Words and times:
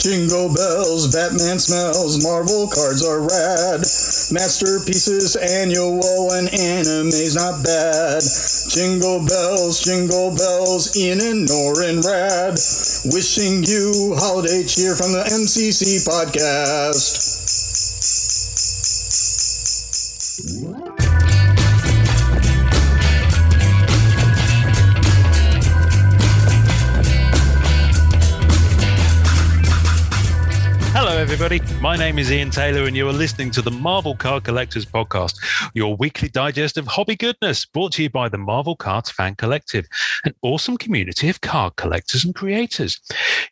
Jingle 0.00 0.48
bells, 0.54 1.12
Batman 1.12 1.58
smells, 1.58 2.24
Marvel 2.24 2.66
cards 2.68 3.04
are 3.04 3.20
rad. 3.20 3.80
Masterpieces 4.32 5.36
annual 5.36 6.32
and 6.32 6.48
anime's 6.54 7.36
not 7.36 7.62
bad. 7.62 8.22
Jingle 8.70 9.26
bells, 9.26 9.78
jingle 9.78 10.34
bells, 10.34 10.96
in 10.96 11.20
and 11.20 11.50
or 11.50 11.82
in 11.82 12.00
rad. 12.00 12.54
Wishing 13.12 13.62
you 13.62 14.14
holiday 14.16 14.64
cheer 14.64 14.96
from 14.96 15.12
the 15.12 15.24
MCC 15.28 16.00
podcast. 16.08 17.39
Everybody. 31.20 31.60
My 31.82 31.98
name 31.98 32.18
is 32.18 32.32
Ian 32.32 32.50
Taylor, 32.50 32.86
and 32.86 32.96
you 32.96 33.06
are 33.06 33.12
listening 33.12 33.50
to 33.50 33.60
the 33.60 33.70
Marvel 33.70 34.16
Card 34.16 34.42
Collectors 34.42 34.86
Podcast, 34.86 35.34
your 35.74 35.94
weekly 35.94 36.30
digest 36.30 36.78
of 36.78 36.86
hobby 36.86 37.14
goodness, 37.14 37.66
brought 37.66 37.92
to 37.92 38.02
you 38.02 38.08
by 38.08 38.30
the 38.30 38.38
Marvel 38.38 38.74
Cards 38.74 39.10
Fan 39.10 39.34
Collective, 39.34 39.86
an 40.24 40.34
awesome 40.40 40.78
community 40.78 41.28
of 41.28 41.42
card 41.42 41.76
collectors 41.76 42.24
and 42.24 42.34
creators. 42.34 42.98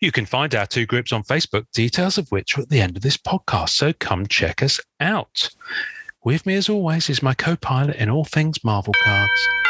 You 0.00 0.10
can 0.10 0.24
find 0.24 0.54
our 0.54 0.64
two 0.64 0.86
groups 0.86 1.12
on 1.12 1.24
Facebook, 1.24 1.66
details 1.74 2.16
of 2.16 2.32
which 2.32 2.56
are 2.56 2.62
at 2.62 2.70
the 2.70 2.80
end 2.80 2.96
of 2.96 3.02
this 3.02 3.18
podcast, 3.18 3.70
so 3.70 3.92
come 3.92 4.26
check 4.26 4.62
us 4.62 4.80
out. 4.98 5.50
With 6.24 6.46
me, 6.46 6.54
as 6.54 6.70
always, 6.70 7.10
is 7.10 7.22
my 7.22 7.34
co 7.34 7.54
pilot 7.54 7.96
in 7.96 8.08
all 8.08 8.24
things 8.24 8.64
Marvel 8.64 8.94
cards. 9.04 9.67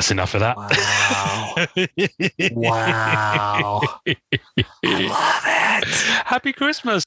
That's 0.00 0.10
enough 0.10 0.32
of 0.34 0.40
that. 0.40 0.56
Wow. 0.56 1.54
wow. 2.52 3.80
I 4.82 5.00
love 5.04 5.84
it. 5.84 5.84
Happy 6.24 6.54
Christmas. 6.54 7.04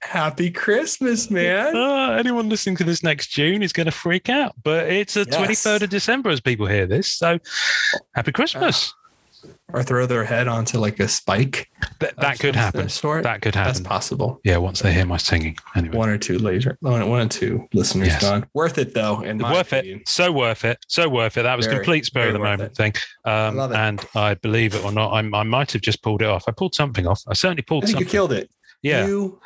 Happy 0.00 0.50
Christmas, 0.50 1.30
man. 1.30 1.74
Uh, 1.74 2.10
anyone 2.18 2.50
listening 2.50 2.76
to 2.76 2.84
this 2.84 3.02
next 3.02 3.28
June 3.28 3.62
is 3.62 3.72
going 3.72 3.86
to 3.86 3.90
freak 3.92 4.28
out, 4.28 4.52
but 4.62 4.88
it's 4.88 5.14
the 5.14 5.26
Yes. 5.30 5.64
23rd 5.64 5.82
of 5.84 5.90
December 5.90 6.28
as 6.28 6.40
people 6.42 6.66
hear 6.66 6.86
this. 6.86 7.10
So 7.10 7.38
happy 8.14 8.32
Christmas. 8.32 8.92
Or 9.72 9.82
throw 9.82 10.06
their 10.06 10.22
head 10.24 10.46
onto 10.46 10.78
like 10.78 11.00
a 11.00 11.08
spike. 11.08 11.68
That, 11.98 12.16
that 12.18 12.38
could 12.38 12.54
happen. 12.54 12.88
Sort. 12.88 13.24
That 13.24 13.42
could 13.42 13.54
That's 13.54 13.78
happen. 13.78 13.84
possible. 13.84 14.40
Yeah, 14.44 14.58
once 14.58 14.80
they 14.80 14.92
hear 14.92 15.04
my 15.04 15.16
singing. 15.16 15.56
Anyway. 15.74 15.96
One 15.96 16.08
or 16.08 16.16
two 16.18 16.38
later. 16.38 16.78
One, 16.80 17.08
one 17.08 17.26
or 17.26 17.28
two 17.28 17.66
listeners 17.72 18.06
Yes. 18.08 18.22
gone. 18.22 18.46
Worth 18.54 18.78
it 18.78 18.94
though. 18.94 19.22
In 19.22 19.38
my 19.38 19.52
worth 19.52 19.72
opinion. 19.72 20.00
it. 20.00 20.08
So 20.08 20.30
worth 20.30 20.64
it. 20.64 20.78
So 20.86 21.08
worth 21.08 21.36
it. 21.38 21.42
That 21.42 21.56
was 21.56 21.66
Very, 21.66 21.78
complete 21.78 22.04
spur 22.04 22.28
of 22.28 22.34
the 22.34 22.38
moment 22.38 22.72
it. 22.72 22.76
thing. 22.76 22.92
Um, 23.24 23.58
it. 23.58 23.72
And 23.72 24.06
I 24.14 24.34
believe 24.34 24.76
it 24.76 24.84
or 24.84 24.92
not, 24.92 25.12
I'm, 25.12 25.34
I 25.34 25.42
might 25.42 25.72
have 25.72 25.82
just 25.82 26.02
pulled 26.02 26.22
it 26.22 26.28
off. 26.28 26.44
I 26.46 26.52
pulled 26.52 26.74
something 26.76 27.06
off. 27.08 27.22
I 27.26 27.34
certainly 27.34 27.62
I 27.62 27.68
pulled 27.68 27.84
think 27.86 27.98
you 27.98 28.06
killed 28.06 28.32
it. 28.32 28.50
Yeah. 28.84 29.06
You 29.06 29.40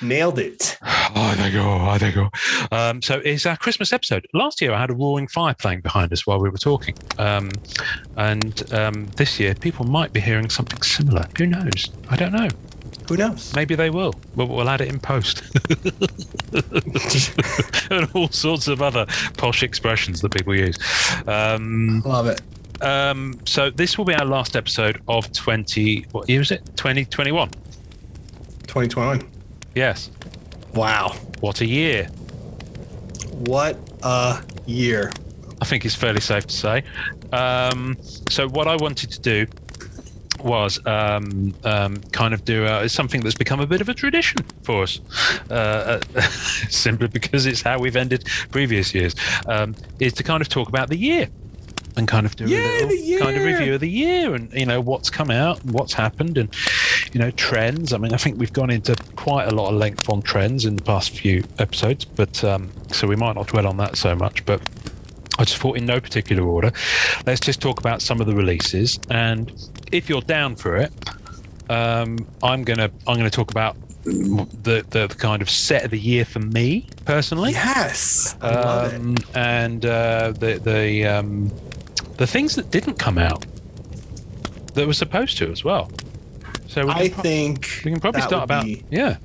nailed 0.00 0.38
it. 0.38 0.78
Oh, 1.16 1.32
there 1.36 1.46
you 1.46 1.52
go. 1.58 1.78
Oh, 1.80 1.96
there 1.96 2.08
you 2.08 2.14
go. 2.14 2.30
Um, 2.76 3.00
so 3.00 3.20
it's 3.24 3.46
our 3.46 3.56
Christmas 3.56 3.92
episode. 3.92 4.26
Last 4.34 4.60
year, 4.60 4.72
I 4.72 4.80
had 4.80 4.90
a 4.90 4.94
roaring 4.94 5.28
fire 5.28 5.54
playing 5.54 5.82
behind 5.82 6.12
us 6.12 6.26
while 6.26 6.40
we 6.40 6.48
were 6.48 6.58
talking. 6.58 6.96
Um, 7.18 7.50
and 8.16 8.72
um, 8.72 9.06
this 9.16 9.38
year, 9.38 9.54
people 9.54 9.84
might 9.84 10.12
be 10.12 10.18
hearing 10.18 10.50
something 10.50 10.82
similar. 10.82 11.24
Who 11.38 11.46
knows? 11.46 11.88
I 12.10 12.16
don't 12.16 12.32
know. 12.32 12.48
Who 13.08 13.16
knows? 13.16 13.54
Maybe 13.54 13.76
they 13.76 13.90
will. 13.90 14.12
We'll, 14.34 14.48
we'll 14.48 14.68
add 14.68 14.80
it 14.80 14.88
in 14.88 14.98
post. 14.98 15.44
and 17.92 18.10
all 18.14 18.28
sorts 18.30 18.66
of 18.66 18.82
other 18.82 19.06
posh 19.36 19.62
expressions 19.62 20.20
that 20.22 20.32
people 20.32 20.56
use. 20.56 20.76
Um, 21.28 22.02
Love 22.04 22.26
it. 22.26 22.40
um, 22.82 23.38
so 23.44 23.70
this 23.70 23.96
will 23.98 24.04
be 24.04 24.14
our 24.14 24.26
last 24.26 24.56
episode 24.56 25.00
of 25.06 25.32
20. 25.32 26.06
What 26.10 26.28
year 26.28 26.40
is 26.40 26.50
it? 26.50 26.64
2021. 26.76 27.50
2021. 28.74 29.22
Yes. 29.76 30.10
Wow. 30.74 31.14
What 31.38 31.60
a 31.60 31.66
year. 31.66 32.06
What 33.30 33.78
a 34.02 34.42
year. 34.66 35.12
I 35.62 35.64
think 35.64 35.84
it's 35.84 35.94
fairly 35.94 36.20
safe 36.20 36.48
to 36.48 36.56
say. 36.56 36.82
Um, 37.32 37.96
so 38.28 38.48
what 38.48 38.66
I 38.66 38.74
wanted 38.74 39.12
to 39.12 39.20
do 39.20 39.46
was 40.42 40.84
um, 40.86 41.54
um, 41.62 41.98
kind 42.10 42.34
of 42.34 42.44
do 42.44 42.64
uh, 42.64 42.88
something 42.88 43.20
that's 43.20 43.36
become 43.36 43.60
a 43.60 43.66
bit 43.66 43.80
of 43.80 43.88
a 43.88 43.94
tradition 43.94 44.44
for 44.64 44.82
us, 44.82 45.00
uh, 45.50 46.00
uh, 46.14 46.20
simply 46.68 47.06
because 47.06 47.46
it's 47.46 47.62
how 47.62 47.78
we've 47.78 47.94
ended 47.94 48.24
previous 48.50 48.92
years, 48.92 49.14
um, 49.46 49.76
is 50.00 50.12
to 50.14 50.24
kind 50.24 50.42
of 50.42 50.48
talk 50.48 50.68
about 50.68 50.88
the 50.88 50.98
year 50.98 51.28
and 51.96 52.08
kind 52.08 52.26
of 52.26 52.34
do 52.36 52.46
Yay, 52.46 52.82
a 52.82 52.86
little 52.86 53.18
kind 53.24 53.36
of 53.36 53.44
review 53.44 53.74
of 53.74 53.80
the 53.80 53.88
year 53.88 54.34
and 54.34 54.52
you 54.52 54.66
know 54.66 54.80
what's 54.80 55.10
come 55.10 55.30
out 55.30 55.62
and 55.62 55.72
what's 55.72 55.92
happened 55.92 56.38
and 56.38 56.54
you 57.12 57.20
know 57.20 57.30
trends. 57.32 57.92
I 57.92 57.98
mean, 57.98 58.12
I 58.12 58.16
think 58.16 58.38
we've 58.38 58.52
gone 58.52 58.70
into 58.70 58.96
quite 59.16 59.46
a 59.48 59.54
lot 59.54 59.70
of 59.70 59.76
length 59.76 60.08
on 60.08 60.22
trends 60.22 60.64
in 60.64 60.76
the 60.76 60.82
past 60.82 61.10
few 61.10 61.44
episodes, 61.58 62.04
but 62.04 62.42
um, 62.44 62.70
so 62.90 63.06
we 63.06 63.16
might 63.16 63.36
not 63.36 63.48
dwell 63.48 63.66
on 63.66 63.76
that 63.78 63.96
so 63.96 64.14
much, 64.14 64.44
but. 64.44 64.60
I 65.36 65.42
just 65.42 65.56
thought, 65.56 65.76
in 65.76 65.84
no 65.84 65.98
particular 65.98 66.44
order, 66.44 66.70
let's 67.26 67.40
just 67.40 67.60
talk 67.60 67.80
about 67.80 68.00
some 68.00 68.20
of 68.20 68.28
the 68.28 68.36
releases. 68.36 69.00
And 69.10 69.52
if 69.90 70.08
you're 70.08 70.20
down 70.20 70.54
for 70.54 70.76
it, 70.76 70.92
um, 71.68 72.24
I'm 72.40 72.62
gonna 72.62 72.88
I'm 73.08 73.16
gonna 73.16 73.30
talk 73.30 73.50
about 73.50 73.76
the, 74.04 74.84
the 74.90 75.06
the 75.08 75.14
kind 75.16 75.40
of 75.42 75.48
set 75.50 75.84
of 75.84 75.90
the 75.90 75.98
year 75.98 76.24
for 76.24 76.40
me 76.40 76.86
personally, 77.04 77.52
Yes. 77.52 78.36
I 78.40 78.50
love 78.54 78.92
it. 78.92 78.96
um, 79.00 79.16
and 79.34 79.86
uh, 79.86 80.32
the 80.32 80.58
the 80.62 81.06
um, 81.06 81.50
the 82.16 82.26
things 82.26 82.54
that 82.56 82.70
didn't 82.70 82.98
come 82.98 83.18
out 83.18 83.44
that 84.74 84.86
were 84.86 84.92
supposed 84.92 85.38
to 85.38 85.50
as 85.50 85.64
well. 85.64 85.90
So 86.66 86.84
we 86.86 86.90
I 86.92 87.08
pro- 87.08 87.22
think 87.22 87.80
we 87.84 87.90
can 87.92 88.00
probably 88.00 88.22
start 88.22 88.44
about 88.44 88.64
be- 88.64 88.84
yeah. 88.90 89.16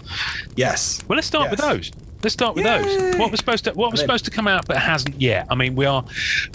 yes. 0.56 1.02
Well, 1.08 1.16
let's 1.16 1.28
start 1.28 1.50
with 1.50 1.60
those. 1.60 1.92
Let's 2.22 2.34
start 2.34 2.54
with 2.56 2.66
those. 2.66 3.18
What 3.18 3.32
was 3.32 3.40
supposed 3.40 3.64
to 3.64 3.72
What 3.72 3.92
was 3.92 4.02
supposed 4.02 4.26
to 4.26 4.32
come 4.32 4.48
out 4.48 4.68
but 4.68 4.78
hasn't 4.78 5.20
yet. 5.22 5.48
I 5.50 5.56
mean, 5.56 5.76
we 5.76 5.86
are 5.86 6.04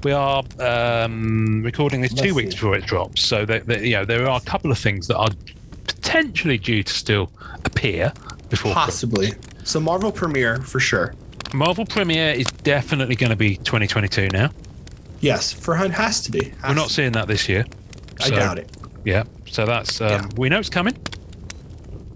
we 0.04 0.12
are 0.12 0.42
um, 0.60 1.62
recording 1.62 2.00
this 2.02 2.12
Let's 2.12 2.22
two 2.22 2.28
see. 2.28 2.32
weeks 2.34 2.54
before 2.54 2.76
it 2.76 2.84
drops, 2.86 3.22
so 3.22 3.44
that, 3.46 3.66
that, 3.66 3.82
you 3.82 3.92
know 3.94 4.04
there 4.04 4.28
are 4.28 4.38
a 4.38 4.44
couple 4.44 4.70
of 4.70 4.78
things 4.78 5.06
that 5.08 5.16
are 5.16 5.30
potentially 6.04 6.58
due 6.58 6.82
to 6.82 6.92
still 6.92 7.30
appear 7.64 8.12
before. 8.50 8.74
Possibly. 8.74 9.32
So 9.64 9.80
Marvel 9.80 10.12
premiere 10.12 10.60
for 10.60 10.78
sure. 10.78 11.14
Marvel 11.54 11.86
premiere 11.86 12.32
is 12.32 12.46
definitely 12.46 13.16
going 13.16 13.30
to 13.30 13.36
be 13.36 13.56
2022 13.56 14.28
now. 14.28 14.50
Yes, 15.20 15.52
for 15.52 15.74
Hunt 15.74 15.94
has 15.94 16.20
to 16.22 16.30
be. 16.30 16.52
We're 16.62 16.74
not 16.74 16.90
seeing 16.90 17.12
that 17.12 17.26
this 17.28 17.48
year. 17.48 17.64
I 18.20 18.28
doubt 18.30 18.58
it. 18.58 18.70
Yeah, 19.04 19.24
so 19.46 19.64
that's 19.64 20.00
um, 20.00 20.08
Yeah. 20.10 20.26
we 20.36 20.48
know 20.48 20.58
it's 20.58 20.68
coming. 20.68 20.94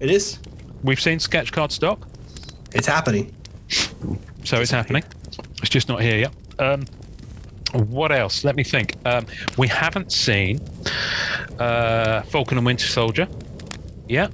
It 0.01 0.11
is. 0.11 0.39
We've 0.83 1.01
seen 1.01 1.19
sketch 1.19 1.51
card 1.53 1.73
stock, 1.73 2.07
It's 2.75 2.87
happening. 2.87 3.35
so 4.45 4.61
it's 4.61 4.71
happening. 4.71 5.03
It's 5.61 5.71
just 5.71 5.89
not 5.89 6.03
here 6.03 6.19
yet. 6.19 6.33
Um, 6.59 6.85
what 7.73 8.13
else? 8.13 8.45
Let 8.45 8.55
me 8.57 8.65
think. 8.65 8.95
Um, 9.07 9.27
we 9.57 9.67
haven't 9.69 10.13
seen 10.13 10.61
uh, 11.59 12.23
Falcon 12.23 12.59
and 12.59 12.67
Winter 12.67 12.87
Soldier 12.87 13.27
yet. 14.11 14.33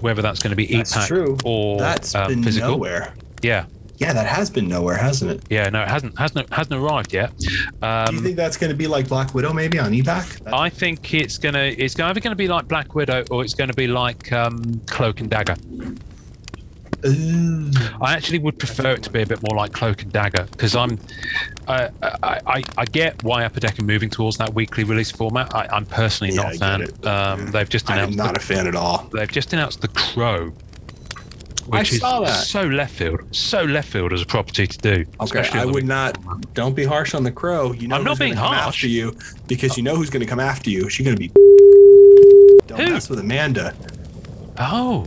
Whether 0.00 0.22
that's 0.22 0.38
going 0.40 0.50
to 0.50 0.56
be 0.56 0.66
That's 0.66 0.92
e-pack 0.92 1.08
true. 1.08 1.36
or 1.44 1.78
That's 1.78 2.14
um, 2.14 2.28
been 2.28 2.42
physical. 2.44 2.70
nowhere. 2.70 3.14
Yeah, 3.42 3.66
Yeah, 3.98 4.12
that 4.12 4.26
has 4.26 4.48
been 4.48 4.68
nowhere, 4.68 4.96
hasn't 4.96 5.30
it? 5.32 5.42
yeah. 5.50 5.68
No, 5.70 5.82
it 5.82 5.88
hasn't 5.88 6.16
hasn't 6.16 6.52
hasn't 6.52 6.80
arrived 6.80 7.12
yet. 7.12 7.36
Do 7.36 7.50
you 7.52 7.66
Um, 7.82 8.18
think 8.22 8.36
that's 8.36 8.56
going 8.56 8.70
to 8.70 8.76
be 8.76 8.86
like 8.86 9.08
Black 9.08 9.34
Widow 9.34 9.52
maybe 9.52 9.76
on 9.78 9.90
EPAC? 9.92 10.44
That- 10.44 10.54
I 10.54 10.68
think 10.70 11.12
it's 11.14 11.36
gonna 11.36 11.64
it's 11.76 11.98
either 11.98 12.20
going 12.20 12.30
to 12.30 12.36
be 12.36 12.46
like 12.46 12.68
Black 12.68 12.94
Widow 12.94 13.24
or 13.30 13.42
it's 13.42 13.54
going 13.54 13.70
to 13.70 13.74
be 13.76 13.88
like 13.88 14.30
um, 14.32 14.80
Cloak 14.86 15.18
and 15.20 15.28
Dagger. 15.28 15.56
Ooh. 17.06 17.70
I 18.02 18.14
actually 18.14 18.38
would 18.40 18.58
prefer 18.58 18.90
it 18.92 19.02
to 19.04 19.10
be 19.10 19.22
a 19.22 19.26
bit 19.26 19.40
more 19.48 19.56
like 19.56 19.72
Cloak 19.72 20.02
and 20.02 20.12
Dagger 20.12 20.46
because 20.50 20.74
I'm, 20.74 20.98
uh, 21.68 21.88
I, 22.02 22.40
I, 22.46 22.62
I 22.76 22.84
get 22.86 23.22
why 23.22 23.44
Upper 23.44 23.60
Deck 23.60 23.78
are 23.78 23.84
moving 23.84 24.10
towards 24.10 24.36
that 24.38 24.52
weekly 24.54 24.84
release 24.84 25.10
format. 25.10 25.54
I, 25.54 25.68
I'm 25.70 25.86
personally 25.86 26.34
Yeah, 26.34 26.42
not 26.42 26.46
I 26.46 26.48
a 26.48 26.52
get 26.52 26.58
fan. 26.60 26.80
it. 26.82 27.06
Um, 27.06 27.44
Yeah. 27.44 27.50
They've 27.52 27.68
just 27.68 27.88
announced. 27.88 28.08
I 28.08 28.10
am 28.10 28.16
not 28.16 28.34
the, 28.34 28.40
a 28.40 28.42
fan 28.42 28.66
at 28.66 28.74
all. 28.74 29.08
they've 29.12 29.30
just 29.30 29.52
announced 29.52 29.80
the 29.80 29.88
Crow, 29.88 30.52
I 31.72 31.78
which 31.80 31.92
is 31.92 32.00
saw 32.00 32.20
that. 32.20 32.32
so 32.32 32.62
left 32.62 32.94
field, 32.94 33.20
so 33.30 33.62
left 33.62 33.90
field 33.90 34.12
as 34.12 34.22
a 34.22 34.26
property 34.26 34.66
to 34.66 34.78
do. 34.78 35.04
Okay, 35.20 35.48
I 35.52 35.64
would 35.66 35.84
not. 35.86 36.16
format. 36.22 36.54
Don't 36.54 36.74
be 36.74 36.84
harsh 36.84 37.14
on 37.14 37.22
the 37.24 37.30
crow. 37.30 37.72
You 37.72 37.88
know 37.88 37.96
I'm 37.96 38.04
not 38.04 38.18
being 38.18 38.32
harsh. 38.34 38.56
after 38.58 38.88
you 38.88 39.16
because 39.46 39.76
you 39.76 39.82
know 39.82 39.94
who's 39.94 40.10
going 40.10 40.20
to 40.22 40.26
come 40.26 40.40
after 40.40 40.70
you. 40.70 40.88
She's 40.88 41.04
going 41.06 41.16
to 41.16 41.20
be. 41.20 41.28
Don't 42.66 42.80
Who? 42.80 42.92
mess 42.92 43.08
with 43.08 43.18
Amanda. 43.20 43.74
Oh, 44.58 45.06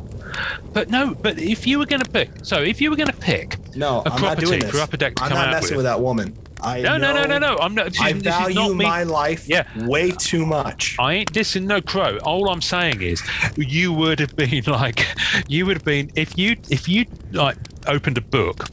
but 0.74 0.90
no, 0.90 1.14
but 1.16 1.38
if 1.40 1.66
you 1.68 1.80
were 1.80 1.86
going 1.86 2.02
to 2.02 2.10
pick, 2.10 2.30
so 2.44 2.62
if 2.62 2.80
you 2.82 2.90
were 2.90 2.96
going 2.96 3.10
to 3.12 3.18
pick, 3.18 3.58
No, 3.76 4.00
A 4.00 4.10
I'm 4.10 4.10
not 4.12 4.18
property 4.20 4.46
doing 4.48 4.60
this. 4.62 4.72
for 4.72 4.80
Upper 4.80 4.98
Deck 4.98 5.16
to 5.16 5.24
I'm 5.24 5.30
come 5.30 5.38
not 5.38 5.48
out 5.48 5.54
messing 5.54 5.70
with. 5.78 5.78
with. 5.78 5.86
that 5.86 6.02
woman. 6.02 6.38
I 6.64 6.82
no, 6.82 6.98
no, 6.98 7.12
no, 7.12 7.26
no, 7.26 7.40
no, 7.40 7.58
I'm 7.58 7.74
not. 7.74 7.88
This, 7.88 8.00
I 8.00 8.10
is- 8.10 8.22
this 8.22 8.34
is 8.34 8.40
value 8.40 8.56
not 8.56 8.76
me. 8.76 8.86
my 8.86 9.02
life 9.04 9.48
Yeah. 9.50 9.64
way 9.88 10.12
too 10.12 10.46
much. 10.46 10.96
I 11.00 11.14
ain't 11.14 11.34
dissing 11.34 11.64
no 11.64 11.82
crow. 11.82 12.18
All 12.20 12.50
I'm 12.50 12.62
saying 12.62 13.02
is, 13.02 13.24
you 13.58 13.92
would 13.94 14.20
have 14.20 14.36
been 14.36 14.64
like, 14.68 15.06
you 15.48 15.66
would 15.66 15.78
have 15.78 15.86
been 15.86 16.12
if 16.16 16.38
you 16.38 16.56
if 16.70 16.88
you 16.88 17.06
like 17.32 17.58
opened 17.88 18.20
a 18.20 18.22
book 18.22 18.68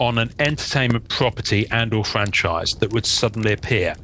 on 0.00 0.18
an 0.18 0.32
entertainment 0.40 1.08
property 1.08 1.66
and 1.70 1.94
or 1.94 2.04
franchise 2.04 2.74
that 2.80 2.92
would 2.92 3.06
suddenly 3.06 3.52
appear 3.52 3.94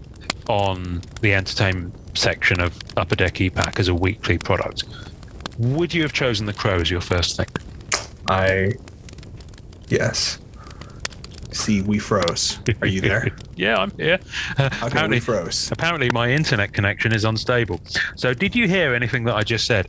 on 0.48 1.02
the 1.20 1.34
entertainment 1.34 1.92
section 2.16 2.60
of 2.60 2.78
Upper 2.96 3.16
Deck 3.16 3.34
EPAC 3.34 3.80
as 3.80 3.88
a 3.88 3.94
weekly 3.94 4.38
product. 4.38 4.84
Would 5.58 5.94
you 5.94 6.02
have 6.02 6.12
chosen 6.12 6.46
the 6.46 6.52
crow 6.52 6.76
as 6.80 6.90
your 6.90 7.00
first 7.00 7.36
thing? 7.36 7.46
I. 8.28 8.72
Yes. 9.88 10.38
See, 11.52 11.82
we 11.82 11.98
froze. 12.00 12.58
Are 12.80 12.86
you 12.88 13.00
there? 13.00 13.28
Yeah, 13.56 13.76
I'm 13.76 13.92
here. 13.96 14.18
Uh, 14.58 14.64
Okay, 14.66 14.78
we 14.82 14.86
apparently, 14.88 15.20
froze. 15.20 15.70
apparently, 15.70 16.10
my 16.12 16.28
internet 16.28 16.72
connection 16.72 17.12
is 17.14 17.24
unstable. 17.24 17.80
So, 18.16 18.34
did 18.34 18.56
you 18.56 18.66
hear 18.66 18.94
anything 18.94 19.22
that 19.26 19.36
I 19.36 19.44
just 19.44 19.64
said? 19.66 19.86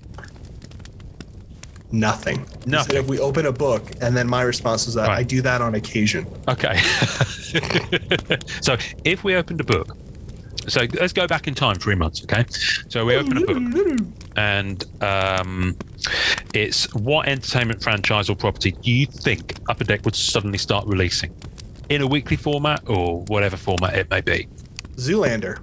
Nothing. 1.91 2.45
Nothing. 2.67 2.95
said 2.95 3.03
if 3.03 3.07
we 3.07 3.17
open 3.19 3.47
a 3.47 3.51
book, 3.51 3.89
and 4.01 4.15
then 4.15 4.27
my 4.27 4.44
response 4.44 4.85
was 4.85 4.94
that 4.95 5.07
Right. 5.07 5.17
I 5.19 5.23
do 5.23 5.41
that 5.41 5.62
on 5.62 5.73
occasion. 5.73 6.27
Okay. 6.47 6.77
so 8.62 8.77
if 9.03 9.23
we 9.23 9.33
opened 9.35 9.62
a 9.62 9.63
book, 9.63 9.97
so 10.67 10.85
let's 11.00 11.13
go 11.13 11.27
back 11.27 11.47
in 11.47 11.56
time 11.56 11.75
three 11.75 11.95
months, 11.95 12.23
okay? 12.23 12.45
So 12.89 13.06
we 13.06 13.15
open 13.15 13.38
a 13.38 13.45
book 13.45 14.00
and 14.35 14.83
um, 15.01 15.77
it's 16.53 16.94
what 16.94 17.27
entertainment 17.27 17.81
franchise 17.83 18.29
or 18.29 18.35
property 18.35 18.71
do 18.71 18.91
you 18.91 19.06
think 19.06 19.56
Upper 19.69 19.83
Deck 19.83 20.06
would 20.06 20.15
suddenly 20.15 20.57
start 20.57 20.85
releasing 20.88 21.33
in 21.89 22.01
a 22.01 22.07
weekly 22.07 22.38
format 22.38 22.81
or 22.88 23.21
whatever 23.23 23.57
format 23.57 23.95
it 23.95 24.09
may 24.09 24.21
be? 24.21 24.47
Zoolander. 24.95 25.59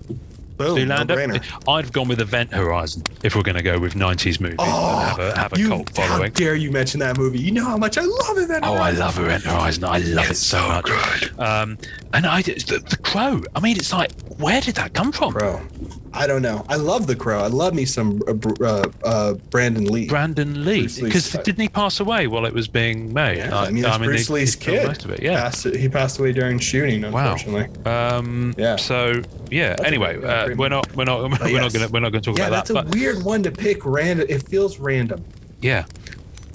Boom. 0.56 0.76
Zoolander? 0.76 1.76
have 1.82 1.93
gone 1.93 2.08
with 2.08 2.20
Event 2.20 2.52
Horizon 2.52 3.02
if 3.22 3.34
we're 3.34 3.43
going 3.43 3.56
to 3.56 3.62
go 3.62 3.78
with 3.78 3.94
90s 3.94 4.40
movies 4.40 4.56
and 4.58 4.69
have 4.69 5.19
a, 5.19 5.38
have 5.38 5.52
a 5.52 5.56
Oh, 5.56 5.58
you, 5.58 5.69
cult 5.69 5.96
How 5.96 6.26
dare 6.28 6.54
you 6.54 6.70
mention 6.70 7.00
that 7.00 7.19
movie? 7.19 7.40
You 7.40 7.52
know 7.52 7.64
how 7.64 7.76
much 7.76 7.99
I 7.99 8.02
love 8.02 8.38
it. 8.38 8.50
Oh, 8.62 8.75
I 8.75 8.90
love 8.90 9.19
Event 9.19 9.44
Horizon. 9.44 9.84
I 9.84 9.99
love 9.99 10.31
it 10.31 10.37
so, 10.37 10.58
much. 10.69 11.38
Um, 11.38 11.78
and 12.12 12.26
I 12.26 12.43
the, 12.43 12.84
the 12.88 12.96
crow. 12.99 13.43
I 13.54 13.60
mean, 13.60 13.76
it's 13.76 13.93
like, 13.93 14.12
where 14.38 14.60
did 14.60 14.76
that 14.76 14.94
come 14.94 15.12
from? 15.12 15.32
Bro, 15.32 15.60
I 16.14 16.26
don't 16.26 16.43
know. 16.43 16.64
I 16.69 16.76
love 16.76 17.06
The 17.06 17.17
Crow. 17.17 17.41
I 17.43 17.47
love 17.47 17.75
me 17.75 17.85
some 17.87 18.20
uh, 18.29 18.35
uh, 18.64 18.88
uh, 19.03 19.35
Brandon 19.50 19.87
Lee. 19.87 20.06
Brandon 20.09 20.64
Lee, 20.64 20.82
because 20.82 21.32
didn't 21.32 21.61
he 21.61 21.69
pass 21.69 22.00
away 22.00 22.26
while 22.26 22.44
it 22.44 22.53
was 22.53 22.69
being 22.69 23.12
made? 23.14 23.38
yeah, 23.38 23.56
I 23.59 23.70
mean, 23.70 23.82
that's 23.82 23.99
Bruce 23.99 24.29
Lee's 24.29 24.55
kid. 24.55 24.87
Most 24.87 25.05
of 25.05 25.11
it, 25.11 25.23
yeah. 25.23 25.41
Passed, 25.43 25.64
he 25.75 25.88
passed 25.88 26.19
away 26.19 26.32
during 26.32 26.59
shooting, 26.59 27.03
Wow. 27.11 27.32
unfortunately. 27.32 27.82
Um, 27.91 28.55
Yeah. 28.59 28.76
So 28.76 29.23
yeah. 29.50 29.70
That's 29.70 29.85
Anyway, 29.85 30.23
uh, 30.23 30.55
we're 30.56 30.69
not 30.69 30.94
we're 30.94 31.05
not 31.05 31.23
we're 31.41 31.61
not 31.61 31.73
gonna 31.73 31.88
we're 31.88 32.00
not 32.00 32.12
gonna 32.12 32.20
talk 32.20 32.37
Yeah, 32.38 32.49
about 32.49 32.67
that's 32.67 32.70
a. 32.70 32.75
But 32.75 32.94
weird 32.94 33.23
one 33.23 33.43
to 33.44 33.50
pick 33.50 33.85
random. 33.87 34.26
It 34.29 34.47
feels 34.49 34.79
random. 34.79 35.25
yeah, 35.61 35.85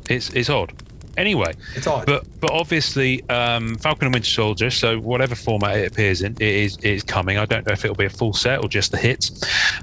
it's 0.09 0.29
it's 0.33 0.49
odd. 0.49 0.71
Anyway, 1.17 1.53
It's 1.75 1.87
odd. 1.87 2.05
but 2.05 2.25
but 2.39 2.51
obviously 2.51 3.27
um, 3.29 3.75
Falcon 3.77 4.05
and 4.07 4.13
Winter 4.13 4.29
Soldier. 4.29 4.69
So 4.69 4.99
whatever 4.99 5.35
format 5.35 5.77
it 5.77 5.91
appears 5.91 6.21
in, 6.21 6.33
it 6.33 6.41
is 6.41 6.77
it 6.77 6.85
is 6.85 7.03
coming. 7.03 7.37
I 7.37 7.45
don't 7.45 7.65
know 7.65 7.73
if 7.73 7.83
it'll 7.83 7.95
be 7.95 8.05
a 8.05 8.09
full 8.09 8.33
set 8.33 8.63
or 8.63 8.69
just 8.69 8.91
the 8.91 8.97
hits. 8.97 9.31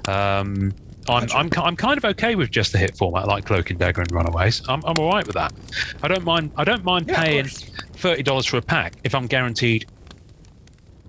Um, 0.07 0.73
I'm, 1.07 1.27
I'm, 1.35 1.49
I'm 1.57 1.75
kind 1.75 1.97
of 1.99 2.05
okay 2.05 2.33
with 2.33 2.49
just 2.49 2.71
the 2.71 2.79
hit 2.79 2.97
format 2.97 3.27
like 3.27 3.45
Cloak 3.45 3.69
and 3.69 3.77
Dagger 3.77 4.01
and 4.01 4.11
Runaways. 4.11 4.63
I'm, 4.67 4.81
I'm 4.85 4.95
all 4.97 5.11
right 5.11 5.27
with 5.27 5.35
that. 5.35 5.53
I 6.01 6.07
don't 6.07 6.23
mind. 6.23 6.51
I 6.55 6.63
don't 6.63 6.83
mind 6.83 7.07
Yeah, 7.07 7.21
paying 7.23 7.45
thirty 7.47 8.23
dollars 8.23 8.47
for 8.47 8.57
a 8.57 8.61
pack 8.61 8.95
if 9.03 9.13
I'm 9.13 9.27
guaranteed. 9.27 9.85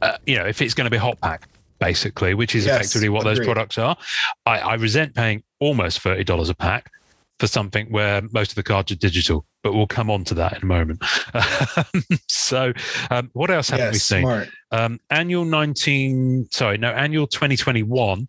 Uh, 0.03 0.19
you 0.27 0.37
know, 0.37 0.45
if 0.45 0.61
it's 0.61 0.75
going 0.75 0.85
to 0.85 0.91
be 0.91 0.99
a 0.99 1.01
hot 1.01 1.19
pack, 1.23 1.49
basically, 1.79 2.35
which 2.35 2.55
is 2.55 2.67
Yes, 2.67 2.77
effectively 2.81 3.09
what 3.09 3.25
those 3.25 3.41
products 3.41 3.79
are. 3.79 3.97
I, 4.45 4.59
I 4.59 4.75
resent 4.75 5.15
paying 5.15 5.43
almost 5.61 6.01
thirty 6.01 6.25
dollars 6.25 6.51
a 6.51 6.55
pack 6.55 6.91
for 7.39 7.47
something 7.47 7.91
where 7.91 8.23
most 8.33 8.51
of 8.51 8.55
the 8.55 8.63
cards 8.63 8.91
are 8.93 8.97
digital. 8.97 9.47
But 9.63 9.75
we'll 9.75 9.87
come 9.87 10.11
on 10.11 10.25
to 10.25 10.35
that 10.35 10.57
in 10.57 10.63
a 10.63 10.67
moment. 10.67 11.03
so, 12.29 12.73
um, 13.11 13.31
what 13.33 13.51
else 13.51 13.69
have 13.71 13.81
yes, 13.81 13.93
we 13.93 13.99
seen? 13.99 14.47
Um, 14.71 15.01
annual 15.11 15.45
19, 15.45 16.49
sorry, 16.53 16.79
no, 16.79 16.91
annual 16.93 17.27
2021 17.27 18.29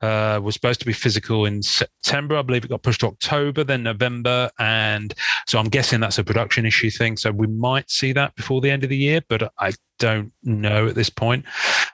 uh, 0.00 0.40
was 0.42 0.54
supposed 0.54 0.80
to 0.80 0.86
be 0.86 0.92
physical 0.92 1.46
in 1.46 1.62
September. 1.62 2.36
I 2.36 2.42
believe 2.42 2.64
it 2.64 2.68
got 2.68 2.82
pushed 2.82 3.00
to 3.00 3.06
October, 3.06 3.62
then 3.62 3.84
November. 3.84 4.50
And 4.58 5.14
so 5.46 5.58
I'm 5.58 5.68
guessing 5.68 6.00
that's 6.00 6.18
a 6.18 6.24
production 6.24 6.66
issue 6.66 6.90
thing. 6.90 7.16
So 7.16 7.30
we 7.30 7.46
might 7.46 7.90
see 7.90 8.12
that 8.12 8.34
before 8.34 8.60
the 8.60 8.70
end 8.70 8.82
of 8.82 8.90
the 8.90 8.96
year, 8.96 9.20
but 9.28 9.52
I 9.60 9.72
don't 9.98 10.32
know 10.42 10.88
at 10.88 10.96
this 10.96 11.10
point. 11.10 11.44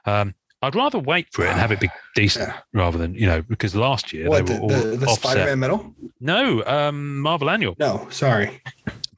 Um, 0.06 0.34
I'd 0.60 0.74
rather 0.74 0.98
wait 0.98 1.28
for 1.32 1.44
it 1.44 1.50
and 1.50 1.58
have 1.60 1.70
it 1.72 1.78
be 1.80 1.88
decent 2.16 2.48
Yeah. 2.48 2.58
rather 2.72 2.98
than, 2.98 3.14
you 3.14 3.26
know, 3.26 3.42
because 3.42 3.76
last 3.76 4.12
year 4.12 4.28
What, 4.28 4.46
they 4.46 4.54
the, 4.54 4.60
were 4.60 4.62
all 4.62 4.68
the, 4.68 4.96
the 4.96 5.06
offset. 5.06 5.30
Spider-Man 5.32 5.58
medal? 5.60 5.94
No, 6.20 6.64
um, 6.66 7.18
Marvel 7.20 7.48
Annual. 7.50 7.76
No, 7.78 8.08
sorry. 8.10 8.60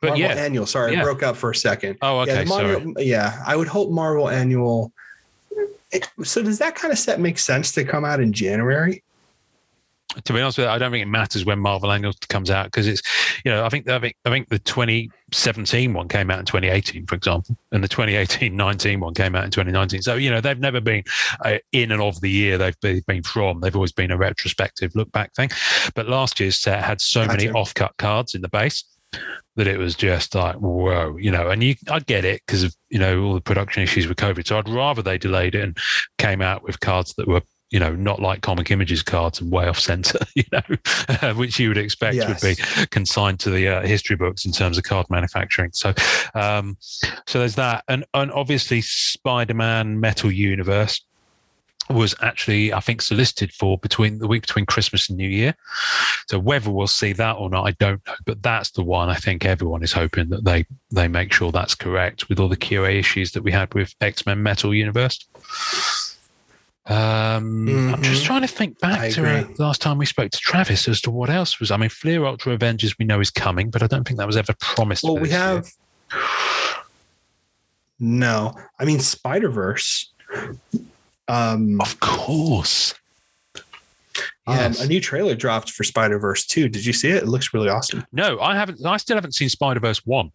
But 0.00 0.08
Marvel 0.10 0.18
yeah. 0.20 0.28
Annual. 0.34 0.66
Sorry, 0.66 0.92
Yeah. 0.92 1.00
I 1.00 1.04
broke 1.04 1.22
up 1.22 1.36
for 1.36 1.50
a 1.50 1.54
second. 1.54 1.96
Oh, 2.02 2.22
yeah, 2.24 2.32
okay. 2.40 2.44
sorry. 2.46 2.94
Yeah, 2.98 3.42
I 3.46 3.56
would 3.56 3.68
hope 3.68 3.90
Marvel 3.90 4.28
Annual. 4.28 4.92
It- 5.92 6.08
so 6.22 6.42
does 6.42 6.58
that 6.58 6.74
kind 6.74 6.92
of 6.92 6.98
set 6.98 7.20
make 7.20 7.38
sense 7.38 7.72
to 7.72 7.84
come 7.84 8.04
out 8.04 8.20
in 8.20 8.32
January? 8.32 9.02
To 10.24 10.32
be 10.32 10.40
honest 10.40 10.58
with 10.58 10.66
you, 10.66 10.70
I 10.70 10.78
don't 10.78 10.90
think 10.90 11.02
it 11.02 11.08
matters 11.10 11.44
when 11.44 11.58
Marvel 11.58 11.92
Annual 11.92 12.14
comes 12.28 12.50
out 12.50 12.66
because 12.66 12.86
it's, 12.86 13.02
you 13.44 13.50
know, 13.50 13.64
I 13.64 13.68
think 13.68 13.88
I 13.88 13.98
think 13.98 14.16
I 14.24 14.30
think 14.30 14.48
the 14.48 14.58
2017 14.58 15.92
one 15.92 16.08
came 16.08 16.30
out 16.30 16.40
in 16.40 16.44
2018, 16.46 17.06
for 17.06 17.14
example, 17.14 17.56
and 17.72 17.82
the 17.82 17.88
2018-19 17.88 19.00
one 19.00 19.14
came 19.14 19.34
out 19.34 19.44
in 19.44 19.50
2019. 19.50 20.02
So 20.02 20.14
you 20.16 20.30
know, 20.30 20.40
they've 20.40 20.58
never 20.58 20.80
been 20.80 21.04
uh, 21.44 21.58
in 21.72 21.92
and 21.92 22.02
of 22.02 22.20
the 22.20 22.30
year 22.30 22.58
they've 22.58 23.04
been 23.06 23.22
from. 23.22 23.60
They've 23.60 23.74
always 23.74 23.92
been 23.92 24.10
a 24.10 24.16
retrospective 24.16 24.94
look 24.94 25.10
back 25.12 25.34
thing. 25.34 25.50
But 25.94 26.08
last 26.08 26.40
year's 26.40 26.56
set 26.56 26.82
had 26.82 27.00
so 27.00 27.26
many 27.26 27.46
Gotcha. 27.46 27.58
off-cut 27.58 27.96
cards 27.98 28.34
in 28.34 28.42
the 28.42 28.48
base 28.48 28.84
that 29.56 29.66
it 29.66 29.78
was 29.78 29.94
just 29.94 30.34
like 30.34 30.56
whoa, 30.56 31.16
you 31.18 31.30
know. 31.30 31.50
And 31.50 31.62
you, 31.62 31.74
I 31.90 32.00
get 32.00 32.24
it 32.24 32.42
because 32.46 32.62
of 32.62 32.74
you 32.88 32.98
know 32.98 33.22
all 33.22 33.34
the 33.34 33.40
production 33.40 33.82
issues 33.82 34.06
with 34.08 34.16
COVID. 34.16 34.46
So 34.46 34.58
I'd 34.58 34.68
rather 34.68 35.02
they 35.02 35.18
delayed 35.18 35.54
it 35.54 35.62
and 35.62 35.78
came 36.18 36.42
out 36.42 36.62
with 36.62 36.80
cards 36.80 37.14
that 37.14 37.28
were 37.28 37.42
you 37.70 37.78
know, 37.78 37.94
not 37.94 38.20
like 38.20 38.42
comic 38.42 38.70
images 38.70 39.02
cards 39.02 39.40
and 39.40 39.50
way 39.50 39.66
off 39.66 39.78
center, 39.78 40.18
you 40.34 40.44
know, 40.52 41.34
which 41.34 41.58
you 41.58 41.68
would 41.68 41.78
expect 41.78 42.16
would 42.28 42.40
be 42.40 42.62
consigned 42.90 43.40
to 43.40 43.50
the 43.50 43.68
uh, 43.68 43.82
history 43.82 44.16
books 44.16 44.44
in 44.44 44.52
terms 44.52 44.76
of 44.76 44.84
card 44.84 45.06
manufacturing. 45.08 45.70
So, 45.72 45.94
um, 46.34 46.76
so 47.26 47.38
there's 47.38 47.54
that, 47.54 47.84
and 47.88 48.04
and 48.14 48.32
obviously 48.32 48.80
Spider-Man 48.80 50.00
Metal 50.00 50.30
Universe 50.30 51.00
was 51.88 52.14
actually, 52.22 52.72
I 52.72 52.80
think, 52.80 53.02
solicited 53.02 53.52
for 53.52 53.78
between 53.78 54.18
the 54.18 54.28
week 54.28 54.42
between 54.42 54.66
Christmas 54.66 55.08
and 55.08 55.18
New 55.18 55.28
Year. 55.28 55.54
So 56.28 56.38
whether 56.38 56.70
we'll 56.70 56.86
see 56.86 57.12
that 57.14 57.32
or 57.32 57.50
not, 57.50 57.66
I 57.66 57.72
don't 57.72 58.00
know. 58.06 58.14
But 58.24 58.42
that's 58.42 58.70
the 58.70 58.84
one 58.84 59.08
I 59.08 59.16
think 59.16 59.44
everyone 59.44 59.82
is 59.82 59.92
hoping 59.92 60.28
that 60.30 60.44
they 60.44 60.66
they 60.90 61.08
make 61.08 61.32
sure 61.32 61.50
that's 61.50 61.74
correct 61.74 62.28
with 62.28 62.38
all 62.38 62.48
the 62.48 62.56
QA 62.56 62.98
issues 62.98 63.32
that 63.32 63.42
we 63.42 63.52
had 63.52 63.72
with 63.74 63.94
X 64.00 64.26
Men 64.26 64.42
Metal 64.42 64.74
Universe. 64.74 65.26
Um, 66.90 67.68
I'm 67.94 68.02
just 68.02 68.22
Mhm. 68.22 68.26
trying 68.26 68.40
to 68.42 68.48
think 68.48 68.76
I 68.82 68.88
back 68.88 69.10
to 69.12 69.24
uh, 69.24 69.44
the 69.56 69.62
last 69.62 69.80
time 69.80 69.96
we 69.96 70.06
spoke 70.06 70.30
to 70.32 70.38
Travis 70.38 70.88
as 70.88 71.00
to 71.02 71.10
what 71.10 71.30
else 71.30 71.60
was. 71.60 71.70
I 71.70 71.76
mean, 71.76 71.88
Fleer 71.88 72.24
Ultra 72.24 72.52
Avengers 72.52 72.98
we 72.98 73.04
know 73.04 73.20
is 73.20 73.30
coming, 73.30 73.70
but 73.70 73.82
I 73.82 73.86
don't 73.86 74.04
think 74.06 74.18
that 74.18 74.26
was 74.26 74.36
ever 74.36 74.54
promised. 74.58 75.04
Well, 75.04 75.16
we 75.16 75.28
year. 75.30 75.38
have. 75.38 75.70
No, 78.00 78.54
I 78.78 78.84
mean 78.84 78.98
Spider 79.00 79.50
Verse. 79.50 80.10
Um, 81.28 81.80
of 81.80 82.00
course. 82.00 82.94
um, 84.46 84.74
a 84.80 84.86
new 84.86 85.00
trailer 85.00 85.34
dropped 85.36 85.70
for 85.70 85.84
Spider 85.84 86.18
Verse 86.18 86.44
2. 86.46 86.68
Did 86.68 86.84
you 86.84 86.92
see 86.92 87.08
it? 87.10 87.22
It 87.22 87.28
looks 87.28 87.54
really 87.54 87.68
awesome. 87.68 88.04
no, 88.12 88.40
I 88.40 88.56
haven't. 88.56 88.84
I 88.84 88.96
still 88.96 89.16
haven't 89.16 89.32
seen 89.34 89.48
Spider 89.48 89.78
Verse 89.80 90.04
one. 90.04 90.32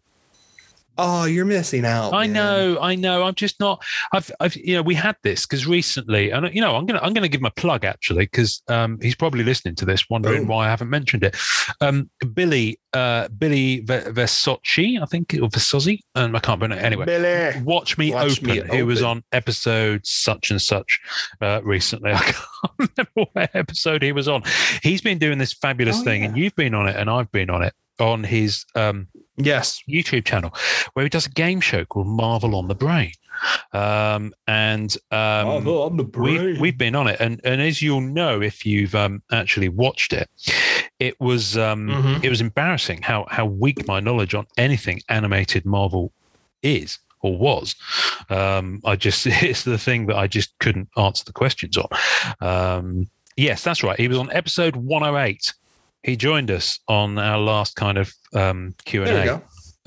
Oh, 0.97 1.25
you're 1.25 1.45
missing 1.45 1.85
out. 1.85 2.13
I 2.13 2.27
man. 2.27 2.33
know, 2.33 2.77
I 2.81 2.95
know. 2.95 3.23
I'm 3.23 3.35
just 3.35 3.59
not. 3.59 3.83
I've, 4.13 4.31
I've, 4.39 4.55
you 4.55 4.75
know, 4.75 4.81
we 4.81 4.95
had 4.95 5.15
this 5.23 5.45
because 5.45 5.67
recently, 5.67 6.31
and 6.31 6.53
you 6.53 6.61
know, 6.61 6.75
I'm 6.75 6.85
gonna, 6.85 6.99
I'm 7.01 7.13
gonna 7.13 7.27
give 7.27 7.41
him 7.41 7.45
a 7.45 7.51
plug 7.51 7.83
actually 7.85 8.25
because 8.25 8.61
um, 8.67 8.97
he's 9.01 9.15
probably 9.15 9.43
listening 9.43 9.75
to 9.75 9.85
this, 9.85 10.09
wondering 10.09 10.41
Boom. 10.41 10.47
why 10.49 10.65
I 10.67 10.69
haven't 10.69 10.89
mentioned 10.89 11.23
it. 11.23 11.35
Um, 11.81 12.09
Billy, 12.33 12.79
uh, 12.93 13.27
Billy 13.29 13.79
V- 13.81 13.85
Versace, 14.11 15.01
I 15.01 15.05
think, 15.05 15.33
or 15.33 15.49
Versace, 15.49 15.99
and 16.15 16.35
I 16.35 16.39
can't 16.39 16.61
remember. 16.61 16.83
Anyway, 16.83 17.05
Billy. 17.05 17.61
Watch 17.63 17.97
Me 17.97 18.13
Watch 18.13 18.39
Open. 18.41 18.67
Me 18.67 18.75
He 18.77 18.83
was 18.83 19.01
on 19.01 19.23
episode 19.31 20.01
such 20.05 20.51
and 20.51 20.61
such 20.61 20.99
uh, 21.41 21.61
recently. 21.63 22.11
I 22.13 22.19
can't 22.19 22.73
remember 22.79 23.11
what 23.33 23.49
episode 23.55 24.01
he 24.01 24.11
was 24.11 24.27
on. 24.27 24.43
He's 24.81 25.01
been 25.01 25.17
doing 25.17 25.37
this 25.37 25.53
fabulous 25.53 25.99
Oh, 25.99 26.03
thing, 26.03 26.21
yeah. 26.21 26.27
and 26.29 26.37
you've 26.37 26.55
been 26.55 26.73
on 26.73 26.87
it, 26.87 26.95
and 26.95 27.09
I've 27.09 27.31
been 27.31 27.49
on 27.49 27.63
it 27.63 27.73
on 27.99 28.23
his 28.25 28.65
um, 28.75 29.07
Yes. 29.37 29.81
YouTube 29.89 30.25
channel 30.25 30.53
where 30.93 31.03
he 31.05 31.09
does 31.09 31.25
a 31.25 31.29
game 31.29 31.59
show 31.61 31.85
called 31.85 32.07
Marvel 32.07 32.55
on 32.55 32.67
the 32.67 32.75
Brain. 32.75 33.11
Um, 33.73 34.33
and 34.47 34.95
um, 35.11 35.47
on 35.67 35.97
the 35.97 36.03
we've, 36.17 36.59
we've 36.59 36.77
been 36.77 36.95
on 36.95 37.07
it. 37.07 37.19
And, 37.19 37.41
and 37.43 37.61
as 37.61 37.81
you'll 37.81 38.01
know, 38.01 38.41
if 38.41 38.65
you've 38.65 38.95
um, 38.95 39.21
actually 39.31 39.67
watched 39.69 40.13
it, 40.13 40.29
it 40.99 41.19
was 41.19 41.57
um, 41.57 41.87
Mhm. 41.89 42.23
it 42.23 42.29
was 42.29 42.39
embarrassing 42.39 43.01
how, 43.01 43.25
how 43.29 43.45
weak 43.45 43.85
my 43.87 43.99
knowledge 43.99 44.33
on 44.33 44.47
anything 44.57 45.01
animated 45.09 45.65
Marvel 45.65 46.13
is 46.63 46.99
or 47.21 47.37
was. 47.37 47.75
Um, 48.29 48.81
I 48.85 48.95
just, 48.95 49.27
it's 49.27 49.63
the 49.63 49.77
thing 49.77 50.05
that 50.07 50.15
I 50.15 50.27
just 50.27 50.57
couldn't 50.59 50.87
answer 50.95 51.25
the 51.25 51.33
questions 51.33 51.77
on. 51.77 51.89
Um, 52.39 53.09
yes, 53.35 53.63
that's 53.63 53.83
right. 53.83 53.99
He 53.99 54.07
was 54.07 54.17
on 54.17 54.31
episode 54.31 54.77
108. 54.77 55.53
He 56.05 56.15
joined 56.15 56.51
us 56.51 56.79
on 56.87 57.17
our 57.17 57.39
last 57.39 57.75
kind 57.75 57.97
of 57.97 58.13
um, 58.35 58.75
Q 58.85 59.03
and 59.05 59.11
A 59.29 59.41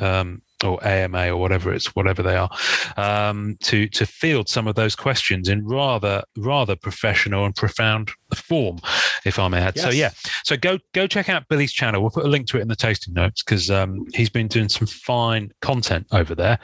um, 0.05 0.43
or 0.65 0.85
AMA 0.85 1.29
or 1.31 1.37
whatever 1.37 1.73
it's 1.73 1.95
whatever 1.95 2.23
they 2.23 2.35
are 2.37 2.51
um, 2.97 3.57
to 3.63 3.87
to 3.89 4.05
field 4.05 4.49
some 4.49 4.67
of 4.67 4.75
those 4.75 4.97
questions 4.97 5.49
in 5.49 5.65
rather 5.65 6.25
rather 6.37 6.75
professional 6.75 7.45
and 7.45 7.55
profound 7.55 8.11
form, 8.35 8.79
if 9.25 9.39
I 9.39 9.47
may 9.47 9.59
add. 9.61 9.79
So 9.79 9.91
yeah, 9.91 10.11
so 10.43 10.57
go 10.57 10.79
go 10.93 11.07
check 11.07 11.29
out 11.29 11.47
Billy's 11.49 11.73
channel. 11.73 12.01
We'll 12.01 12.11
put 12.11 12.25
a 12.25 12.29
link 12.29 12.49
to 12.49 12.59
it 12.59 12.63
in 12.63 12.69
the 12.69 12.75
tasting 12.77 13.15
notes 13.15 13.43
because 13.45 13.71
um, 13.71 14.05
he's 14.13 14.31
been 14.31 14.49
doing 14.49 14.69
some 14.69 14.89
fine 14.89 15.53
content 15.63 16.07
over 16.11 16.35
there, 16.35 16.59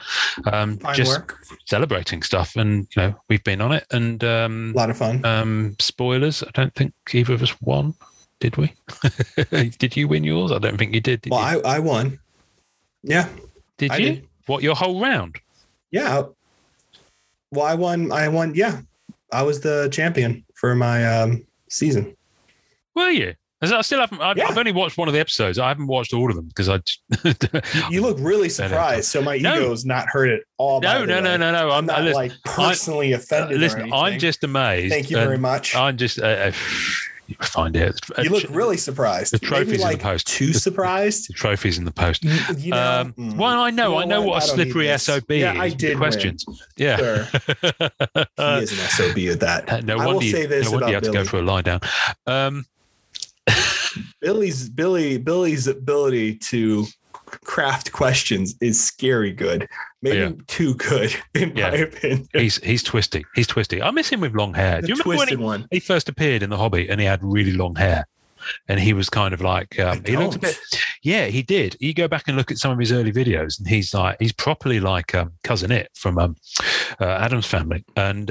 um, 0.51 0.77
Fine 0.79 0.95
just 0.95 1.11
work. 1.17 1.37
celebrating 1.65 2.21
stuff. 2.23 2.57
And 2.57 2.87
you 2.95 3.01
know 3.01 3.15
we've 3.29 3.43
been 3.45 3.61
on 3.61 3.71
it. 3.71 3.85
And 3.91 4.21
um, 4.25 4.73
A 4.75 4.77
lot 4.77 4.89
of 4.89 4.97
fun. 4.97 5.23
um, 5.23 5.75
spoilers. 5.79 6.43
I 6.43 6.51
don't 6.53 6.75
think 6.75 6.93
either 7.13 7.33
of 7.33 7.41
us 7.41 7.55
won. 7.61 7.93
Did 8.39 8.57
we? 8.57 8.73
did 9.77 9.95
you 9.95 10.07
win 10.07 10.23
yours? 10.23 10.51
I 10.51 10.59
don't 10.59 10.77
think 10.77 10.93
you 10.93 11.01
did. 11.01 11.21
Did 11.21 11.31
well, 11.31 11.53
you? 11.53 11.61
I, 11.63 11.75
I 11.75 11.79
won. 11.79 12.19
Yeah. 13.03 13.27
did 13.77 13.91
I 13.91 13.97
you? 13.97 14.05
did. 14.15 14.27
What 14.47 14.61
your 14.63 14.75
whole 14.75 15.01
round? 15.01 15.37
Yeah. 15.91 16.23
Well, 17.51 17.65
I 17.65 17.73
won. 17.75 18.11
I 18.11 18.27
won. 18.27 18.53
Yeah. 18.55 18.81
I 19.31 19.43
was 19.43 19.61
the 19.61 19.89
champion 19.91 20.43
for 20.53 20.75
my 20.75 21.05
um, 21.05 21.45
season. 21.69 22.15
Were 22.95 23.09
you? 23.09 23.35
As 23.61 23.71
I 23.71 23.81
still 23.81 24.01
haven't. 24.01 24.21
I've, 24.21 24.37
Yeah. 24.37 24.47
I've 24.47 24.57
only 24.57 24.73
watched 24.73 24.97
one 24.97 25.07
of 25.07 25.13
the 25.13 25.19
episodes. 25.19 25.57
I 25.57 25.69
haven't 25.69 25.87
watched 25.87 26.13
all 26.13 26.29
of 26.29 26.35
them 26.35 26.47
because 26.47 26.69
I. 26.69 26.79
Just, 26.79 27.01
You, 27.91 28.01
look 28.01 28.17
really 28.19 28.49
surprised. 28.49 29.05
So 29.05 29.21
my 29.21 29.37
No. 29.37 29.55
ego's 29.55 29.85
not 29.85 30.07
hurt 30.09 30.29
at 30.29 30.41
all. 30.57 30.81
no, 30.81 31.05
no, 31.05 31.21
no, 31.21 31.37
no, 31.37 31.51
no. 31.51 31.69
I'm 31.69 31.77
I'm 31.77 31.85
not 31.85 32.03
listen, 32.03 32.15
like 32.15 32.31
personally 32.43 33.13
offended. 33.13 33.57
or 33.57 33.59
listen 33.59 33.93
I'm 33.93 34.19
just 34.19 34.43
amazed. 34.43 34.91
Thank 34.91 35.09
you 35.09 35.17
very 35.17 35.37
much. 35.37 35.73
I'm 35.75 35.97
just. 35.97 36.19
Uh, 36.19 36.25
uh, 36.25 36.51
you 37.27 37.35
find 37.41 37.75
it. 37.75 37.99
you 38.21 38.29
look 38.29 38.43
really 38.49 38.77
surprised. 38.77 39.33
the 39.33 39.39
Maybe, 39.41 39.47
trophy's 39.47 39.83
in 39.83 39.91
the 39.91 39.97
post. 39.97 40.27
Too 40.27 40.53
surprised. 40.53 41.29
The 41.29 41.33
trophies 41.33 41.77
in 41.77 41.85
the 41.85 41.91
post. 41.91 42.23
You 42.23 42.71
know, 42.71 43.01
Um, 43.01 43.13
mm, 43.13 43.35
well, 43.35 43.59
I 43.61 43.69
know, 43.71 43.93
You 43.93 43.97
I 43.97 44.05
know 44.05 44.09
know 44.15 44.21
what? 44.21 44.29
what 44.35 44.43
a 44.43 44.47
slippery. 44.47 44.97
SOB 44.97 45.31
Yeah, 45.31 45.53
is. 45.53 45.59
I 45.59 45.69
did 45.69 45.89
win. 45.89 45.97
questions. 45.97 46.45
Yeah. 46.77 46.97
sure. 46.97 47.17
He 48.37 48.63
is 48.63 48.71
an 48.71 48.89
SOB 48.89 49.17
at 49.31 49.39
that. 49.39 49.83
no 49.85 49.97
I 49.97 50.05
wonder 50.05 50.25
you, 50.25 50.31
say 50.31 50.45
this 50.45 50.65
no 50.65 50.71
wonder 50.73 50.87
you 50.87 50.97
about 50.97 51.03
had 51.03 51.03
to 51.03 51.09
go 51.09 51.13
Billy. 51.19 51.27
for 51.27 51.37
a 51.37 51.41
lie 51.41 51.61
down. 51.61 51.79
Um, 52.27 52.65
Billy's 54.21 54.69
Billy 54.69 55.17
Billy's 55.17 55.67
ability 55.67 56.35
to 56.35 56.85
craft 57.43 57.91
questions 57.91 58.55
is 58.61 58.81
scary 58.83 59.31
good. 59.31 59.67
Maybe 60.01 60.17
Yeah. 60.17 60.31
too 60.47 60.75
good, 60.75 61.15
in 61.33 61.53
my 61.53 61.61
opinion. 61.69 62.27
he's 62.33 62.57
he's 62.63 62.83
twisty. 62.83 63.25
He's 63.35 63.47
twisty. 63.47 63.81
I 63.81 63.91
miss 63.91 64.09
him 64.09 64.21
with 64.21 64.33
long 64.35 64.53
hair. 64.53 64.81
The 64.81 64.87
Do 64.87 64.93
you 64.93 64.99
remember 65.03 65.17
when 65.19 65.27
he, 65.27 65.35
one. 65.35 65.67
he 65.71 65.79
first 65.79 66.09
appeared 66.09 66.43
in 66.43 66.49
the 66.49 66.57
Hobby 66.57 66.87
and 66.89 66.99
he 67.01 67.05
had 67.07 67.19
really 67.23 67.53
long 67.53 67.75
hair? 67.75 68.05
And 68.67 68.79
he 68.79 68.93
was 68.93 69.09
kind 69.09 69.33
of 69.33 69.41
like 69.41 69.79
um, 69.79 70.03
he 70.05 70.15
looked 70.15 70.35
a 70.35 70.39
bit 70.39 70.59
Yeah, 71.01 71.25
he 71.25 71.41
did. 71.41 71.75
You 71.79 71.95
go 71.95 72.07
back 72.07 72.25
and 72.27 72.37
look 72.37 72.51
at 72.51 72.59
some 72.59 72.71
of 72.71 72.77
his 72.77 72.91
early 72.91 73.11
videos, 73.11 73.57
and 73.57 73.67
he's 73.67 73.91
like 73.91 74.17
he's 74.19 74.33
properly 74.33 74.79
like 74.79 75.15
um, 75.15 75.31
cousin 75.43 75.71
it 75.71 75.89
from 75.95 76.19
um, 76.19 76.35
uh, 77.01 77.05
Addams 77.05 77.47
family, 77.47 77.83
and 77.95 78.29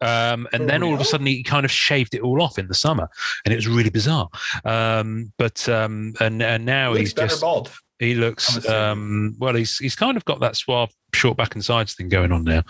um, 0.00 0.46
and 0.52 0.62
For 0.62 0.66
then 0.66 0.82
all 0.82 0.94
of 0.94 1.00
a 1.00 1.04
sudden 1.04 1.26
he 1.26 1.42
kind 1.42 1.64
of 1.64 1.70
shaved 1.70 2.14
it 2.14 2.20
all 2.22 2.42
off 2.42 2.58
in 2.58 2.68
the 2.68 2.74
summer, 2.74 3.08
and 3.44 3.52
it 3.52 3.56
was 3.56 3.68
really 3.68 3.90
bizarre. 3.90 4.28
Um, 4.64 5.32
but 5.38 5.68
um, 5.68 6.14
and 6.20 6.42
and 6.42 6.64
now 6.64 6.90
Looks 6.90 7.00
he's 7.00 7.12
just 7.14 7.40
bald. 7.40 7.72
he 7.98 8.14
looks 8.14 8.66
um, 8.68 9.34
well. 9.38 9.54
He's 9.54 9.78
he's 9.78 9.96
kind 9.96 10.16
of 10.16 10.24
got 10.24 10.40
that 10.40 10.56
suave 10.56 10.90
short 11.14 11.36
back 11.38 11.54
and 11.54 11.64
sides 11.64 11.94
thing 11.94 12.08
going 12.08 12.30
on 12.32 12.44
now. 12.44 12.62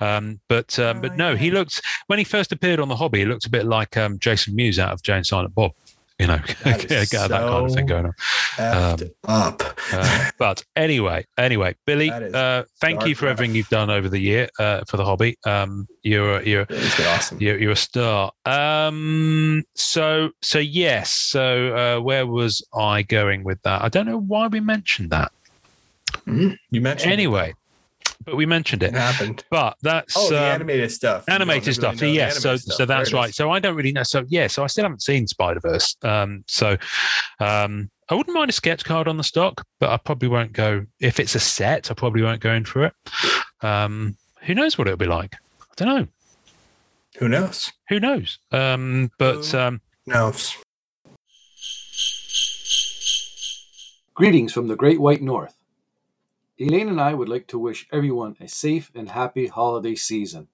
Um, 0.00 0.40
but 0.48 0.78
um, 0.78 1.00
but 1.00 1.12
Oh, 1.12 1.16
no, 1.16 1.36
he 1.36 1.48
yeah. 1.48 1.54
looked 1.54 1.82
when 2.06 2.18
he 2.18 2.24
first 2.24 2.52
appeared 2.52 2.80
on 2.80 2.88
the 2.88 2.96
Hobby, 2.96 3.20
he 3.20 3.24
looked 3.26 3.46
a 3.46 3.50
bit 3.50 3.66
like 3.66 3.96
um, 3.96 4.18
Jason 4.18 4.54
Mewes 4.56 4.78
out 4.78 4.92
of 4.92 5.02
Jay 5.02 5.16
and 5.16 5.26
Silent 5.26 5.54
Bob. 5.54 5.72
You 6.20 6.26
know, 6.26 6.36
That 6.64 6.80
that 6.88 7.30
kind 7.30 7.32
of 7.32 7.74
thing 7.74 7.86
going 7.86 8.04
on. 8.06 8.12
Effed 8.56 9.10
up. 9.24 9.62
Uh, 9.90 10.30
but 10.38 10.62
anyway, 10.76 11.24
anyway, 11.38 11.74
Billy, 11.86 12.10
uh, 12.10 12.64
thank 12.80 13.06
you 13.06 13.14
for 13.14 13.26
everything 13.26 13.54
you've 13.54 13.70
done 13.70 13.88
over 13.88 14.08
the 14.08 14.18
year 14.18 14.48
uh, 14.58 14.82
for 14.86 14.98
the 14.98 15.04
hobby. 15.04 15.38
Um, 15.46 15.88
you're 16.02 16.42
you're 16.42 16.66
awesome. 17.06 17.40
you're, 17.40 17.58
you're 17.58 17.72
a 17.72 17.76
star. 17.76 18.32
Um, 18.44 19.64
so 19.74 20.30
so 20.42 20.58
yes. 20.58 21.10
So 21.10 21.74
uh, 21.74 22.02
where 22.02 22.26
was 22.26 22.62
I 22.74 23.00
going 23.02 23.42
with 23.42 23.62
that? 23.62 23.80
I 23.82 23.88
don't 23.88 24.04
know 24.06 24.20
why 24.20 24.48
we 24.48 24.60
mentioned 24.60 25.08
that. 25.10 25.32
Mhm. 26.26 26.58
You 26.70 26.80
mentioned 26.82 27.12
it. 27.12 27.14
Anyway, 27.14 27.54
but 28.24 28.36
we 28.36 28.46
mentioned 28.46 28.82
it 28.82 28.94
it. 28.94 28.94
happened. 28.94 29.44
But 29.50 29.76
that's 29.82 30.16
Oh, 30.16 30.28
the 30.30 30.38
um, 30.38 30.44
animated 30.44 30.90
stuff. 30.92 31.24
Animated 31.28 31.62
really 31.68 31.72
stuff. 31.74 31.94
know 31.94 32.00
the 32.00 32.08
yes, 32.10 32.38
so 32.40 32.56
stuff. 32.56 32.76
so 32.76 32.84
that's 32.86 33.12
right. 33.12 33.34
So 33.34 33.50
I 33.50 33.58
don't 33.58 33.74
really 33.76 33.92
know. 33.92 34.02
So 34.02 34.24
yeah, 34.28 34.46
so 34.46 34.62
I 34.64 34.66
still 34.66 34.84
haven't 34.84 35.02
seen 35.02 35.26
Spider 35.26 35.60
Verse. 35.60 35.96
Um, 36.02 36.44
so 36.48 36.76
um, 37.40 37.90
I 38.08 38.14
wouldn't 38.14 38.34
mind 38.34 38.50
a 38.50 38.52
sketch 38.52 38.84
card 38.84 39.08
on 39.08 39.16
the 39.16 39.24
stock, 39.24 39.64
but 39.78 39.90
I 39.90 39.96
probably 39.96 40.28
won't 40.28 40.52
go 40.52 40.84
if 41.00 41.18
it's 41.20 41.34
a 41.34 41.40
set. 41.40 41.90
I 41.90 41.94
probably 41.94 42.22
won't 42.22 42.40
go 42.40 42.52
in 42.52 42.64
for 42.64 42.84
it. 42.84 42.92
Um, 43.62 44.16
who 44.42 44.54
knows 44.54 44.76
what 44.78 44.86
it'll 44.88 44.96
be 44.96 45.06
like? 45.06 45.34
I 45.60 45.74
don't 45.76 45.88
know. 45.88 46.06
Who 47.18 47.28
knows? 47.28 47.70
Who 47.88 48.00
knows? 48.00 48.38
Um, 48.52 49.10
but 49.18 49.44
Who- 49.46 49.58
um, 49.58 49.80
Knows. 50.06 50.56
Greetings 54.14 54.52
from 54.52 54.68
the 54.68 54.76
Great 54.76 55.00
White 55.00 55.22
North. 55.22 55.54
Elaine 56.60 56.90
and 56.90 57.00
I 57.00 57.14
would 57.14 57.28
like 57.28 57.46
to 57.48 57.58
wish 57.58 57.88
everyone 57.90 58.36
a 58.38 58.46
safe 58.46 58.90
and 58.94 59.08
happy 59.08 59.46
holiday 59.46 59.94
season. 59.94 60.48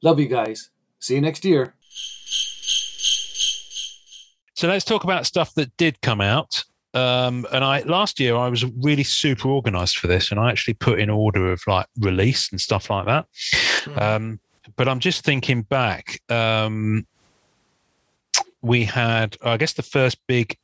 Love 0.00 0.18
you 0.18 0.26
guys. 0.26 0.70
See 1.00 1.16
you 1.16 1.20
next 1.20 1.44
year. 1.44 1.74
So 4.54 4.68
let's 4.68 4.86
talk 4.86 5.04
about 5.04 5.26
stuff 5.26 5.52
that 5.54 5.76
did 5.76 6.00
come 6.00 6.22
out. 6.22 6.64
Um, 6.94 7.46
and 7.52 7.62
I 7.62 7.80
last 7.80 8.20
year 8.20 8.36
I 8.36 8.48
was 8.48 8.64
really 8.64 9.02
super 9.02 9.48
organized 9.48 9.98
for 9.98 10.06
this, 10.06 10.30
and 10.30 10.40
I 10.40 10.50
actually 10.50 10.74
put 10.74 10.98
in 10.98 11.10
order 11.10 11.52
of 11.52 11.62
like 11.66 11.86
release 11.98 12.50
and 12.50 12.60
stuff 12.60 12.88
like 12.88 13.06
that. 13.06 13.26
Um, 13.96 14.40
but 14.76 14.88
I'm 14.88 15.00
just 15.00 15.24
thinking 15.24 15.62
back. 15.62 16.22
Um, 16.30 17.06
we 18.62 18.84
had, 18.84 19.36
I 19.42 19.56
guess, 19.58 19.74
the 19.74 19.82
first 19.82 20.18
big 20.26 20.56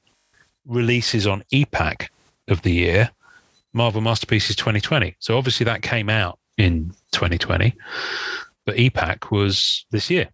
releases 0.66 1.26
on 1.26 1.44
EPAC 1.52 2.08
of 2.46 2.62
the 2.62 2.72
year, 2.72 3.10
Marvel 3.78 4.00
Masterpieces 4.02 4.56
2020. 4.56 5.16
So 5.20 5.38
obviously 5.38 5.64
that 5.64 5.80
came 5.82 6.10
out 6.10 6.38
in 6.58 6.90
2020, 7.12 7.72
but 8.66 8.76
EPAC 8.76 9.30
was 9.30 9.86
this 9.92 10.10
year 10.10 10.28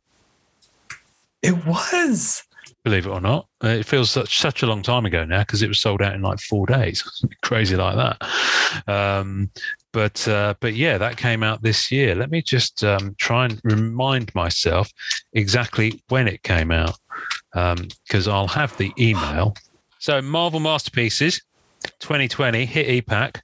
It 1.42 1.54
was. 1.66 2.42
believe 2.82 3.06
it 3.06 3.10
or 3.10 3.20
not. 3.20 3.46
Uh, 3.62 3.68
It 3.68 3.84
feels 3.86 4.10
such 4.10 4.38
such 4.40 4.62
a 4.62 4.66
long 4.66 4.80
time 4.82 5.04
ago 5.04 5.24
now 5.26 5.40
because 5.40 5.62
it 5.62 5.68
was 5.68 5.78
sold 5.78 6.00
out 6.00 6.14
in 6.14 6.22
like 6.22 6.40
four 6.40 6.64
days, 6.66 7.02
crazy 7.42 7.76
like 7.76 7.96
that. 7.96 8.16
Um, 8.88 9.50
but 9.92 10.26
uh, 10.26 10.54
but 10.60 10.74
yeah, 10.74 10.96
that 10.98 11.16
came 11.18 11.42
out 11.42 11.62
this 11.62 11.92
year. 11.92 12.14
Let 12.14 12.30
me 12.30 12.40
just 12.42 12.82
um, 12.82 13.14
try 13.18 13.44
and 13.44 13.60
remind 13.62 14.34
myself 14.34 14.90
exactly 15.34 16.02
when 16.08 16.26
it 16.26 16.42
came 16.42 16.70
out 16.70 16.96
because 17.52 18.26
I'll 18.26 18.48
have 18.48 18.76
the 18.78 18.92
email. 18.98 19.54
So 19.98 20.20
Marvel 20.22 20.60
Masterpieces 20.60 21.40
2020 22.00 22.64
hit 22.66 23.06
EPAC 23.06 23.40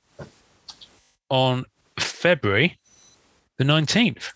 on 1.28 1.64
February 1.98 2.78
the 3.58 3.64
19th 3.64 4.32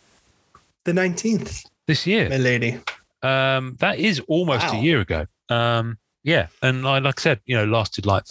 The 0.84 0.92
19th, 0.92 1.64
this 1.86 2.06
year. 2.06 2.28
my 2.28 2.36
lady. 2.36 2.78
Um, 3.22 3.76
that 3.80 3.98
is 3.98 4.20
almost 4.28 4.66
a 4.72 4.76
year 4.76 5.00
ago. 5.00 5.26
Um, 5.48 5.98
yeah, 6.22 6.48
and 6.62 6.86
I, 6.86 6.98
like 6.98 7.18
I 7.18 7.22
said, 7.22 7.40
you 7.46 7.56
know, 7.56 7.64
lasted 7.64 8.06
like 8.06 8.24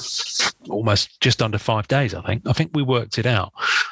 almost 0.70 1.20
just 1.22 1.42
under 1.42 1.58
five 1.58 1.88
days. 1.88 2.14
I 2.14 2.22
think. 2.22 2.48
I 2.48 2.54
think 2.54 2.72
we 2.74 2.82
worked 2.84 3.18
it 3.18 3.26
out. 3.26 3.52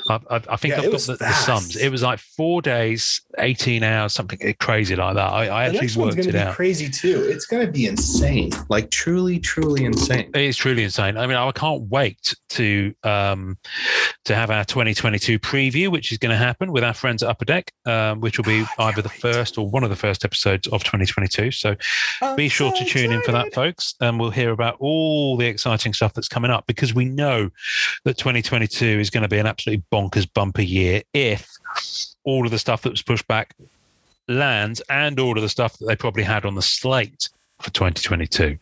I, 0.10 0.20
I, 0.30 0.42
I 0.50 0.56
think 0.56 0.74
Yeah, 0.74 0.82
I've 0.82 0.92
got 0.92 1.02
the, 1.02 1.16
the 1.18 1.32
sums. 1.34 1.76
It 1.76 1.90
was 1.90 2.02
like 2.02 2.20
four 2.20 2.62
days, 2.62 3.22
eighteen 3.40 3.84
hours, 3.84 4.14
something 4.14 4.40
crazy 4.60 4.96
like 4.96 5.16
that. 5.16 5.32
I, 5.32 5.48
I 5.48 5.66
actually 5.66 6.02
worked 6.02 6.18
going 6.18 6.30
it 6.30 6.32
to 6.32 6.34
be 6.34 6.40
out. 6.40 6.56
crazy 6.56 6.90
too. 6.90 7.28
It's 7.30 7.46
going 7.46 7.66
to 7.66 7.72
be 7.72 7.86
insane, 7.88 8.52
like 8.70 8.90
truly, 8.92 9.40
truly 9.40 9.86
insane. 9.86 10.30
It 10.34 10.42
is 10.42 10.58
truly 10.58 10.84
insane. 10.84 11.18
I 11.18 11.28
mean, 11.28 11.38
I 11.38 11.52
can't 11.52 11.84
wait 11.84 12.36
to 12.50 12.94
um, 13.04 13.58
to 14.26 14.36
have 14.36 14.50
our 14.50 14.66
2022 14.66 15.40
preview, 15.40 15.92
which 15.92 16.12
is 16.12 16.18
going 16.18 16.32
to 16.32 16.38
happen 16.38 16.72
with 16.72 16.84
our 16.84 16.94
friends 16.94 17.24
at 17.24 17.30
Upper 17.30 17.46
Deck, 17.46 17.72
um, 17.86 18.22
which 18.22 18.38
will 18.38 18.46
be 18.46 18.62
Oh, 18.78 18.86
either 18.86 19.02
the 19.02 19.10
first 19.10 19.58
or 19.58 19.70
one 19.70 19.84
of 19.84 19.90
the 19.90 19.96
first 19.96 20.24
episodes 20.26 20.68
of 20.68 20.84
2022. 20.84 21.52
So 21.52 21.76
be 22.36 22.48
sure 22.50 22.72
to 22.72 22.86
tune 22.86 23.12
in 23.12 23.22
for 23.24 23.32
that, 23.32 23.54
folks, 23.54 23.96
and 24.02 24.20
we'll 24.20 24.30
hear 24.32 24.52
about 24.52 24.78
all 24.80 25.38
the 25.38 25.46
exciting 25.46 25.94
stuff 25.94 26.14
that's 26.14 26.28
coming 26.28 26.52
up 26.52 26.61
because 26.68 26.94
we 26.94 27.06
know 27.06 27.50
that 28.06 28.18
2022 28.18 28.86
is 28.86 29.10
going 29.10 29.24
to 29.24 29.30
be 29.30 29.38
an 29.38 29.48
absolutely 29.48 29.84
bonkers 29.92 30.28
bumper 30.34 30.62
year 30.62 31.02
if 31.14 31.50
all 32.24 32.46
of 32.46 32.52
the 32.52 32.60
stuff 32.60 32.82
that 32.84 32.92
was 32.92 33.02
pushed 33.02 33.28
back 33.28 33.56
lands 34.28 34.82
and 34.90 35.20
all 35.20 35.36
of 35.38 35.42
the 35.42 35.50
stuff 35.50 35.78
that 35.78 35.86
they 35.86 35.96
probably 35.96 36.24
had 36.24 36.46
on 36.46 36.56
the 36.56 36.62
slate 36.62 37.30
for 37.60 37.72
2022. 37.72 38.58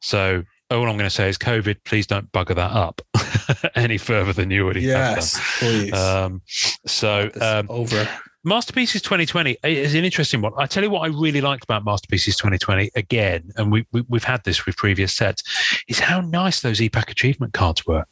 So 0.00 0.44
all 0.70 0.88
I'm 0.88 0.96
going 0.96 1.00
to 1.00 1.10
say 1.10 1.28
is 1.28 1.38
COVID, 1.38 1.76
please 1.84 2.06
don't 2.06 2.30
bugger 2.32 2.54
that 2.54 2.72
up 2.72 3.02
any 3.74 3.98
further 3.98 4.32
than 4.32 4.50
you 4.50 4.64
already 4.64 4.82
Yes, 4.82 5.40
please. 5.58 5.84
have 5.84 5.92
done. 5.92 6.24
Um, 6.24 6.42
so 6.86 7.30
um, 7.40 7.66
over. 7.68 8.08
Masterpieces 8.46 9.00
2020 9.00 9.56
is 9.64 9.94
an 9.94 10.04
interesting 10.04 10.42
one. 10.42 10.52
I 10.58 10.66
tell 10.66 10.82
you 10.82 10.90
what 10.90 11.00
I 11.00 11.06
really 11.06 11.40
liked 11.40 11.64
about 11.64 11.82
Masterpieces 11.82 12.36
2020 12.36 12.90
again, 12.94 13.50
and 13.56 13.72
we, 13.72 13.86
we 13.90 14.04
we've 14.08 14.24
had 14.24 14.44
this 14.44 14.66
with 14.66 14.76
previous 14.76 15.14
sets, 15.14 15.42
is 15.88 15.98
how 15.98 16.20
nice 16.20 16.60
those 16.60 16.78
EPAC 16.78 17.10
achievement 17.10 17.54
cards 17.54 17.86
were. 17.86 18.04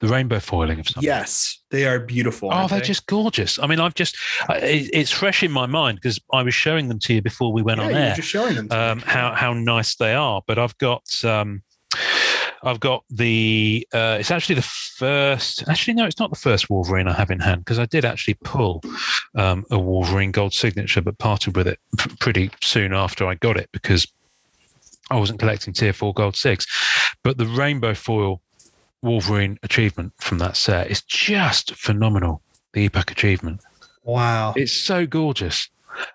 The 0.00 0.06
rainbow 0.06 0.38
foiling 0.38 0.78
of 0.78 0.86
something. 0.86 1.02
Yes, 1.02 1.58
they 1.70 1.84
are 1.84 1.98
beautiful. 1.98 2.50
Oh, 2.52 2.68
they're 2.68 2.78
they? 2.78 2.84
just 2.84 3.06
gorgeous. 3.06 3.58
I 3.58 3.66
mean, 3.66 3.80
I've 3.80 3.94
just, 3.94 4.16
it, 4.50 4.90
it's 4.92 5.10
fresh 5.10 5.42
in 5.42 5.50
my 5.50 5.66
mind 5.66 5.98
because 6.00 6.20
I 6.32 6.42
was 6.42 6.54
showing 6.54 6.88
them 6.88 7.00
to 7.00 7.14
you 7.14 7.22
before 7.22 7.52
we 7.52 7.62
went 7.62 7.80
yeah, 7.80 7.84
on 7.86 7.90
you 7.90 7.96
were 7.96 8.02
air 8.02 8.14
just 8.14 8.28
showing 8.28 8.54
them. 8.54 8.68
to 8.68 8.76
me. 8.76 8.80
um, 8.80 9.00
how 9.00 9.34
how 9.34 9.54
nice 9.54 9.96
they 9.96 10.14
are. 10.14 10.42
But 10.46 10.58
I've 10.58 10.76
got 10.78 11.02
um, 11.24 11.62
I've 12.62 12.80
got 12.80 13.04
the 13.10 13.86
uh, 13.92 14.16
it's 14.18 14.30
actually 14.30 14.56
the 14.56 14.62
first. 14.62 15.68
Actually, 15.68 15.94
no, 15.94 16.06
it's 16.06 16.18
not 16.18 16.30
the 16.30 16.36
first 16.36 16.68
Wolverine 16.70 17.08
I 17.08 17.12
have 17.12 17.30
in 17.30 17.40
hand 17.40 17.64
because 17.64 17.78
I 17.78 17.86
did 17.86 18.04
actually 18.04 18.34
pull 18.44 18.82
um, 19.34 19.64
a 19.70 19.78
Wolverine 19.78 20.32
Gold 20.32 20.52
signature, 20.52 21.00
but 21.00 21.18
parted 21.18 21.56
with 21.56 21.68
it 21.68 21.78
p- 21.98 22.10
pretty 22.18 22.50
soon 22.60 22.92
after 22.92 23.26
I 23.26 23.34
got 23.34 23.56
it 23.56 23.68
because 23.72 24.06
I 25.10 25.16
wasn't 25.16 25.38
collecting 25.38 25.72
Tier 25.72 25.92
Four 25.92 26.12
Gold 26.14 26.36
Six. 26.36 26.66
But 27.22 27.38
the 27.38 27.46
Rainbow 27.46 27.94
Foil 27.94 28.40
Wolverine 29.02 29.58
achievement 29.62 30.12
from 30.18 30.38
that 30.38 30.56
set 30.56 30.90
is 30.90 31.02
just 31.02 31.74
phenomenal. 31.74 32.42
The 32.72 32.88
EPAC 32.88 33.10
achievement. 33.10 33.62
Wow. 34.04 34.52
It's 34.56 34.72
so 34.72 35.06
gorgeous. 35.06 35.68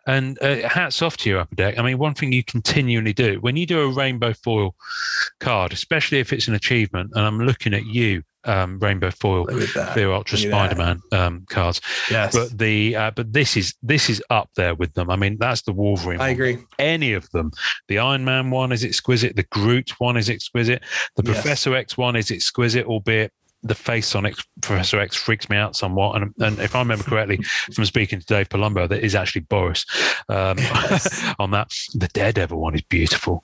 And 0.08 0.42
uh, 0.42 0.68
hats 0.68 1.02
off 1.02 1.18
to 1.18 1.30
you, 1.30 1.40
Upper 1.40 1.56
Deck. 1.56 1.78
I 1.78 1.82
mean, 1.82 1.98
one 1.98 2.14
thing 2.14 2.32
you 2.32 2.44
continually 2.44 3.14
do 3.14 3.38
when 3.42 3.56
you 3.56 3.66
do 3.66 3.82
a 3.82 3.88
rainbow 3.94 4.34
foil 4.34 4.76
card, 5.40 5.74
especially 5.74 6.20
if 6.20 6.32
it's 6.34 6.48
an 6.48 6.54
achievement, 6.56 7.12
and 7.16 7.26
I'm 7.26 7.40
looking 7.40 7.74
at 7.74 7.86
you, 7.86 8.24
um, 8.46 8.78
rainbow 8.80 9.10
foil 9.12 9.46
Look 9.46 9.62
at 9.70 9.74
that. 9.76 9.94
Fleer 9.94 10.12
Ultra 10.12 10.38
that. 10.38 10.48
Spider-Man 10.50 11.02
um, 11.14 11.46
cards, 11.50 11.80
Yes. 12.12 12.34
but 12.36 12.58
the 12.58 12.96
uh, 12.96 13.12
but 13.12 13.32
this 13.32 13.56
is 13.56 13.74
this 13.82 14.10
is 14.10 14.22
up 14.30 14.50
there 14.56 14.76
with 14.76 14.94
them. 14.94 15.10
I 15.10 15.16
mean, 15.16 15.38
that's 15.40 15.62
the 15.62 15.72
Wolverine. 15.72 16.20
I 16.20 16.24
one. 16.26 16.32
agree. 16.32 16.58
Any 16.80 17.14
of 17.14 17.30
them, 17.32 17.52
the 17.88 18.00
Iron 18.00 18.26
Man 18.26 18.52
one 18.52 18.72
is 18.74 18.84
exquisite. 18.84 19.36
The 19.38 19.44
Groot 19.44 19.92
one 20.00 20.18
is 20.18 20.30
exquisite. 20.30 20.84
The 21.16 21.24
Yes. 21.26 21.36
Professor 21.36 21.76
X 21.76 21.98
one 21.98 22.16
is 22.18 22.32
exquisite, 22.32 22.86
albeit 22.86 23.32
the 23.64 23.76
face 23.76 24.14
on 24.16 24.26
X, 24.26 24.46
Professor 24.62 25.00
X 25.00 25.16
freaks 25.16 25.50
me 25.50 25.58
out 25.58 25.76
somewhat. 25.76 26.22
And, 26.22 26.34
and 26.40 26.60
if 26.60 26.76
I 26.76 26.80
remember 26.80 27.04
correctly 27.04 27.38
from 27.74 27.86
speaking 27.86 28.20
to 28.20 28.26
Dave 28.26 28.50
Palumbo, 28.50 28.88
that 28.90 29.04
is 29.04 29.16
actually 29.16 29.42
Boris 29.42 29.86
um, 30.30 30.58
Yes. 30.94 31.34
on 31.40 31.52
that. 31.52 31.72
The 31.94 32.10
Daredevil 32.10 32.60
one 32.60 32.76
is 32.76 32.82
beautiful 32.82 33.44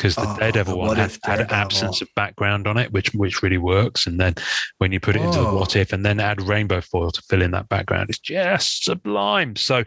because 0.00 0.14
the 0.14 0.22
Oh, 0.26 0.36
Daredevil 0.38 0.78
one 0.78 0.96
had, 0.96 1.10
If 1.10 1.18
had 1.24 1.40
an 1.40 1.50
absence 1.50 2.00
of 2.00 2.08
background 2.16 2.66
on 2.66 2.78
it, 2.78 2.90
which 2.90 3.10
which 3.12 3.42
really 3.42 3.58
works. 3.58 4.06
And 4.06 4.18
then 4.18 4.34
when 4.78 4.92
you 4.92 4.98
put 5.00 5.14
it 5.14 5.20
into 5.20 5.38
the 5.40 5.46
Oh. 5.46 5.54
what 5.56 5.76
if, 5.76 5.92
and 5.92 6.06
then 6.06 6.18
add 6.20 6.40
rainbow 6.40 6.80
foil 6.80 7.10
to 7.10 7.20
fill 7.28 7.42
in 7.42 7.50
that 7.50 7.68
background, 7.68 8.08
it's 8.08 8.18
just 8.18 8.82
sublime. 8.84 9.56
So 9.56 9.84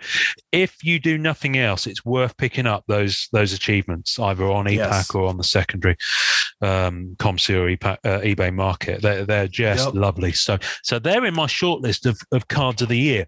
if 0.51 0.84
you 0.84 1.00
do 1.00 1.17
nothing 1.17 1.58
else, 1.58 1.88
it's 1.88 2.05
worth 2.05 2.38
picking 2.38 2.67
up 2.67 2.84
those 2.88 3.27
those 3.32 3.53
achievements 3.53 4.20
either 4.20 4.45
on 4.45 4.65
ePack 4.65 4.76
Yes. 4.78 5.15
or 5.15 5.26
on 5.28 5.38
the 5.38 5.43
secondary 5.43 5.97
um, 6.62 7.15
or 7.19 7.26
ePack, 7.34 7.97
uh, 8.06 8.19
eBay 8.19 8.54
market. 8.54 9.02
They're 9.02 9.26
they're 9.26 9.47
just 9.47 9.86
Yep. 9.88 9.95
lovely. 9.95 10.34
So 10.34 10.60
so 10.84 10.99
they're 10.99 11.26
in 11.26 11.34
my 11.34 11.47
shortlist 11.47 12.06
of 12.06 12.19
of 12.32 12.47
cards 12.49 12.84
of 12.84 12.89
the 12.89 12.99
year. 12.99 13.26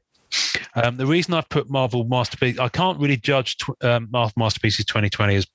Um, 0.76 0.98
the 0.98 1.06
reason 1.08 1.34
I've 1.34 1.48
put 1.50 1.70
Marvel 1.70 2.04
Masterpiece, 2.04 2.60
I 2.60 2.68
can't 2.70 3.00
really 3.00 3.18
judge 3.18 3.58
tw- 3.58 3.82
um, 3.84 4.08
Marvel 4.12 4.34
Masterpieces 4.38 4.86
2020 4.86 5.36
as 5.36 5.48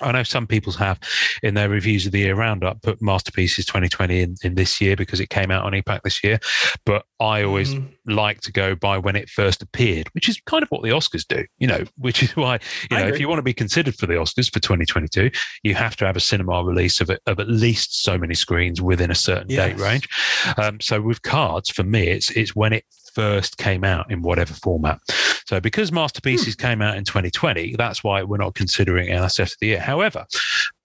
I 0.00 0.10
know 0.12 0.22
some 0.22 0.46
people 0.46 0.72
have 0.74 0.98
in 1.42 1.54
their 1.54 1.68
reviews 1.68 2.06
of 2.06 2.12
the 2.12 2.20
year 2.20 2.34
roundup 2.34 2.82
put 2.82 3.02
Masterpieces 3.02 3.66
2020 3.66 4.20
in, 4.20 4.34
in 4.42 4.54
this 4.54 4.80
year 4.80 4.96
because 4.96 5.20
it 5.20 5.28
came 5.30 5.50
out 5.50 5.64
on 5.64 5.72
EPAC 5.72 6.02
this 6.02 6.24
year. 6.24 6.40
But 6.86 7.04
I 7.20 7.42
always 7.44 7.74
Mhm. 7.74 7.92
like 8.06 8.40
to 8.42 8.52
go 8.52 8.74
by 8.74 8.98
when 8.98 9.14
it 9.16 9.28
first 9.28 9.62
appeared, 9.62 10.08
which 10.12 10.28
is 10.28 10.40
kind 10.46 10.62
of 10.62 10.70
what 10.70 10.82
the 10.82 10.88
Oscars 10.88 11.26
do, 11.28 11.44
you 11.58 11.66
know, 11.66 11.84
which 11.96 12.22
is 12.22 12.34
why, 12.34 12.58
you 12.90 12.96
know, 12.96 13.06
if 13.06 13.20
you 13.20 13.28
want 13.28 13.38
to 13.38 13.42
be 13.44 13.52
considered 13.54 13.94
for 13.94 14.06
the 14.06 14.14
Oscars 14.14 14.52
for 14.52 14.60
2022, 14.60 15.30
you 15.62 15.74
have 15.74 15.94
to 15.96 16.06
have 16.06 16.16
a 16.16 16.20
cinema 16.20 16.64
release 16.64 17.00
of, 17.00 17.10
of 17.26 17.38
at 17.38 17.48
least 17.48 18.02
so 18.02 18.16
many 18.18 18.34
screens 18.34 18.80
within 18.80 19.10
a 19.10 19.14
certain 19.14 19.48
date 19.48 19.78
range. 19.78 20.08
Um, 20.56 20.80
so 20.80 21.00
with 21.00 21.22
cards, 21.22 21.68
for 21.70 21.84
me, 21.84 22.08
it's 22.08 22.30
it's 22.30 22.56
when 22.56 22.72
it 22.72 22.84
first 23.14 23.58
came 23.58 23.84
out 23.84 24.10
in 24.10 24.22
whatever 24.22 24.54
format. 24.54 25.00
So 25.46 25.60
because 25.60 25.92
Masterpieces 25.92 26.54
hmm. 26.54 26.62
came 26.62 26.82
out 26.82 26.96
in 26.96 27.04
2020, 27.04 27.76
that's 27.76 28.02
why 28.02 28.22
we're 28.22 28.38
not 28.38 28.54
considering 28.54 29.08
it 29.08 29.14
as 29.14 29.36
set 29.36 29.52
of 29.52 29.58
the 29.60 29.68
year. 29.68 29.80
However, 29.80 30.26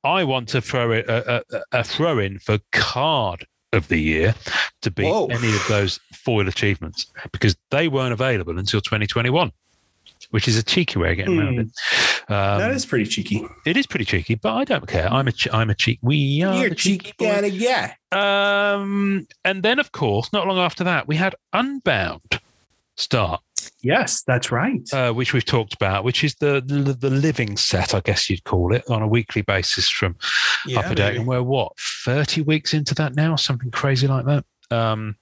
I 0.03 0.23
want 0.23 0.49
to 0.49 0.61
throw 0.61 0.91
it 0.91 1.07
a, 1.07 1.43
a, 1.51 1.61
a 1.71 1.83
throw 1.83 2.19
in 2.19 2.39
for 2.39 2.59
card 2.71 3.45
of 3.73 3.87
the 3.89 3.99
year 3.99 4.33
to 4.81 4.91
beat 4.91 5.05
Whoa. 5.05 5.27
any 5.27 5.49
of 5.53 5.65
those 5.67 5.99
foil 6.13 6.47
achievements 6.47 7.11
because 7.31 7.55
they 7.71 7.87
weren't 7.87 8.13
available 8.13 8.57
until 8.57 8.81
2021. 8.81 9.51
Which 10.31 10.47
is 10.47 10.57
a 10.57 10.63
cheeky 10.63 10.99
way 10.99 11.11
of 11.11 11.17
getting 11.17 11.39
around 11.39 11.53
Hmm. 11.55 11.59
it. 11.61 11.67
Um, 12.29 12.59
that 12.59 12.71
is 12.71 12.85
pretty 12.85 13.05
cheeky. 13.05 13.45
it 13.65 13.77
is 13.77 13.87
pretty 13.87 14.03
cheeky, 14.03 14.35
but 14.35 14.53
I 14.53 14.65
don't 14.65 14.85
care. 14.87 15.11
I'm 15.11 15.27
a 15.27 15.31
I'm 15.53 15.69
a 15.69 15.75
cheek. 15.75 15.99
We 16.01 16.43
are 16.43 16.59
You're 16.59 16.69
the 16.69 16.75
cheeky 16.75 16.97
cheeky 16.97 17.13
boys. 17.17 17.33
kind 17.33 17.45
of 17.45 17.53
yeah. 17.53 17.93
Um, 18.11 19.27
and 19.45 19.63
then, 19.63 19.79
of 19.79 19.91
course, 19.91 20.31
not 20.33 20.47
long 20.47 20.57
after 20.57 20.83
that, 20.83 21.07
we 21.07 21.15
had 21.15 21.35
Unbound 21.53 22.41
start, 22.95 23.41
Yes, 23.81 24.23
that's 24.23 24.51
right. 24.51 24.81
uh, 24.93 25.13
which 25.13 25.31
we've 25.33 25.45
talked 25.45 25.73
about, 25.73 26.03
which 26.03 26.23
is 26.23 26.35
the, 26.35 26.61
the 26.65 26.93
the 26.93 27.09
living 27.09 27.55
set, 27.57 27.93
I 27.95 27.99
guess 28.01 28.29
you'd 28.29 28.43
call 28.43 28.73
it, 28.73 28.83
on 28.89 29.01
a 29.01 29.07
weekly 29.07 29.43
basis 29.43 29.87
from 29.89 30.15
yeah, 30.65 30.79
Upper 30.79 30.95
Deck. 30.95 31.15
And 31.15 31.27
we're 31.27 31.43
what 31.43 31.73
thirty 32.03 32.41
weeks 32.41 32.73
into 32.73 32.93
that 32.95 33.15
now, 33.15 33.35
something 33.35 33.71
crazy 33.71 34.07
like 34.07 34.25
that. 34.25 34.45
Um, 34.71 35.15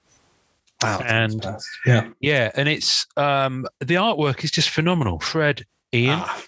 Wow, 0.82 1.00
and- 1.04 1.46
yeah, 1.86 2.08
yeah, 2.20 2.50
and 2.54 2.68
it's 2.68 3.06
um, 3.16 3.66
the 3.80 3.94
artwork 3.94 4.44
is 4.44 4.50
just 4.50 4.68
phenomenal. 4.70 5.18
Fred, 5.20 5.64
Ian, 5.94 6.18
Ah. 6.22 6.42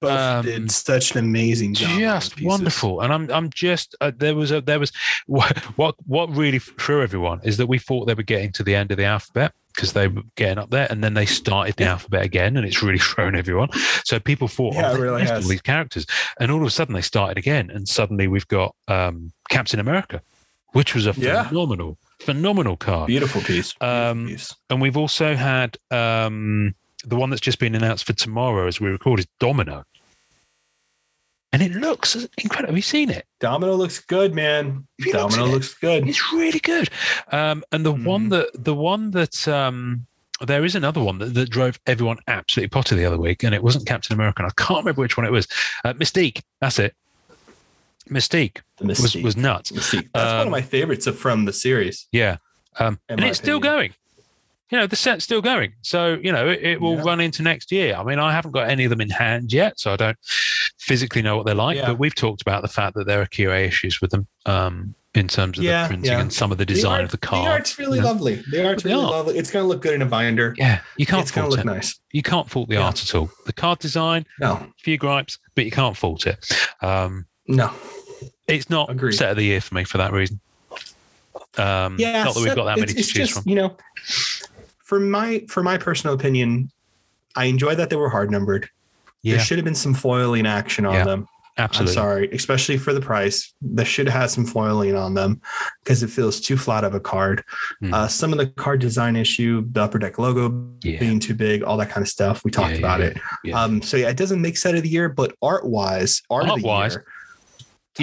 both 0.00 0.10
Um, 0.18 0.44
did 0.44 0.70
such 0.70 1.12
an 1.12 1.18
amazing 1.18 1.74
job. 1.74 1.98
just 1.98 2.40
wonderful 2.42 3.00
and 3.00 3.10
i'm 3.12 3.30
i'm 3.30 3.48
just 3.50 3.94
uh, 4.02 4.10
there 4.14 4.34
was 4.34 4.50
a 4.50 4.60
there 4.60 4.78
was 4.78 4.92
what 5.26 5.56
what 5.78 5.94
what 6.06 6.28
really 6.34 6.58
threw 6.58 7.02
everyone 7.02 7.40
is 7.44 7.56
that 7.56 7.66
we 7.66 7.78
thought 7.78 8.06
they 8.06 8.14
were 8.14 8.22
getting 8.22 8.52
to 8.52 8.62
the 8.62 8.74
end 8.74 8.90
of 8.90 8.96
the 8.98 9.04
alphabet 9.04 9.52
because 9.74 9.92
they 9.94 10.06
were 10.08 10.22
getting 10.36 10.58
up 10.58 10.68
there 10.70 10.86
and 10.90 11.02
then 11.02 11.14
they 11.14 11.24
started 11.26 11.74
the 11.76 11.84
alphabet 11.84 12.22
again 12.24 12.56
and 12.56 12.66
it's 12.66 12.82
really 12.82 12.98
thrown 13.10 13.34
everyone 13.34 13.68
so 14.04 14.18
people 14.20 14.46
thought 14.48 14.74
Yeah, 14.74 14.90
oh 14.92 14.98
really 14.98 15.22
has. 15.22 15.44
all 15.44 15.48
these 15.50 15.62
characters 15.62 16.06
and 16.38 16.50
all 16.50 16.60
of 16.60 16.66
a 16.66 16.70
sudden 16.70 16.94
they 16.94 17.00
started 17.02 17.38
again 17.38 17.70
and 17.70 17.88
suddenly 17.88 18.26
we've 18.28 18.48
got 18.48 18.74
um 18.88 19.32
captain 19.48 19.80
america 19.80 20.20
which 20.72 20.94
was 20.94 21.06
a 21.06 21.14
Yeah. 21.16 21.48
Phenomenal 22.24 22.76
card 22.76 23.06
Beautiful 23.08 23.40
piece. 23.40 23.72
Beautiful 23.74 23.88
Um, 23.88 24.26
piece. 24.26 24.54
and 24.70 24.80
we've 24.80 24.96
also 24.96 25.34
had 25.36 25.76
um 25.90 26.74
the 27.04 27.16
one 27.16 27.30
that's 27.30 27.40
just 27.42 27.58
been 27.58 27.74
announced 27.74 28.04
for 28.04 28.12
tomorrow 28.14 28.66
as 28.66 28.80
we 28.80 28.88
record 28.90 29.18
is 29.20 29.26
domino 29.38 29.84
and 31.52 31.62
it 31.62 31.72
looks 31.72 32.16
incredible 32.42 32.68
have 32.72 32.76
you 32.76 32.82
seen 32.82 33.10
it 33.10 33.26
Domino 33.40 33.74
looks 33.74 34.00
good, 34.00 34.34
man. 34.34 34.86
If 34.98 35.06
you 35.06 35.12
look 35.12 35.20
Domino 35.30 35.44
at 35.44 35.48
it, 35.50 35.52
looks 35.52 35.74
good. 35.74 36.08
it's 36.08 36.32
really 36.32 36.60
good. 36.60 36.88
Um, 37.30 37.62
and 37.72 37.84
the 37.84 37.92
one 37.92 38.28
Mhm. 38.28 38.30
that 38.30 38.48
the 38.54 38.74
one 38.74 39.10
that 39.10 39.46
um, 39.46 40.06
there 40.40 40.64
is 40.64 40.74
another 40.74 41.02
one 41.02 41.18
that, 41.18 41.34
that 41.34 41.50
drove 41.50 41.78
everyone 41.86 42.18
absolutely 42.26 42.70
potty 42.70 42.96
the 42.96 43.04
other 43.04 43.18
week, 43.18 43.44
and 43.44 43.54
it 43.54 43.62
wasn't 43.62 43.86
Captain 43.86 44.14
America. 44.14 44.42
and 44.42 44.50
I 44.50 44.62
can't 44.62 44.78
remember 44.78 45.02
which 45.02 45.16
one 45.18 45.26
it 45.26 45.30
was. 45.32 45.46
Uh, 45.84 45.92
Mystique. 45.92 46.40
That's 46.62 46.78
it. 46.78 46.94
Mystique, 48.10 48.58
The 48.78 48.86
was 48.86 48.98
Mystique. 49.00 49.22
was 49.22 49.36
nuts. 49.36 49.70
Mystique. 49.72 50.08
That's 50.12 50.32
one 50.32 50.40
Um, 50.42 50.46
of 50.48 50.50
my 50.52 50.62
favorites 50.62 51.08
from 51.08 51.44
the 51.44 51.52
series. 51.52 52.06
Yeah. 52.12 52.36
Um, 52.78 52.98
and 53.08 53.22
it's 53.24 53.38
still 53.38 53.60
going. 53.60 53.94
You 54.70 54.78
know, 54.78 54.86
the 54.86 54.96
set's 54.96 55.24
still 55.24 55.42
going. 55.42 55.74
So, 55.82 56.18
you 56.22 56.32
know, 56.32 56.48
it, 56.48 56.62
it 56.62 56.80
will 56.80 56.96
Yeah. 56.96 57.02
run 57.04 57.20
into 57.20 57.42
next 57.42 57.70
year. 57.70 57.94
I 57.94 58.02
mean, 58.02 58.18
I 58.18 58.32
haven't 58.32 58.52
got 58.52 58.68
any 58.68 58.84
of 58.84 58.90
them 58.90 59.00
in 59.00 59.10
hand 59.10 59.52
yet, 59.52 59.78
so 59.78 59.92
I 59.92 59.96
don't 59.96 60.16
physically 60.78 61.22
know 61.22 61.36
what 61.36 61.46
they're 61.46 61.54
like, 61.54 61.76
Yeah. 61.76 61.86
but 61.86 61.98
we've 61.98 62.14
talked 62.14 62.42
about 62.42 62.62
the 62.62 62.68
fact 62.68 62.94
that 62.96 63.06
there 63.06 63.20
are 63.20 63.26
QA 63.26 63.64
issues 63.66 64.00
with 64.00 64.10
them. 64.10 64.26
Um, 64.46 64.94
in 65.14 65.28
terms 65.28 65.58
of 65.58 65.62
Yeah, 65.64 65.82
the 65.84 65.88
printing 65.90 66.10
yeah. 66.10 66.20
and 66.20 66.32
some 66.32 66.50
of 66.50 66.58
the 66.58 66.66
design 66.66 66.92
art, 66.94 67.04
of 67.04 67.10
the 67.12 67.18
card. 67.18 67.46
The 67.46 67.50
art's 67.52 67.78
really 67.78 67.98
Yeah. 67.98 68.04
lovely. 68.04 68.42
The 68.50 68.66
art's 68.66 68.82
They 68.82 68.90
really 68.90 69.04
lovely. 69.04 69.38
It's 69.38 69.48
going 69.48 69.62
to 69.62 69.68
look 69.68 69.80
good 69.80 69.94
in 69.94 70.02
a 70.02 70.06
binder. 70.06 70.56
yeah, 70.58 70.80
you 70.96 71.06
can't 71.06 71.22
it's 71.22 71.30
going 71.30 71.44
fault 71.44 71.52
to 71.60 71.64
look 71.64 71.72
it. 71.72 71.76
nice. 71.76 72.00
You 72.10 72.22
can't 72.24 72.50
fault 72.50 72.68
the 72.68 72.78
art 72.78 73.00
at 73.00 73.14
all. 73.14 73.30
The 73.46 73.52
card 73.52 73.78
design, 73.78 74.26
No, 74.40 74.66
few 74.82 74.98
gripes, 74.98 75.38
but 75.54 75.64
you 75.66 75.70
can't 75.70 75.96
fault 75.96 76.26
it. 76.26 76.44
Um, 76.82 77.26
no. 77.46 77.72
It's 78.46 78.68
not 78.70 78.90
Agreed. 78.90 79.12
set 79.14 79.30
of 79.30 79.36
the 79.36 79.44
year 79.44 79.60
for 79.60 79.74
me 79.74 79.84
for 79.84 79.98
that 79.98 80.12
reason. 80.12 80.40
Um, 81.56 81.96
Yeah, 81.98 82.24
not 82.24 82.34
that 82.34 82.42
we've 82.42 82.54
got 82.54 82.64
that 82.64 82.78
many 82.78 82.92
to 82.92 82.94
choose 82.94 83.12
just, 83.12 83.32
from. 83.34 83.42
You 83.46 83.54
know, 83.56 83.76
for 84.84 85.00
my 85.00 85.44
for 85.48 85.62
my 85.62 85.78
personal 85.78 86.14
opinion, 86.14 86.70
I 87.36 87.46
enjoy 87.46 87.74
that 87.76 87.90
they 87.90 87.96
were 87.96 88.10
hard 88.10 88.30
numbered. 88.30 88.68
Yeah, 89.22 89.36
There 89.36 89.44
should 89.44 89.58
have 89.58 89.64
been 89.64 89.74
some 89.74 89.94
foiling 89.94 90.46
action 90.46 90.84
on 90.84 90.94
Yeah, 90.94 91.04
them. 91.04 91.28
absolutely. 91.56 91.90
I'm 91.92 91.94
sorry, 91.94 92.30
especially 92.32 92.76
for 92.76 92.92
the 92.92 93.00
price. 93.00 93.54
They 93.62 93.84
should 93.84 94.06
have 94.08 94.20
had 94.22 94.30
some 94.30 94.44
foiling 94.44 94.94
on 94.94 95.14
them 95.14 95.40
because 95.82 96.02
it 96.02 96.10
feels 96.10 96.40
too 96.40 96.56
flat 96.58 96.84
of 96.84 96.94
a 96.94 97.00
card. 97.00 97.42
Hmm. 97.80 97.94
Uh, 97.94 98.08
some 98.08 98.32
of 98.32 98.38
the 98.38 98.48
card 98.48 98.80
design 98.80 99.16
issue, 99.16 99.66
the 99.72 99.82
upper 99.82 99.98
deck 99.98 100.18
logo 100.18 100.70
Yeah. 100.82 100.98
being 101.00 101.20
too 101.20 101.34
big, 101.34 101.62
all 101.62 101.78
that 101.78 101.88
kind 101.88 102.02
of 102.02 102.08
stuff. 102.08 102.44
We 102.44 102.50
talked 102.50 102.72
Yeah, 102.72 102.78
about 102.78 103.00
it. 103.00 103.16
Um, 103.54 103.80
so 103.80 103.96
yeah, 103.96 104.10
it 104.10 104.16
doesn't 104.18 104.42
make 104.42 104.58
set 104.58 104.74
of 104.74 104.82
the 104.82 104.88
year, 104.90 105.08
but 105.08 105.34
art 105.40 105.64
wise, 105.66 106.20
art, 106.28 106.42
of 106.44 106.48
the 106.48 106.52
Art-wise, 106.68 106.92
year, 106.92 107.06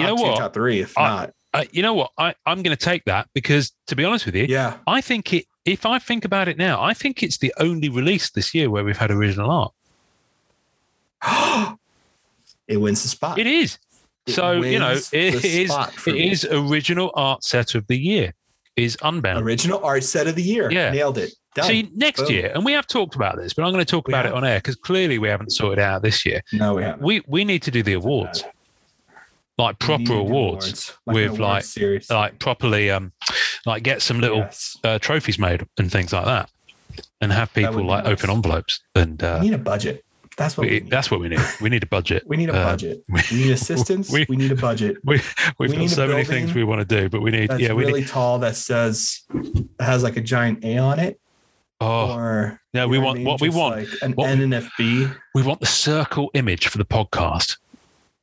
you 0.00 0.06
know 0.06 0.16
two, 0.16 0.22
what? 0.22 0.38
top 0.38 0.54
three, 0.54 0.80
if 0.80 0.96
I- 0.96 1.02
not. 1.08 1.34
Uh, 1.54 1.64
you 1.70 1.82
know 1.82 1.92
what? 1.92 2.10
I, 2.16 2.34
I'm 2.46 2.62
going 2.62 2.74
to 2.74 2.82
take 2.82 3.04
that 3.04 3.28
because, 3.34 3.72
to 3.88 3.94
be 3.94 4.06
honest 4.06 4.24
with 4.24 4.34
you, 4.34 4.46
Yeah. 4.48 4.78
I 4.86 5.02
think 5.02 5.34
it. 5.34 5.44
If 5.66 5.84
I 5.84 5.98
think 5.98 6.24
about 6.24 6.48
it 6.48 6.56
now, 6.56 6.82
I 6.82 6.94
think 6.94 7.22
it's 7.22 7.36
the 7.38 7.52
only 7.58 7.88
release 7.90 8.30
this 8.30 8.54
year 8.54 8.70
where 8.70 8.82
we've 8.84 8.96
had 8.96 9.10
original 9.10 9.50
art. 9.50 9.72
it 12.68 12.76
wins 12.78 13.02
the 13.02 13.08
spot. 13.08 13.38
It 13.38 13.46
is. 13.46 13.78
It 14.26 14.32
so 14.32 14.62
you 14.62 14.78
know, 14.78 14.92
it 14.92 15.12
is. 15.12 15.44
It 15.44 16.06
me. 16.06 16.30
is 16.30 16.44
original 16.46 17.10
art 17.14 17.44
set 17.44 17.74
of 17.74 17.86
the 17.86 17.98
year. 17.98 18.32
Is 18.76 18.96
Unbound. 19.02 19.44
original 19.44 19.84
art 19.84 20.02
set 20.02 20.26
of 20.26 20.34
the 20.34 20.42
year. 20.42 20.70
Yeah. 20.72 20.90
Nailed 20.90 21.18
it. 21.18 21.34
Done. 21.54 21.66
See, 21.66 21.90
next 21.94 22.22
Boom. 22.22 22.30
year, 22.32 22.52
and 22.54 22.64
we 22.64 22.72
have 22.72 22.86
talked 22.86 23.14
about 23.14 23.36
this, 23.36 23.52
but 23.52 23.64
I'm 23.66 23.72
going 23.72 23.84
to 23.84 23.90
talk 23.90 24.08
We 24.08 24.14
about 24.14 24.24
it 24.24 24.32
on 24.32 24.42
air 24.42 24.56
because 24.58 24.76
clearly 24.76 25.18
we 25.18 25.28
haven't 25.28 25.50
sorted 25.50 25.78
out 25.80 26.00
this 26.00 26.24
year. 26.24 26.40
no, 26.54 26.74
we 26.74 26.82
haven't. 26.82 27.02
We 27.02 27.22
we 27.26 27.44
need 27.44 27.60
to 27.64 27.70
do 27.70 27.82
the 27.82 27.92
awards, 27.92 28.42
like 29.58 29.78
proper 29.78 30.04
do 30.04 30.18
awards, 30.18 30.92
like 31.06 31.14
with, 31.14 31.26
awards 31.26 31.40
like- 31.40 31.64
series. 31.64 32.10
like 32.10 32.38
properly, 32.38 32.90
um, 32.90 33.12
like 33.66 33.82
get 33.82 34.02
some 34.02 34.20
little 34.20 34.38
Yes. 34.38 34.76
uh, 34.84 34.98
trophies 34.98 35.38
made 35.38 35.66
and 35.78 35.90
things 35.92 36.12
like 36.12 36.24
that, 36.24 36.50
and 37.20 37.32
have 37.32 37.52
people 37.52 37.84
like 37.84 38.04
nice. 38.04 38.12
open 38.12 38.30
envelopes. 38.30 38.80
And 38.94 39.22
uh, 39.22 39.38
we 39.40 39.48
need 39.50 39.54
a 39.54 39.58
budget. 39.58 40.04
That's 40.38 40.56
what 40.56 40.66
we, 40.66 40.72
we, 40.74 40.80
need. 40.80 40.90
that's 40.90 41.10
what 41.10 41.20
we 41.20 41.28
need. 41.28 41.40
We 41.60 41.68
need 41.68 41.82
a 41.82 41.86
budget. 41.86 42.22
we 42.26 42.38
need 42.38 42.48
a 42.48 42.54
uh, 42.54 42.64
budget. 42.70 43.04
we- 43.08 43.20
We 43.30 43.36
need 43.44 43.50
assistance. 43.60 44.10
we- 44.10 44.24
We, 44.30 44.36
need 44.36 44.50
a 44.50 44.56
budget 44.56 44.96
We, 45.04 45.20
we've 45.58 45.70
We 45.72 45.76
got 45.76 45.90
so 45.90 46.06
many 46.08 46.24
things 46.24 46.54
we 46.54 46.64
want 46.64 46.80
to 46.80 47.00
do, 47.00 47.10
but 47.10 47.20
we 47.20 47.30
need, 47.30 47.50
yeah, 47.58 47.74
we 47.74 47.84
really 47.84 48.00
need. 48.00 48.08
tall 48.08 48.38
that 48.38 48.56
says 48.56 49.20
has 49.78 50.02
like 50.02 50.16
a 50.16 50.22
giant 50.22 50.64
A 50.64 50.78
on 50.78 50.98
it. 50.98 51.20
Oh 51.82 52.12
or 52.12 52.60
no, 52.72 52.88
we 52.88 52.98
want 52.98 53.16
I 53.16 53.18
mean? 53.18 53.26
what 53.26 53.40
we 53.42 53.50
want. 53.50 53.76
like 53.76 53.88
an 54.02 54.12
what 54.12 54.30
we- 54.30 54.44
NNFB. 54.46 55.14
We 55.34 55.42
want 55.42 55.60
the 55.60 55.66
circle 55.66 56.30
image 56.32 56.68
for 56.68 56.78
the 56.78 56.84
podcast. 56.86 57.58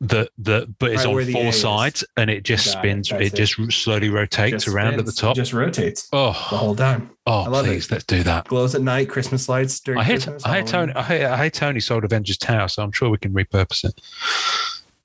That 0.02 0.30
the 0.38 0.74
but 0.80 0.92
it's 0.92 1.04
Right 1.04 1.12
on 1.14 1.26
the 1.26 1.34
four 1.34 1.46
is. 1.48 1.60
sides 1.60 2.06
and 2.16 2.30
it 2.30 2.44
just 2.46 2.66
Got 2.74 2.80
spins. 2.80 3.12
It, 3.12 3.22
it. 3.22 3.36
just 3.36 3.56
slowly 3.84 4.10
rotates 4.10 4.64
Just 4.64 4.68
around 4.70 4.94
at 4.94 5.06
the 5.06 5.12
spins, 5.12 5.20
top. 5.20 5.36
Just 5.36 5.52
rotates 5.52 6.08
Oh, 6.14 6.28
the 6.28 6.32
whole 6.34 6.76
time. 6.76 7.10
oh, 7.28 7.42
I 7.42 7.48
love 7.50 7.66
it. 7.66 7.70
please, 7.70 7.92
let's 7.92 8.06
do 8.06 8.24
that. 8.24 8.46
Glows 8.48 8.76
at 8.76 8.82
night. 8.82 9.10
Christmas 9.10 9.50
lights 9.50 9.78
during 9.82 10.00
I 10.00 10.04
hate, 10.06 10.14
Christmas. 10.24 10.46
I 10.46 10.56
hate 10.60 10.68
Tony. 10.68 10.94
I 10.94 11.04
hate, 11.04 11.26
I 11.26 11.36
hate 11.38 11.54
Tony 11.54 11.82
sold 11.82 12.06
Avengers 12.06 12.38
Tower, 12.38 12.70
so 12.70 12.82
I'm 12.82 12.94
sure 12.94 13.10
we 13.10 13.18
can 13.18 13.34
repurpose 13.34 13.84
it. 13.84 14.00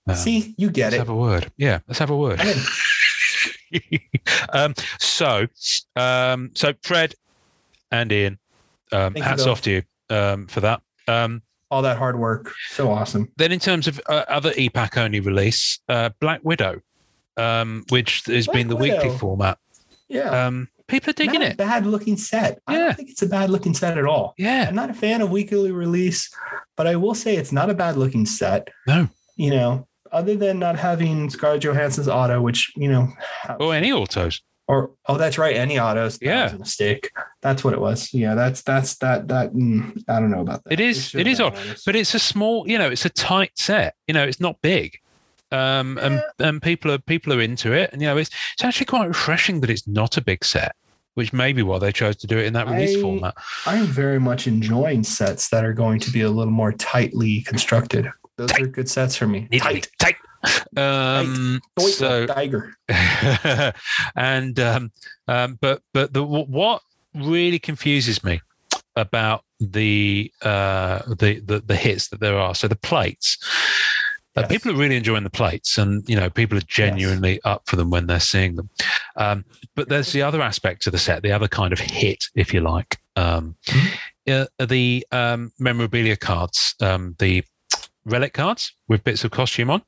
Um, 0.07 0.14
See, 0.14 0.54
you 0.59 0.70
get 0.70 0.85
let's 0.92 0.94
it. 0.94 0.98
have 0.98 1.09
a 1.09 1.16
word. 1.16 1.50
Yeah, 1.57 1.80
let's 1.88 1.98
have 1.98 2.11
a 2.11 2.16
word. 2.16 2.40
Um, 4.52 4.74
so, 5.00 5.46
um, 5.96 6.50
so 6.54 6.72
Fred 6.85 7.14
and 7.90 8.12
Ian, 8.12 8.38
um, 8.92 9.14
Thank 9.14 9.24
hats 9.24 9.42
both. 9.44 9.50
off 9.50 9.62
to 9.62 9.70
you 9.72 9.83
um, 10.11 10.46
for 10.46 10.61
that. 10.61 10.80
Um, 11.09 11.42
All 11.74 11.82
that 11.82 11.98
hard 11.98 12.16
work. 12.20 12.52
So 12.68 12.88
awesome. 12.92 13.32
then, 13.37 13.50
in 13.50 13.58
terms 13.58 13.88
of 13.88 14.00
uh, 14.08 14.24
other 14.28 14.52
EPAC 14.52 14.96
only 14.96 15.18
release, 15.18 15.80
uh, 15.88 16.10
Black 16.20 16.40
Widow, 16.44 16.80
um, 17.37 17.84
which 17.88 18.22
has 18.26 18.46
Black 18.46 18.54
been 18.54 18.68
the 18.68 18.76
weekly 18.76 19.10
format. 19.18 19.58
Yeah. 20.08 20.46
Um, 20.46 20.68
people 20.87 21.10
are 21.10 21.14
digging 21.14 21.40
not 21.40 21.50
it. 21.50 21.56
bad 21.56 21.84
looking 21.84 22.16
set. 22.16 22.60
I 22.68 22.74
Yeah. 22.74 22.78
don't 22.84 22.96
think 22.96 23.10
it's 23.10 23.22
a 23.22 23.26
bad 23.26 23.50
looking 23.50 23.74
set 23.74 23.98
at 23.98 24.04
all. 24.04 24.34
Yeah. 24.38 24.66
I'm 24.68 24.76
not 24.76 24.88
a 24.90 24.94
fan 24.94 25.20
of 25.20 25.30
weekly 25.32 25.72
release, 25.72 26.32
but 26.76 26.87
I 26.87 26.94
will 26.94 27.14
say 27.16 27.34
it's 27.37 27.50
not 27.50 27.70
a 27.70 27.74
bad 27.74 27.96
looking 27.96 28.24
set. 28.24 28.68
No. 28.87 29.08
You 29.34 29.50
know, 29.50 29.88
other 30.12 30.37
than 30.37 30.60
not 30.60 30.78
having 30.78 31.28
Scarlett 31.28 31.62
Johansson's 31.62 32.06
auto, 32.06 32.40
which, 32.40 32.70
you 32.76 32.88
know, 32.88 33.08
Or 33.58 33.74
any 33.74 33.90
autos. 33.90 34.40
Or 34.66 34.90
oh, 35.07 35.16
that's 35.18 35.37
right, 35.38 35.57
any 35.57 35.79
autos. 35.79 36.18
That 36.18 36.27
Yeah. 36.27 36.44
was 36.44 36.53
a 36.55 36.59
mistake. 36.59 37.11
That's 37.42 37.62
what 37.64 37.74
it 37.74 37.81
was. 37.81 38.12
Yeah, 38.14 38.35
that's 38.35 38.62
that's 38.62 38.96
that 38.98 39.29
that. 39.29 39.53
mm, 39.53 40.03
I 40.09 40.20
don't 40.20 40.31
know 40.31 40.40
about 40.40 40.64
that. 40.64 40.72
It 40.72 40.81
is- 40.81 41.09
should 41.11 41.20
it 41.20 41.27
have 41.27 41.33
is 41.33 41.38
been 41.38 41.46
odd, 41.48 41.57
autos. 41.59 41.83
But 41.85 41.96
it's 41.96 42.14
a 42.14 42.18
small, 42.18 42.66
you 42.68 42.79
know, 42.79 42.88
it's 42.90 43.05
a 43.05 43.11
tight 43.11 43.53
set. 43.57 43.94
You 44.09 44.14
know, 44.14 44.24
it's 44.24 44.40
not 44.40 44.61
big. 44.62 44.98
Um, 45.53 45.98
and, 45.98 46.22
and 46.40 46.61
people 46.61 46.90
are 46.90 46.98
people 46.98 47.33
are 47.33 47.40
into 47.40 47.72
it. 47.72 47.90
And 47.92 48.00
you 48.03 48.09
know, 48.09 48.16
it's 48.16 48.31
it's 48.55 48.64
actually 48.64 48.87
quite 48.87 49.07
refreshing 49.07 49.61
that 49.61 49.70
it's 49.70 49.87
not 49.87 50.16
a 50.16 50.20
big 50.22 50.44
set, 50.44 50.74
which 51.14 51.33
may 51.33 51.53
be 51.53 51.62
why 51.62 51.79
they 51.79 51.92
chose 51.92 52.16
to 52.16 52.27
do 52.27 52.38
it 52.38 52.46
in 52.46 52.55
that 52.55 52.66
release 52.66 52.96
I- 52.96 53.00
format. 53.00 53.35
I'm 53.66 53.85
very 53.87 54.18
much 54.18 54.46
enjoying 54.46 55.05
sets 55.05 55.50
that 55.50 55.64
are 55.64 55.74
going 55.74 56.00
to 56.00 56.11
be 56.11 56.22
a 56.22 56.31
little 56.31 56.53
more 56.53 56.72
tightly 56.72 57.42
constructed. 57.42 58.09
Those 58.36 58.52
are 58.52 58.66
good 58.66 58.88
sets 58.88 59.16
for 59.16 59.26
me. 59.26 59.48
Need 59.50 59.60
Tight. 59.60 59.88
tight. 59.98 60.16
Um, 60.76 61.60
Tight 61.78 61.88
so 61.92 62.26
tiger. 62.26 62.74
and 64.16 64.58
um, 64.60 64.92
um, 65.28 65.58
but 65.60 65.82
but 65.92 66.12
the 66.12 66.22
what 66.22 66.82
really 67.14 67.58
confuses 67.58 68.22
me 68.24 68.40
about 68.96 69.44
the 69.60 70.30
uh 70.42 71.00
the 71.18 71.40
the, 71.40 71.60
the 71.64 71.76
hits 71.76 72.08
that 72.08 72.20
there 72.20 72.38
are 72.38 72.54
so 72.54 72.68
the 72.68 72.76
plates 72.76 73.38
uh, 74.36 74.40
Yes. 74.42 74.48
people 74.50 74.72
are 74.72 74.76
really 74.76 74.96
enjoying 74.96 75.22
the 75.24 75.30
plates 75.30 75.78
and 75.78 76.06
you 76.08 76.16
know 76.16 76.28
people 76.28 76.58
are 76.58 76.62
genuinely 76.62 77.40
up 77.44 77.62
for 77.66 77.76
them 77.76 77.88
when 77.90 78.06
they're 78.06 78.20
seeing 78.20 78.56
them 78.56 78.68
um 79.16 79.44
but 79.74 79.88
there's 79.88 80.12
the 80.12 80.22
other 80.22 80.42
aspect 80.42 80.82
to 80.82 80.90
the 80.90 80.98
set 80.98 81.22
the 81.22 81.32
other 81.32 81.48
kind 81.48 81.72
of 81.72 81.78
hit 81.78 82.24
if 82.34 82.52
you 82.52 82.60
like 82.60 82.98
um 83.16 83.54
uh, 84.28 84.46
the 84.64 85.06
um 85.12 85.52
memorabilia 85.58 86.16
cards 86.16 86.74
um 86.80 87.14
the 87.18 87.42
relic 88.04 88.32
cards 88.34 88.74
with 88.88 89.02
bits 89.04 89.24
of 89.24 89.30
costume 89.30 89.70
on 89.70 89.82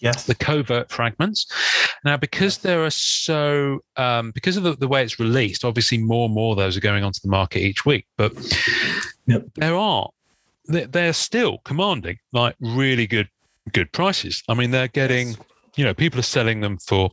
Yes. 0.00 0.26
the 0.26 0.34
covert 0.34 0.90
fragments. 0.90 1.46
Now, 2.04 2.16
because 2.18 2.58
there 2.58 2.84
are 2.84 2.90
so, 2.90 3.80
um, 3.96 4.30
because 4.32 4.56
of 4.56 4.62
the, 4.62 4.74
the 4.76 4.88
way 4.88 5.02
it's 5.02 5.18
released, 5.18 5.64
obviously 5.64 5.98
more 5.98 6.26
and 6.26 6.34
more 6.34 6.52
of 6.52 6.58
those 6.58 6.76
are 6.76 6.80
going 6.80 7.02
onto 7.02 7.20
the 7.22 7.28
market 7.28 7.60
each 7.60 7.86
week. 7.86 8.06
But 8.16 8.32
Yep. 9.26 9.46
there 9.56 9.74
are, 9.76 10.10
they- 10.68 10.84
they're 10.84 11.12
still 11.14 11.58
commanding 11.64 12.18
like 12.32 12.54
really 12.60 13.06
good, 13.06 13.28
good 13.72 13.90
prices. 13.92 14.42
I 14.48 14.54
mean, 14.54 14.70
they're 14.70 14.88
getting, 14.88 15.36
you 15.76 15.84
know, 15.84 15.94
people 15.94 16.20
are 16.20 16.24
selling 16.24 16.60
them 16.60 16.76
for 16.78 17.10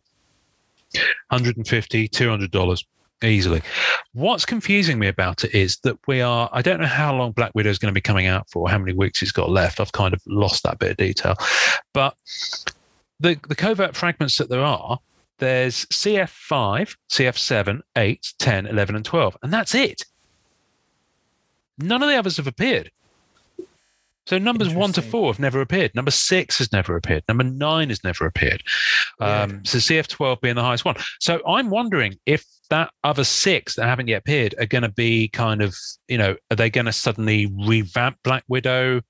150 1.30 2.08
$200 2.10 2.84
easily. 3.24 3.62
What's 4.14 4.46
confusing 4.46 5.00
me 5.00 5.08
about 5.08 5.44
it 5.44 5.54
is 5.54 5.78
that 5.80 5.98
we 6.08 6.22
are, 6.22 6.50
I 6.52 6.62
don't 6.62 6.80
know 6.80 6.88
how 6.88 7.16
long 7.16 7.32
Black 7.32 7.52
Widow 7.56 7.70
is 7.70 7.80
going 7.80 7.92
to 7.92 7.98
be 7.98 8.02
coming 8.02 8.28
out 8.28 8.50
for, 8.50 8.70
how 8.70 8.78
many 8.78 8.94
weeks 8.94 9.22
it's 9.22 9.32
got 9.32 9.50
left. 9.50 9.80
I've 9.80 9.92
kind 9.92 10.14
of 10.14 10.22
lost 10.28 10.64
that 10.64 10.80
bit 10.80 10.92
of 10.92 10.98
detail. 10.98 11.36
But 11.94 12.16
the, 13.20 13.40
the 13.48 13.56
covert 13.56 13.96
fragments 13.96 14.38
that 14.38 14.50
there 14.50 14.64
are, 14.64 15.00
there's 15.40 15.86
CF5, 15.86 16.96
CF7, 17.10 17.82
8, 17.98 18.34
10, 18.40 18.66
11, 18.68 18.96
and 18.96 19.06
12. 19.06 19.38
And 19.42 19.52
that's 19.52 19.76
it. 19.76 20.04
None 21.78 22.04
of 22.04 22.10
the 22.10 22.16
others 22.16 22.38
have 22.38 22.48
appeared. 22.48 22.92
So 24.26 24.38
numbers 24.38 24.74
one 24.74 24.94
to 24.94 25.02
four 25.02 25.32
have 25.34 25.40
never 25.40 25.60
appeared. 25.60 25.92
Number 25.96 26.12
six 26.12 26.58
has 26.60 26.72
never 26.72 26.96
appeared. 26.96 27.24
Number 27.28 27.44
nine 27.44 27.90
has 27.90 28.04
never 28.04 28.26
appeared. 28.26 28.64
Um, 29.20 29.66
so 29.66 29.80
CF12 29.80 30.40
being 30.42 30.56
the 30.56 30.64
highest 30.64 30.86
one. 30.86 30.96
So 31.20 31.42
I'm 31.48 31.70
wondering 31.70 32.16
if 32.26 32.46
that 32.70 32.92
other 33.04 33.26
six 33.26 33.76
that 33.76 33.86
haven't 33.86 34.08
yet 34.08 34.20
appeared 34.20 34.56
are 34.60 34.66
going 34.66 34.84
to 34.84 34.90
be 34.92 35.28
kind 35.28 35.62
of, 35.62 35.76
you 36.08 36.18
know, 36.18 36.36
are 36.50 36.56
they 36.56 36.70
going 36.70 36.86
to 36.86 36.94
suddenly 36.94 37.52
revamp 37.68 38.16
Black 38.24 38.44
Widow, 38.48 39.02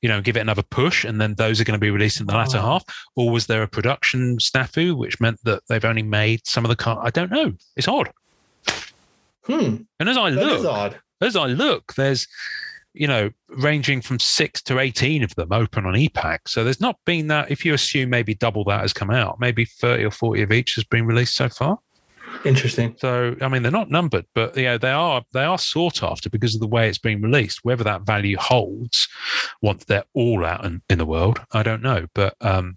you 0.00 0.08
know, 0.08 0.20
give 0.22 0.36
it 0.36 0.40
another 0.40 0.62
push, 0.62 1.04
and 1.04 1.20
then 1.20 1.34
those 1.34 1.60
are 1.60 1.64
going 1.64 1.78
to 1.78 1.84
be 1.84 1.90
released 1.90 2.20
in 2.20 2.26
the 2.26 2.34
latter 2.34 2.56
Oh. 2.58 2.62
half? 2.62 2.84
Or 3.16 3.30
was 3.30 3.48
there 3.48 3.62
a 3.62 3.68
production 3.68 4.38
snafu 4.38 4.96
which 4.96 5.20
meant 5.20 5.38
that 5.44 5.62
they've 5.68 5.84
only 5.84 6.02
made 6.02 6.46
some 6.46 6.64
of 6.64 6.70
the 6.70 6.76
car? 6.76 6.98
I 7.04 7.10
don't 7.10 7.30
know. 7.30 7.52
It's 7.76 7.86
odd. 7.88 8.10
Hmm. 9.44 9.76
And 10.00 10.08
as 10.08 10.16
I 10.16 10.30
That 10.30 10.44
look, 10.44 10.64
odd. 10.66 10.98
as 11.20 11.36
I 11.36 11.46
look, 11.46 11.94
there's 11.94 12.26
you 12.98 13.06
know 13.06 13.30
ranging 13.48 14.00
from 14.00 14.18
six 14.18 14.60
to 14.62 14.78
eighteen 14.78 15.22
of 15.22 15.34
them 15.36 15.52
open 15.52 15.86
on 15.86 15.94
EPAC. 15.94 16.40
So 16.46 16.64
there's 16.64 16.80
not 16.80 16.96
been 17.04 17.28
that. 17.28 17.50
If 17.50 17.64
you 17.64 17.74
assume 17.74 18.10
maybe 18.10 18.34
double 18.34 18.64
that 18.64 18.80
has 18.80 18.92
come 18.92 19.10
out, 19.10 19.38
maybe 19.40 19.64
thirty 19.64 20.04
or 20.04 20.10
forty 20.10 20.42
of 20.42 20.52
each 20.52 20.74
has 20.74 20.84
been 20.84 21.06
released 21.06 21.34
so 21.36 21.48
far. 21.48 21.78
Interesting. 22.44 22.94
So 22.98 23.34
I 23.40 23.48
mean, 23.48 23.62
they're 23.62 23.72
not 23.72 23.90
numbered, 23.90 24.26
but 24.34 24.56
you 24.56 24.64
know 24.64 24.78
they 24.78 24.90
are 24.90 25.22
they 25.32 25.44
are 25.44 25.58
sought 25.58 26.02
after 26.02 26.28
because 26.28 26.54
of 26.54 26.60
the 26.60 26.66
way 26.66 26.88
it's 26.88 26.98
being 26.98 27.22
released. 27.22 27.60
Whether 27.62 27.84
that 27.84 28.02
value 28.02 28.36
holds 28.38 29.08
once 29.62 29.84
they're 29.84 30.04
all 30.14 30.44
out 30.44 30.64
in, 30.64 30.82
in 30.90 30.98
the 30.98 31.06
world, 31.06 31.40
I 31.52 31.62
don't 31.62 31.82
know. 31.82 32.06
But 32.14 32.34
um, 32.40 32.76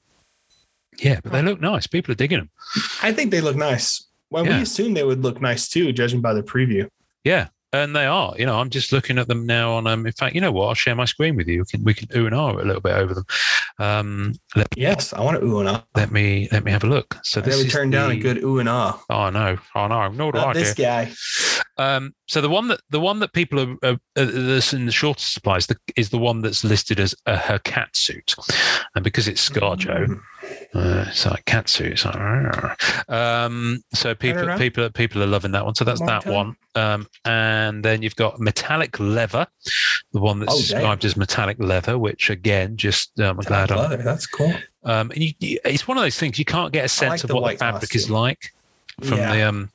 Yeah, 1.00 1.20
but 1.22 1.32
they 1.32 1.42
look 1.42 1.60
nice. 1.60 1.86
People 1.88 2.12
are 2.14 2.16
digging 2.16 2.40
them. 2.40 2.50
I 3.04 3.12
think 3.12 3.32
they 3.32 3.42
look 3.42 3.56
nice. 3.58 4.08
Well, 4.30 4.46
Yeah. 4.46 4.58
we 4.58 4.64
assumed 4.64 4.96
they 4.96 5.04
would 5.04 5.22
look 5.24 5.42
nice 5.42 5.68
too, 5.68 5.92
judging 5.92 6.22
by 6.22 6.34
the 6.34 6.44
preview. 6.44 6.88
Yeah, 7.26 7.48
and 7.74 7.96
they 7.96 8.06
are. 8.06 8.34
You 8.38 8.46
know, 8.46 8.60
I'm 8.60 8.70
just 8.70 8.92
looking 8.92 9.18
at 9.18 9.28
them 9.28 9.46
now. 9.46 9.74
On 9.74 9.88
um, 9.88 10.06
in 10.06 10.12
fact, 10.12 10.36
you 10.36 10.42
know 10.42 10.52
what? 10.52 10.68
I'll 10.68 10.74
share 10.74 10.96
my 10.96 11.06
screen 11.06 11.36
with 11.36 11.48
you. 11.48 11.60
We 11.60 11.66
can 11.66 11.84
we 11.84 11.94
can 11.94 12.08
ooh 12.16 12.26
and 12.26 12.36
ah 12.36 12.52
a 12.52 12.64
little 12.64 12.82
bit 12.82 12.94
over 12.94 13.14
them. 13.14 13.26
Um, 13.80 14.34
let, 14.56 14.68
Yes, 14.76 15.14
I 15.14 15.22
want 15.22 15.40
to 15.40 15.46
ooh 15.46 15.60
and 15.60 15.70
ah. 15.70 15.84
let 15.96 16.12
me 16.12 16.48
let 16.52 16.64
me 16.64 16.72
have 16.72 16.84
a 16.84 16.88
look. 16.88 17.18
So 17.24 17.42
I 17.42 17.44
this 17.44 17.60
is 17.60 17.72
turned 17.72 17.92
down 17.92 18.12
a 18.12 18.18
good 18.18 18.44
ooh 18.44 18.60
and 18.60 18.70
ah. 18.70 19.02
Oh 19.10 19.30
no! 19.30 19.58
Oh 19.76 19.88
no! 19.88 20.10
Nor 20.10 20.32
do 20.32 20.40
I, 20.40 20.46
Not 20.46 20.54
this 20.56 20.76
dear. 20.76 20.88
guy. 20.88 21.12
Um, 21.78 22.14
so 22.28 22.42
the 22.42 22.50
one 22.50 22.68
that 22.68 22.82
the 22.90 23.00
one 23.00 23.20
that 23.20 23.34
people 23.34 23.60
are, 23.60 23.76
are, 23.84 23.98
are 24.18 24.26
that's 24.26 24.74
in 24.74 24.86
the 24.86 24.92
shorter 24.92 25.22
supplies 25.22 25.68
the, 25.68 25.78
is 25.96 26.10
the 26.10 26.18
one 26.18 26.42
that's 26.42 26.64
listed 26.64 27.00
as 27.00 27.16
a, 27.26 27.38
her 27.38 27.60
cat 27.60 27.96
suit, 27.96 28.36
and 28.96 29.04
because 29.04 29.28
it's 29.28 29.48
ScarJo, 29.50 30.08
Mm. 30.08 30.22
Uh, 30.74 31.06
it's 31.08 31.26
like 31.26 31.46
cat 31.46 31.70
suit. 31.70 31.94
It's 31.94 32.06
like, 32.06 33.10
um, 33.10 33.84
so 33.94 34.16
people 34.16 34.58
people 34.58 34.84
are 34.86 34.90
people 34.90 35.22
are 35.24 35.28
loving 35.28 35.52
that 35.52 35.66
one. 35.66 35.76
So 35.76 35.84
that's 35.86 36.00
that 36.02 36.24
time. 36.24 36.34
one. 36.34 36.56
Um, 36.76 37.08
and 37.26 37.84
then 37.84 38.02
you've 38.02 38.16
got 38.16 38.40
metallic 38.40 39.00
leather, 39.00 39.46
the 40.14 40.20
one 40.20 40.40
that's 40.40 40.54
Oh, 40.54 40.58
described 40.60 41.04
as 41.06 41.18
metallic 41.18 41.58
leather, 41.60 41.98
which 41.98 42.30
again, 42.30 42.78
just 42.78 43.20
um, 43.20 43.40
I'm 43.40 43.46
glad. 43.46 43.70
Top 43.70 43.92
I'm, 43.92 44.04
That's 44.04 44.26
cool. 44.28 44.54
um, 44.84 45.12
and 45.12 45.18
you, 45.24 45.34
you- 45.40 45.60
it's 45.66 45.88
one 45.88 45.98
of 45.98 46.04
those 46.04 46.18
things 46.18 46.40
you 46.40 46.46
can't 46.46 46.72
get 46.72 46.86
a 46.86 46.90
sense 46.90 47.10
like 47.10 47.24
of 47.24 47.28
the 47.28 47.36
what 47.36 47.42
the 47.42 47.44
white 47.44 47.60
fabric 47.60 47.96
is 47.96 48.10
like 48.10 48.54
from 49.02 49.18
Yeah. 49.18 49.36
the 49.36 49.42
um 49.50 49.70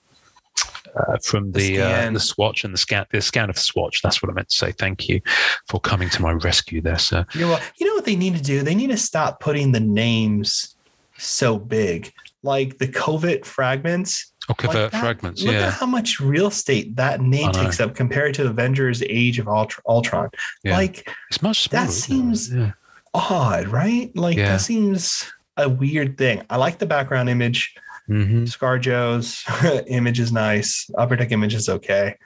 uh, 0.97 1.17
from 1.23 1.53
The 1.53 1.77
the 1.77 1.83
uh, 1.83 2.11
the 2.11 2.21
swatch 2.21 2.65
and 2.65 2.73
the 2.73 2.79
scan 2.79 3.05
the 3.13 3.21
scan 3.21 3.49
of 3.51 3.57
the 3.57 3.61
swatch. 3.63 4.03
That's 4.03 4.23
what 4.23 4.31
I 4.31 4.35
meant 4.35 4.49
to 4.51 4.57
say. 4.57 4.73
Thank 4.73 5.09
you 5.09 5.21
for 5.69 5.81
coming 5.81 6.09
to 6.11 6.23
my 6.23 6.33
rescue 6.33 6.81
there, 6.81 6.99
sir. 6.99 7.25
You're 7.35 7.49
well, 7.49 7.61
you 7.79 7.87
know 7.87 7.95
what 7.95 8.05
they 8.05 8.17
need 8.17 8.37
to 8.37 8.43
do? 8.43 8.63
They 8.63 8.75
need 8.75 8.91
to 8.91 8.97
stop 8.97 9.41
putting 9.41 9.73
the 9.73 9.81
names 9.81 10.77
so 11.19 11.59
big. 11.59 12.13
Like 12.43 12.79
the 12.79 12.87
COVID 12.89 13.45
fragments. 13.45 14.33
Or 14.49 14.53
like 14.53 14.59
covert 14.59 14.93
that- 14.93 15.01
fragments, 15.01 15.43
Look 15.43 15.55
yeah, 15.55 15.67
at 15.67 15.73
how 15.73 15.87
much 15.87 16.21
real 16.21 16.47
estate 16.47 16.95
that 16.97 17.21
name 17.21 17.51
takes 17.51 17.81
up 17.81 17.97
compared 17.97 18.33
to 18.35 18.47
Avengers 18.47 19.03
Age 19.03 19.41
of 19.41 19.47
Ultr- 19.47 19.81
Ultron. 19.89 20.29
Yeah. 20.63 20.77
Like 20.77 21.11
it's 21.31 21.43
much 21.43 21.63
smaller. 21.63 21.87
that 21.87 21.93
seems- 21.93 22.53
yeah. 22.55 22.71
odd, 23.13 23.67
right? 23.69 24.15
Like 24.15 24.37
Yeah. 24.37 24.51
that 24.53 24.61
seems 24.61 25.33
a 25.57 25.69
weird 25.69 26.17
thing. 26.17 26.43
I 26.49 26.59
like 26.59 26.79
the 26.79 26.87
background 26.87 27.29
image. 27.29 27.75
Hmm 28.07 28.45
ScarJo's 28.45 29.45
image 29.89 30.21
is 30.21 30.33
nice. 30.33 30.89
Upper 30.97 31.17
deck 31.17 31.33
image 31.33 31.55
is 31.55 31.69
okay. 31.69 32.17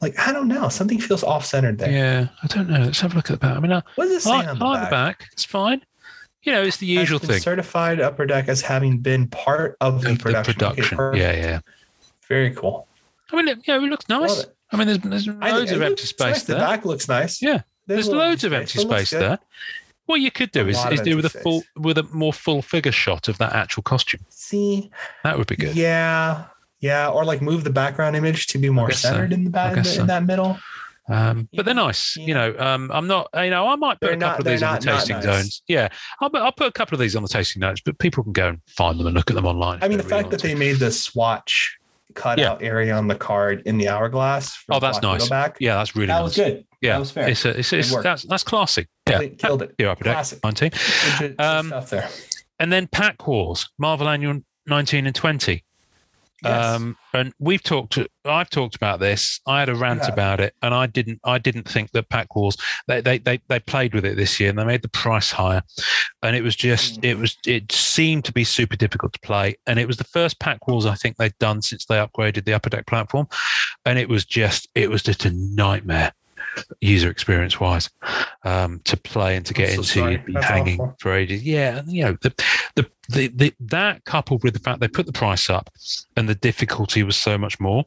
Like 0.00 0.18
I 0.18 0.32
don't 0.32 0.48
know, 0.48 0.68
something 0.68 1.00
feels 1.00 1.22
off 1.22 1.46
centered 1.46 1.78
there. 1.78 1.90
yeah. 1.90 2.28
I 2.42 2.46
don't 2.48 2.68
know. 2.68 2.80
Let's 2.80 3.00
have 3.00 3.12
a 3.12 3.16
look 3.16 3.30
at 3.30 3.40
the 3.40 3.46
back. 3.46 3.56
I 3.56 3.60
mean, 3.60 3.72
I, 3.72 3.82
What 3.94 4.06
does 4.06 4.12
it 4.16 4.20
say 4.22 4.30
I, 4.32 4.46
on 4.46 4.58
the 4.58 4.64
like 4.64 4.80
back? 4.82 4.88
the 4.90 4.94
back. 4.94 5.28
It's 5.32 5.44
fine. 5.44 5.82
You 6.42 6.52
know, 6.52 6.62
it's 6.62 6.76
the 6.78 6.86
usual 6.86 7.18
thing. 7.18 7.40
Certified 7.40 8.00
upper 8.00 8.26
deck 8.26 8.48
as 8.48 8.62
having 8.62 8.98
been 8.98 9.26
part 9.28 9.76
of 9.80 10.02
the 10.02 10.10
the 10.10 10.16
production. 10.16 10.54
Okay, 10.54 10.74
production. 10.74 10.96
perfect. 10.96 11.20
yeah, 11.22 11.32
yeah. 11.32 11.60
Very 12.28 12.50
cool. 12.52 12.86
I 13.32 13.36
mean, 13.36 13.48
it, 13.48 13.58
yeah, 13.66 13.76
it 13.76 13.82
looks 13.82 14.08
nice. 14.08 14.40
it. 14.44 14.56
I 14.72 14.76
mean, 14.76 14.86
there's, 14.86 14.98
there's 14.98 15.28
I 15.40 15.52
loads 15.52 15.70
of 15.72 15.82
empty 15.82 16.04
space 16.04 16.20
nice. 16.20 16.42
there. 16.44 16.56
The 16.56 16.60
back 16.64 16.84
looks 16.84 17.08
nice. 17.08 17.40
Yeah, 17.40 17.62
There's 17.86 18.06
little 18.08 18.22
loads 18.22 18.44
of 18.44 18.52
empty 18.52 18.78
looks 18.80 18.90
space 19.10 19.10
there. 19.10 19.38
What 20.06 20.20
you 20.20 20.30
could 20.30 20.50
do 20.52 20.66
is, 20.68 20.78
is 20.86 21.00
do 21.00 21.16
with 21.16 21.24
a 21.26 21.30
full 21.30 21.62
with 21.76 21.98
a 21.98 22.04
more 22.04 22.32
full 22.32 22.62
figure 22.62 22.92
shot 22.92 23.28
of 23.28 23.38
that 23.38 23.52
actual 23.52 23.82
costume. 23.82 24.20
See, 24.28 24.90
That 25.24 25.36
would 25.38 25.46
be 25.48 25.56
good. 25.56 25.74
yeah, 25.76 26.44
yeah, 26.80 27.08
or 27.08 27.24
like 27.24 27.42
move 27.42 27.64
the 27.64 27.70
background 27.70 28.16
image 28.16 28.46
to 28.48 28.58
be 28.58 28.70
more 28.70 28.88
guess 28.88 29.00
so. 29.00 29.08
centered 29.10 29.32
in 29.32 29.44
the 29.44 29.50
back 29.50 29.76
in, 29.76 29.84
so. 29.84 30.00
in 30.02 30.06
that 30.06 30.24
middle. 30.24 30.58
Um, 31.08 31.48
but 31.54 31.64
they're 31.64 31.74
nice. 31.74 32.16
Yeah. 32.16 32.26
You 32.26 32.34
know, 32.34 32.56
um, 32.58 32.90
I'm 32.92 33.06
not. 33.06 33.28
You 33.34 33.50
know, 33.50 33.66
I 33.68 33.76
might 33.76 34.00
put 34.00 34.06
They're 34.06 34.14
a 34.14 34.16
not- 34.16 34.26
couple 34.38 34.40
of 34.40 34.44
they're 34.46 34.54
these 34.54 34.62
on 34.64 34.80
the 34.80 34.86
not- 34.86 34.92
not 34.92 34.98
tasting 34.98 35.16
nice. 35.16 35.24
zones. 35.24 35.62
Yeah, 35.68 35.88
I'll, 36.20 36.30
put- 36.30 36.42
I'll 36.42 36.52
put 36.52 36.66
a 36.66 36.72
couple 36.72 36.94
of 36.96 37.00
these 37.00 37.14
on 37.14 37.22
the 37.22 37.28
tasting 37.28 37.60
notes, 37.60 37.80
but 37.84 37.98
people 37.98 38.24
can 38.24 38.32
go 38.32 38.48
and 38.48 38.60
find 38.66 38.98
them 38.98 39.06
and 39.06 39.14
look 39.14 39.30
at 39.30 39.34
them 39.36 39.46
online. 39.46 39.78
I 39.82 39.88
mean, 39.88 39.98
the 39.98 40.04
really 40.04 40.10
fact 40.22 40.30
that 40.30 40.36
want 40.38 40.42
they 40.42 40.54
made 40.56 40.78
the 40.78 40.90
swatch 40.90 41.76
cutout 42.16 42.62
area 42.62 42.94
on 42.94 43.06
the 43.06 43.14
card 43.14 43.62
in 43.66 43.78
the 43.78 43.88
hourglass. 43.88 44.56
for 44.56 44.74
Oh, 44.74 44.80
that's 44.80 45.00
nice. 45.02 45.28
Back. 45.28 45.58
Yeah, 45.60 45.76
that's 45.76 45.94
really 45.94 46.08
nice. 46.08 46.16
that 46.16 46.22
nice. 46.22 46.38
was 46.38 46.54
good. 46.54 46.66
Yeah, 46.80 46.92
that 46.92 46.98
was 46.98 47.10
fair. 47.10 47.28
It's 47.28 47.44
a, 47.44 47.58
it's, 47.58 47.72
it's, 47.72 47.92
worked. 47.92 48.02
that's 48.04 48.22
that's 48.24 48.42
classy. 48.42 48.86
Yeah, 49.08 49.26
killed 49.28 49.62
it. 49.62 49.74
yeah, 49.78 49.94
Classic. 49.94 50.42
19. 50.42 50.70
Um, 51.38 51.68
stuff 51.68 51.90
there. 51.90 52.08
And 52.58 52.72
then 52.72 52.88
Pack 52.88 53.26
Wars, 53.26 53.68
Marvel 53.78 54.08
Annual 54.08 54.40
19 54.66 55.06
and 55.06 55.14
20. 55.14 55.62
Yes. 56.44 56.76
Um, 56.76 56.96
and 57.14 57.32
we've 57.38 57.62
talked. 57.62 57.98
I've 58.24 58.50
talked 58.50 58.76
about 58.76 59.00
this. 59.00 59.40
I 59.46 59.60
had 59.60 59.70
a 59.70 59.74
rant 59.74 60.02
have. 60.02 60.12
about 60.12 60.40
it, 60.40 60.54
and 60.62 60.74
I 60.74 60.86
didn't. 60.86 61.20
I 61.24 61.38
didn't 61.38 61.66
think 61.66 61.92
that 61.92 62.10
Pack 62.10 62.36
Wars. 62.36 62.56
They, 62.86 63.00
they 63.00 63.18
they 63.18 63.40
they 63.48 63.58
played 63.58 63.94
with 63.94 64.04
it 64.04 64.16
this 64.16 64.38
year, 64.38 64.50
and 64.50 64.58
they 64.58 64.64
made 64.64 64.82
the 64.82 64.88
price 64.88 65.30
higher, 65.30 65.62
and 66.22 66.36
it 66.36 66.42
was 66.42 66.54
just. 66.54 67.00
Mm. 67.00 67.04
It 67.04 67.18
was. 67.18 67.36
It 67.46 67.72
seemed 67.72 68.24
to 68.26 68.32
be 68.32 68.44
super 68.44 68.76
difficult 68.76 69.14
to 69.14 69.20
play, 69.20 69.56
and 69.66 69.78
it 69.78 69.86
was 69.86 69.96
the 69.96 70.04
first 70.04 70.38
Pack 70.38 70.68
Wars 70.68 70.84
I 70.84 70.94
think 70.94 71.16
they'd 71.16 71.38
done 71.38 71.62
since 71.62 71.86
they 71.86 71.96
upgraded 71.96 72.44
the 72.44 72.52
Upper 72.52 72.68
Deck 72.68 72.86
platform, 72.86 73.28
and 73.86 73.98
it 73.98 74.08
was 74.08 74.24
just. 74.26 74.68
It 74.74 74.90
was 74.90 75.02
just 75.02 75.24
a 75.24 75.30
nightmare, 75.30 76.12
user 76.80 77.10
experience 77.10 77.60
wise, 77.60 77.90
um, 78.44 78.80
to 78.84 78.96
play 78.96 79.36
and 79.36 79.44
to 79.46 79.54
get 79.54 79.70
I'm 79.72 79.78
into. 79.78 80.40
hanging 80.42 80.80
awful. 80.80 80.96
for 81.00 81.12
ages. 81.14 81.42
Yeah, 81.42 81.78
and 81.78 81.90
you 81.92 82.04
know 82.04 82.16
the, 82.22 82.34
the 82.74 82.86
the 83.08 83.28
the 83.28 83.54
that 83.60 84.04
coupled 84.04 84.42
with 84.44 84.54
the 84.54 84.60
fact 84.60 84.80
they 84.80 84.88
put 84.88 85.06
the 85.06 85.12
price 85.12 85.48
up 85.50 85.70
and 86.16 86.28
the 86.28 86.34
difficulty 86.34 87.02
was 87.02 87.16
so 87.16 87.36
much 87.38 87.58
more, 87.60 87.84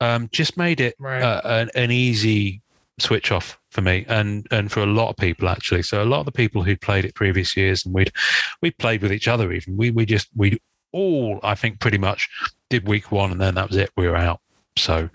um, 0.00 0.28
just 0.32 0.56
made 0.56 0.80
it 0.80 0.94
Right. 0.98 1.22
uh, 1.22 1.40
an, 1.44 1.70
an 1.74 1.90
easy 1.90 2.60
switch 2.98 3.32
off 3.32 3.58
for 3.70 3.80
me 3.80 4.04
and 4.08 4.46
and 4.50 4.70
for 4.70 4.80
a 4.80 4.86
lot 4.86 5.08
of 5.08 5.16
people 5.16 5.48
actually. 5.48 5.82
So 5.82 6.02
a 6.02 6.04
lot 6.04 6.20
of 6.20 6.26
the 6.26 6.32
people 6.32 6.62
who'd 6.62 6.80
played 6.80 7.04
it 7.04 7.14
previous 7.14 7.56
years 7.56 7.84
and 7.86 7.94
we'd 7.94 8.12
we 8.60 8.70
played 8.70 9.00
with 9.02 9.12
each 9.12 9.28
other 9.28 9.50
even 9.52 9.76
we 9.78 9.90
we 9.90 10.04
just 10.04 10.28
we 10.36 10.60
all 10.92 11.40
I 11.42 11.54
think 11.54 11.80
pretty 11.80 11.96
much 11.96 12.28
did 12.68 12.86
week 12.86 13.10
one 13.10 13.32
and 13.32 13.40
then 13.40 13.54
that 13.54 13.68
was 13.68 13.78
it. 13.78 13.90
We 13.96 14.06
were 14.08 14.16
out. 14.16 14.40
So 14.76 15.08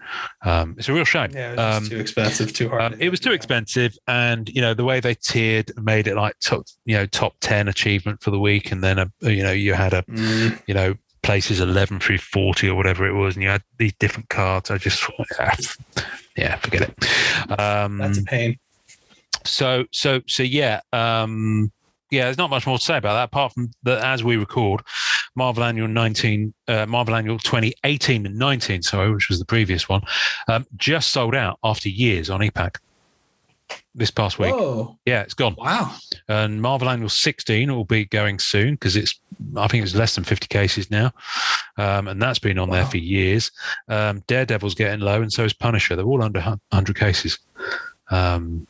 um, 0.45 0.75
it's 0.77 0.87
a 0.89 0.93
real 0.93 1.03
shame. 1.03 1.31
yeah, 1.33 1.53
it 1.53 1.55
was 1.55 1.77
um, 1.77 1.89
too 1.89 1.97
expensive, 1.97 2.53
too 2.53 2.69
hard. 2.69 2.81
Um, 2.93 2.99
to 2.99 3.05
it 3.05 3.09
was 3.09 3.19
too 3.19 3.31
expensive, 3.31 3.97
and 4.07 4.49
you 4.49 4.61
know 4.61 4.73
the 4.73 4.83
way 4.83 4.99
they 4.99 5.15
tiered 5.15 5.71
made 5.77 6.07
it 6.07 6.15
like 6.15 6.35
top, 6.39 6.65
you 6.85 6.95
know, 6.95 7.05
top 7.07 7.35
ten 7.39 7.67
achievement 7.67 8.21
for 8.21 8.31
the 8.31 8.39
week, 8.39 8.71
and 8.71 8.83
then 8.83 8.99
a, 8.99 9.11
you 9.21 9.43
know 9.43 9.51
you 9.51 9.73
had 9.73 9.93
a 9.93 10.03
Mm, 10.09 10.61
you 10.67 10.73
know 10.73 10.95
places 11.23 11.59
11 11.59 11.99
through 11.99 12.19
40 12.19 12.69
or 12.69 12.75
whatever 12.75 13.05
it 13.05 13.11
was 13.11 13.35
and 13.35 13.43
you 13.43 13.49
had 13.49 13.61
these 13.77 13.91
different 13.99 14.29
cards 14.29 14.71
i 14.71 14.77
just 14.77 15.01
thought, 15.03 15.27
ah, 15.39 15.55
yeah 16.37 16.55
forget 16.57 16.83
it 16.83 17.59
um 17.59 17.97
that's 17.97 18.19
a 18.19 18.23
pain. 18.23 18.57
so 19.43 19.83
so 19.91 20.21
so 20.27 20.41
yeah 20.43 20.79
um 20.93 21.69
yeah 22.11 22.23
there's 22.25 22.37
not 22.37 22.49
much 22.49 22.65
more 22.65 22.77
to 22.77 22.83
say 22.83 22.97
about 22.97 23.13
that 23.13 23.25
apart 23.25 23.53
from 23.53 23.71
that 23.83 24.03
as 24.03 24.23
we 24.23 24.37
record 24.37 24.81
marvel 25.35 25.63
annual 25.63 25.87
19 25.87 26.53
uh, 26.67 26.85
marvel 26.85 27.15
annual 27.15 27.37
2018 27.39 28.25
and 28.25 28.37
19 28.37 28.81
sorry 28.81 29.11
which 29.13 29.29
was 29.29 29.39
the 29.39 29.45
previous 29.45 29.87
one 29.89 30.01
um, 30.47 30.65
just 30.75 31.09
sold 31.09 31.35
out 31.35 31.59
after 31.63 31.89
years 31.89 32.29
on 32.29 32.39
epac 32.41 32.77
this 33.93 34.11
past 34.11 34.39
week 34.39 34.53
Whoa! 34.53 34.97
yeah 35.05 35.21
it's 35.21 35.33
gone 35.33 35.55
Wow. 35.57 35.93
and 36.29 36.61
Marvel 36.61 36.89
Annual 36.89 37.09
16 37.09 37.73
will 37.73 37.83
be 37.83 38.05
going 38.05 38.39
soon 38.39 38.75
because 38.75 38.95
it's, 38.95 39.19
I 39.57 39.67
think 39.67 39.83
it's 39.83 39.95
less 39.95 40.15
than 40.15 40.23
50 40.23 40.47
cases 40.47 40.89
now. 40.91 41.11
Um, 41.77 42.07
and 42.07 42.21
that's 42.21 42.39
been 42.39 42.59
on 42.59 42.69
there 42.69 42.85
for 42.85 42.97
years. 42.97 43.51
Um, 43.87 44.23
Daredevil's 44.27 44.75
getting 44.75 44.99
low, 45.01 45.21
and 45.21 45.31
so 45.33 45.43
is 45.43 45.53
Punisher. 45.53 45.95
They're 45.95 46.05
all 46.05 46.23
under 46.23 46.39
100 46.39 46.95
cases, 46.97 47.39
um, 48.09 48.67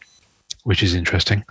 which 0.63 0.81
is 0.81 0.93
interesting. 0.95 1.43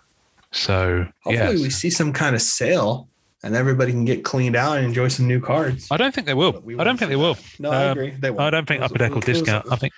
So, 0.52 1.06
Hopefully, 1.24 1.56
yeah. 1.56 1.62
we 1.62 1.70
see 1.70 1.90
some 1.90 2.12
kind 2.12 2.34
of 2.34 2.42
sale 2.42 3.08
and 3.42 3.54
everybody 3.54 3.92
can 3.92 4.04
get 4.04 4.24
cleaned 4.24 4.56
out 4.56 4.76
and 4.78 4.86
enjoy 4.86 5.08
some 5.08 5.28
new 5.28 5.40
cards. 5.40 5.86
I 5.90 5.96
don't 5.96 6.14
think 6.14 6.26
they 6.26 6.34
will. 6.34 6.62
I 6.78 6.84
don't 6.84 6.96
think 6.96 7.08
see 7.10 7.14
they 7.14 7.16
will. 7.16 7.34
that. 7.34 7.60
No, 7.60 7.70
I 7.70 7.84
Um, 7.86 7.90
agree. 7.92 8.10
They 8.10 8.30
won't. 8.30 8.40
I 8.40 8.50
don't 8.50 8.66
think 8.66 8.82
Upper 8.82 8.98
Deck 8.98 9.12
will 9.12 9.20
discount. 9.20 9.66
I 9.70 9.76
think 9.76 9.92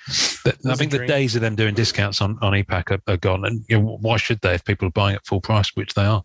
that, 0.45 0.57
I 0.67 0.75
think 0.75 0.91
the 0.91 1.07
days 1.07 1.35
of 1.35 1.41
them 1.43 1.55
doing 1.55 1.75
discounts 1.75 2.21
on, 2.21 2.39
on 2.43 2.53
EPAC 2.53 2.91
are, 2.91 3.13
are 3.13 3.17
gone. 3.17 3.45
And 3.45 3.65
you 3.69 3.81
know, 3.81 3.99
why 4.01 4.17
should 4.17 4.41
they 4.41 4.55
if 4.55 4.65
people 4.65 4.89
are 4.89 4.93
buying 4.93 5.17
at 5.17 5.25
full 5.25 5.41
price, 5.41 5.71
which 5.75 5.95
they 5.95 6.05
are? 6.05 6.25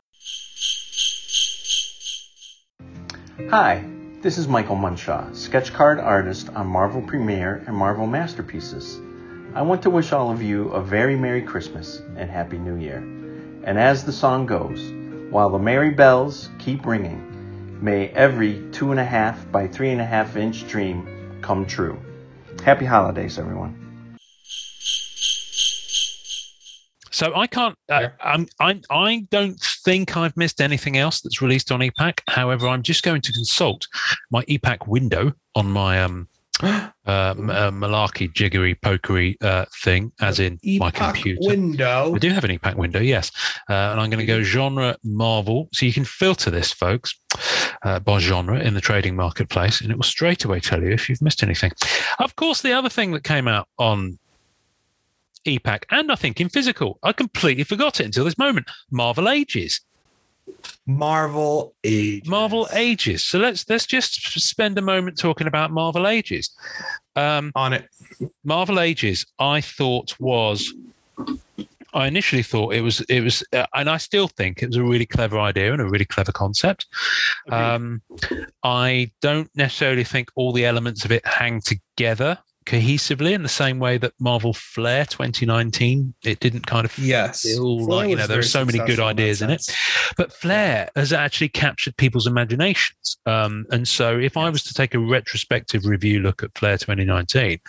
Hi, 3.49 3.85
this 4.21 4.37
is 4.37 4.47
Michael 4.47 4.75
Munshaw, 4.75 5.33
sketch 5.35 5.71
card 5.73 5.99
artist 5.99 6.49
on 6.49 6.67
Marvel 6.67 7.01
Premiere 7.01 7.63
and 7.67 7.75
Marvel 7.75 8.07
Masterpieces. 8.07 8.99
I 9.53 9.61
want 9.61 9.81
to 9.83 9.89
wish 9.89 10.11
all 10.11 10.31
of 10.31 10.41
you 10.41 10.69
a 10.69 10.81
very 10.81 11.15
Merry 11.15 11.41
Christmas 11.43 12.01
and 12.17 12.29
Happy 12.29 12.57
New 12.57 12.75
Year. 12.75 13.01
And 13.65 13.79
as 13.79 14.03
the 14.03 14.11
song 14.11 14.45
goes, 14.45 14.91
while 15.31 15.49
the 15.49 15.57
merry 15.57 15.91
bells 15.91 16.49
keep 16.59 16.85
ringing, 16.85 17.81
may 17.81 18.09
every 18.09 18.61
two 18.71 18.91
and 18.91 18.99
a 18.99 19.05
half 19.05 19.49
by 19.51 19.67
three 19.67 19.91
and 19.91 20.01
a 20.01 20.05
half 20.05 20.35
inch 20.35 20.67
dream 20.67 21.39
come 21.41 21.65
true. 21.65 21.97
Happy 22.63 22.85
holidays, 22.85 23.39
everyone. 23.39 23.79
So 27.11 27.33
I 27.35 27.47
can't. 27.47 27.77
Uh, 27.87 28.09
I'm, 28.21 28.47
I 28.59 28.81
I 28.89 29.27
don't 29.29 29.59
think 29.85 30.17
I've 30.17 30.35
missed 30.35 30.59
anything 30.59 30.97
else 30.97 31.21
that's 31.21 31.41
released 31.41 31.71
on 31.71 31.79
EPAC. 31.79 32.19
However, 32.27 32.67
I'm 32.67 32.81
just 32.81 33.03
going 33.03 33.21
to 33.21 33.31
consult 33.31 33.87
my 34.31 34.43
EPAC 34.45 34.87
window 34.87 35.31
on 35.55 35.67
my 35.67 36.03
um 36.03 36.27
uh, 36.61 36.89
m- 37.05 37.49
uh, 37.49 37.71
malarkey, 37.71 38.31
jiggery, 38.31 38.75
pokery 38.75 39.35
uh, 39.41 39.65
thing, 39.81 40.11
as 40.21 40.39
in 40.39 40.59
my 40.79 40.91
computer. 40.91 41.39
window. 41.41 42.13
I 42.15 42.19
do 42.19 42.29
have 42.29 42.43
an 42.43 42.57
EPAC 42.57 42.75
window, 42.75 42.99
yes. 42.99 43.31
Uh, 43.69 43.73
and 43.73 43.99
I'm 43.99 44.09
going 44.09 44.19
to 44.19 44.25
go 44.25 44.41
genre 44.41 44.95
Marvel. 45.03 45.69
So 45.73 45.85
you 45.85 45.93
can 45.93 46.05
filter 46.05 46.49
this, 46.51 46.71
folks, 46.71 47.15
uh, 47.83 47.99
by 47.99 48.19
genre 48.19 48.59
in 48.59 48.73
the 48.73 48.81
trading 48.81 49.15
marketplace, 49.15 49.81
and 49.81 49.91
it 49.91 49.95
will 49.95 50.03
straight 50.03 50.45
away 50.45 50.59
tell 50.59 50.81
you 50.81 50.91
if 50.91 51.09
you've 51.09 51.21
missed 51.21 51.43
anything. 51.43 51.71
Of 52.19 52.35
course, 52.35 52.61
the 52.61 52.73
other 52.73 52.89
thing 52.89 53.11
that 53.11 53.23
came 53.23 53.47
out 53.47 53.67
on 53.79 54.19
EPAC, 55.45 55.83
and 55.91 56.11
I 56.11 56.15
think 56.15 56.39
in 56.39 56.49
physical, 56.49 56.99
I 57.03 57.11
completely 57.11 57.63
forgot 57.63 57.99
it 57.99 58.05
until 58.05 58.25
this 58.25 58.37
moment 58.37 58.69
Marvel 58.91 59.27
Ages. 59.27 59.81
Marvel 60.85 61.75
Age. 61.83 62.27
Marvel 62.27 62.67
Ages. 62.73 63.23
So 63.23 63.39
let's 63.39 63.69
let's 63.69 63.85
just 63.85 64.21
spend 64.39 64.77
a 64.77 64.81
moment 64.81 65.17
talking 65.17 65.47
about 65.47 65.71
Marvel 65.71 66.07
Ages. 66.07 66.51
Um, 67.15 67.51
on 67.55 67.73
it. 67.73 67.87
Marvel 68.43 68.79
Ages, 68.79 69.25
I 69.39 69.61
thought 69.61 70.19
was. 70.19 70.73
I 71.95 72.07
initially 72.07 72.41
thought 72.41 72.73
it 72.73 72.81
was 72.81 73.01
it 73.01 73.21
was, 73.21 73.43
uh, 73.53 73.67
and 73.75 73.87
I 73.87 73.97
still 73.97 74.27
think 74.27 74.63
it 74.63 74.67
was 74.67 74.77
a 74.77 74.83
really 74.83 75.05
clever 75.05 75.39
idea 75.39 75.71
and 75.73 75.81
a 75.81 75.87
really 75.87 76.05
clever 76.05 76.31
concept. 76.31 76.87
Um, 77.49 78.01
I 78.63 79.11
don't 79.21 79.49
necessarily 79.55 80.03
think 80.03 80.29
all 80.35 80.51
the 80.53 80.65
elements 80.65 81.05
of 81.05 81.11
it 81.11 81.25
hang 81.25 81.61
together 81.61 82.39
cohesively 82.65 83.31
in 83.33 83.43
the 83.43 83.49
same 83.49 83.79
way 83.79 83.97
that 83.97 84.13
Marvel 84.19 84.53
Flair 84.53 85.05
2019 85.05 86.13
it 86.23 86.39
didn't 86.39 86.65
kind 86.67 86.85
of 86.85 86.97
Yes. 86.97 87.41
feel 87.41 87.79
Flair 87.85 87.87
like 87.99 88.09
you 88.09 88.15
know 88.15 88.27
there 88.27 88.39
are 88.39 88.43
so 88.43 88.65
many 88.65 88.77
good 88.79 88.87
successful 88.87 89.05
in 89.09 89.11
ideas 89.11 89.41
in 89.41 89.49
it 89.49 89.65
but 90.17 90.31
Flair 90.33 90.89
has 90.95 91.11
actually 91.13 91.49
captured 91.49 91.97
people's 91.97 92.27
imaginations. 92.27 93.17
Um, 93.25 93.65
and 93.71 93.87
so, 93.87 94.19
if 94.19 94.37
I 94.37 94.49
was 94.49 94.61
to 94.63 94.73
take 94.73 94.93
a 94.93 94.99
retrospective 94.99 95.85
review 95.85 96.19
look 96.19 96.43
at 96.43 96.55
Flair 96.57 96.77
2019, 96.77 97.59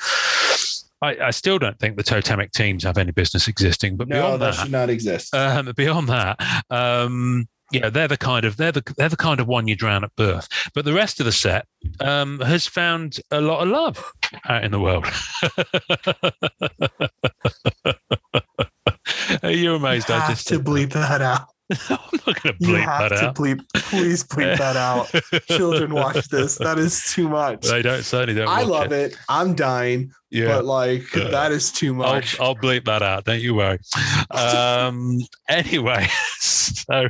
I, 1.02 1.16
I 1.26 1.30
still 1.30 1.58
don't 1.58 1.78
think 1.78 1.96
the 1.96 2.02
totemic 2.02 2.52
teams 2.52 2.84
have 2.84 2.98
any 2.98 3.12
business 3.12 3.48
existing. 3.48 3.96
But 3.96 4.08
No, 4.08 4.16
beyond 4.16 4.42
that 4.42 4.54
that, 4.56 4.62
should 4.62 4.72
not 4.72 4.90
exist. 4.90 5.34
um, 5.34 5.72
beyond 5.76 6.08
that, 6.08 6.38
um, 6.70 7.46
you 7.74 7.80
know, 7.80 7.90
they're 7.90 8.08
the 8.08 8.16
kind 8.16 8.44
of 8.44 8.56
they're 8.56 8.72
the 8.72 8.82
they're 8.96 9.08
the 9.08 9.16
kind 9.16 9.40
of 9.40 9.46
one 9.48 9.66
you 9.68 9.76
drown 9.76 10.04
at 10.04 10.14
birth. 10.16 10.48
But 10.74 10.84
the 10.84 10.92
rest 10.92 11.20
of 11.20 11.26
the 11.26 11.32
set 11.32 11.66
um, 12.00 12.40
has 12.40 12.66
found 12.66 13.18
a 13.30 13.40
lot 13.40 13.62
of 13.62 13.68
love 13.68 14.12
out 14.48 14.64
in 14.64 14.70
the 14.70 14.80
world. 14.80 15.04
Are 19.42 19.50
you 19.50 19.74
amazed? 19.74 20.08
you 20.08 20.14
I 20.14 20.28
just 20.28 20.48
to 20.48 20.58
bleep 20.60 20.92
that 20.92 21.20
out. 21.20 21.48
I'm 21.90 21.98
not 22.26 22.42
going 22.42 22.42
to 22.42 22.52
bleep 22.52 22.58
that 22.60 22.68
You 22.68 22.74
have 22.76 23.10
that 23.10 23.16
to 23.20 23.28
out. 23.28 23.34
bleep. 23.34 23.60
Please 23.74 24.22
bleep 24.24 24.58
that 24.58 24.76
out. 24.76 25.10
Children 25.46 25.92
watch 25.94 26.28
this. 26.28 26.56
That 26.58 26.78
is 26.78 27.02
too 27.12 27.28
much. 27.28 27.62
They 27.62 27.82
don't 27.82 28.02
certainly 28.02 28.38
don't. 28.38 28.48
I 28.48 28.62
love 28.62 28.92
it. 28.92 29.16
I'm 29.28 29.54
dying, 29.54 30.12
Yeah, 30.30 30.46
but 30.48 30.64
like 30.66 31.14
Yeah. 31.14 31.28
that 31.28 31.52
is 31.52 31.72
too 31.72 31.92
I'll, 32.02 32.14
much. 32.14 32.38
I'll 32.38 32.54
bleep 32.56 32.84
that 32.84 33.02
out. 33.02 33.24
Don't 33.24 33.40
you 33.40 33.54
worry. 33.54 33.78
Um, 34.30 35.20
anyway, 35.48 36.06
so 36.38 37.08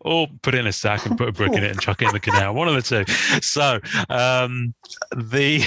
or 0.00 0.26
put 0.42 0.54
it 0.54 0.58
in 0.58 0.66
a 0.66 0.72
sack 0.72 1.06
and 1.06 1.16
put 1.18 1.28
a 1.28 1.32
brick 1.32 1.52
in 1.52 1.64
it 1.64 1.70
and 1.70 1.80
chuck 1.80 2.02
it 2.02 2.06
in 2.06 2.12
the 2.12 2.20
canal. 2.20 2.54
One 2.54 2.68
of 2.68 2.74
the 2.74 2.82
two. 2.82 3.04
So 3.42 3.80
um, 4.08 4.74
the 5.16 5.64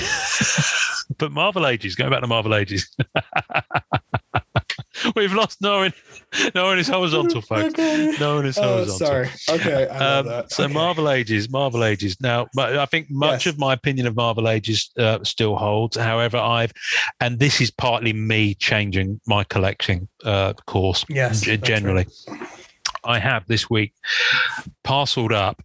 but 1.17 1.31
Marvel 1.31 1.67
Ages. 1.67 1.95
Going 1.95 2.11
back 2.11 2.21
to 2.21 2.27
Marvel 2.27 2.55
Ages. 2.55 2.95
We've 5.15 5.33
lost 5.33 5.61
Noah. 5.61 5.91
Noah 6.53 6.77
is 6.77 6.87
horizontal, 6.87 7.41
folks. 7.41 7.77
Noah 8.19 8.43
is 8.43 8.57
Oh, 8.57 8.61
horizontal. 8.85 9.07
sorry. 9.07 9.29
Okay, 9.49 9.87
I 9.87 10.17
Um, 10.19 10.25
that. 10.25 10.51
so 10.51 10.65
Okay. 10.65 10.73
Marvel 10.73 11.09
Ages, 11.09 11.49
Marvel 11.49 11.83
Ages. 11.85 12.17
Now, 12.19 12.47
but 12.53 12.77
I 12.77 12.85
think 12.85 13.07
much 13.09 13.45
Yes. 13.45 13.53
of 13.53 13.59
my 13.59 13.73
opinion 13.73 14.07
of 14.07 14.15
Marvel 14.15 14.49
Ages 14.49 14.91
uh, 14.99 15.19
still 15.23 15.55
holds. 15.55 15.95
However, 15.95 16.37
I've, 16.37 16.73
and 17.21 17.39
this 17.39 17.61
is 17.61 17.71
partly 17.71 18.11
me 18.13 18.55
changing 18.55 19.19
my 19.25 19.43
collecting 19.45 20.07
uh, 20.25 20.53
course 20.65 21.05
Yes, 21.09 21.41
g- 21.41 21.57
generally. 21.57 22.05
I 23.09 23.17
have 23.19 23.45
this 23.47 23.69
week 23.69 23.93
parceled 24.83 25.33
up 25.33 25.61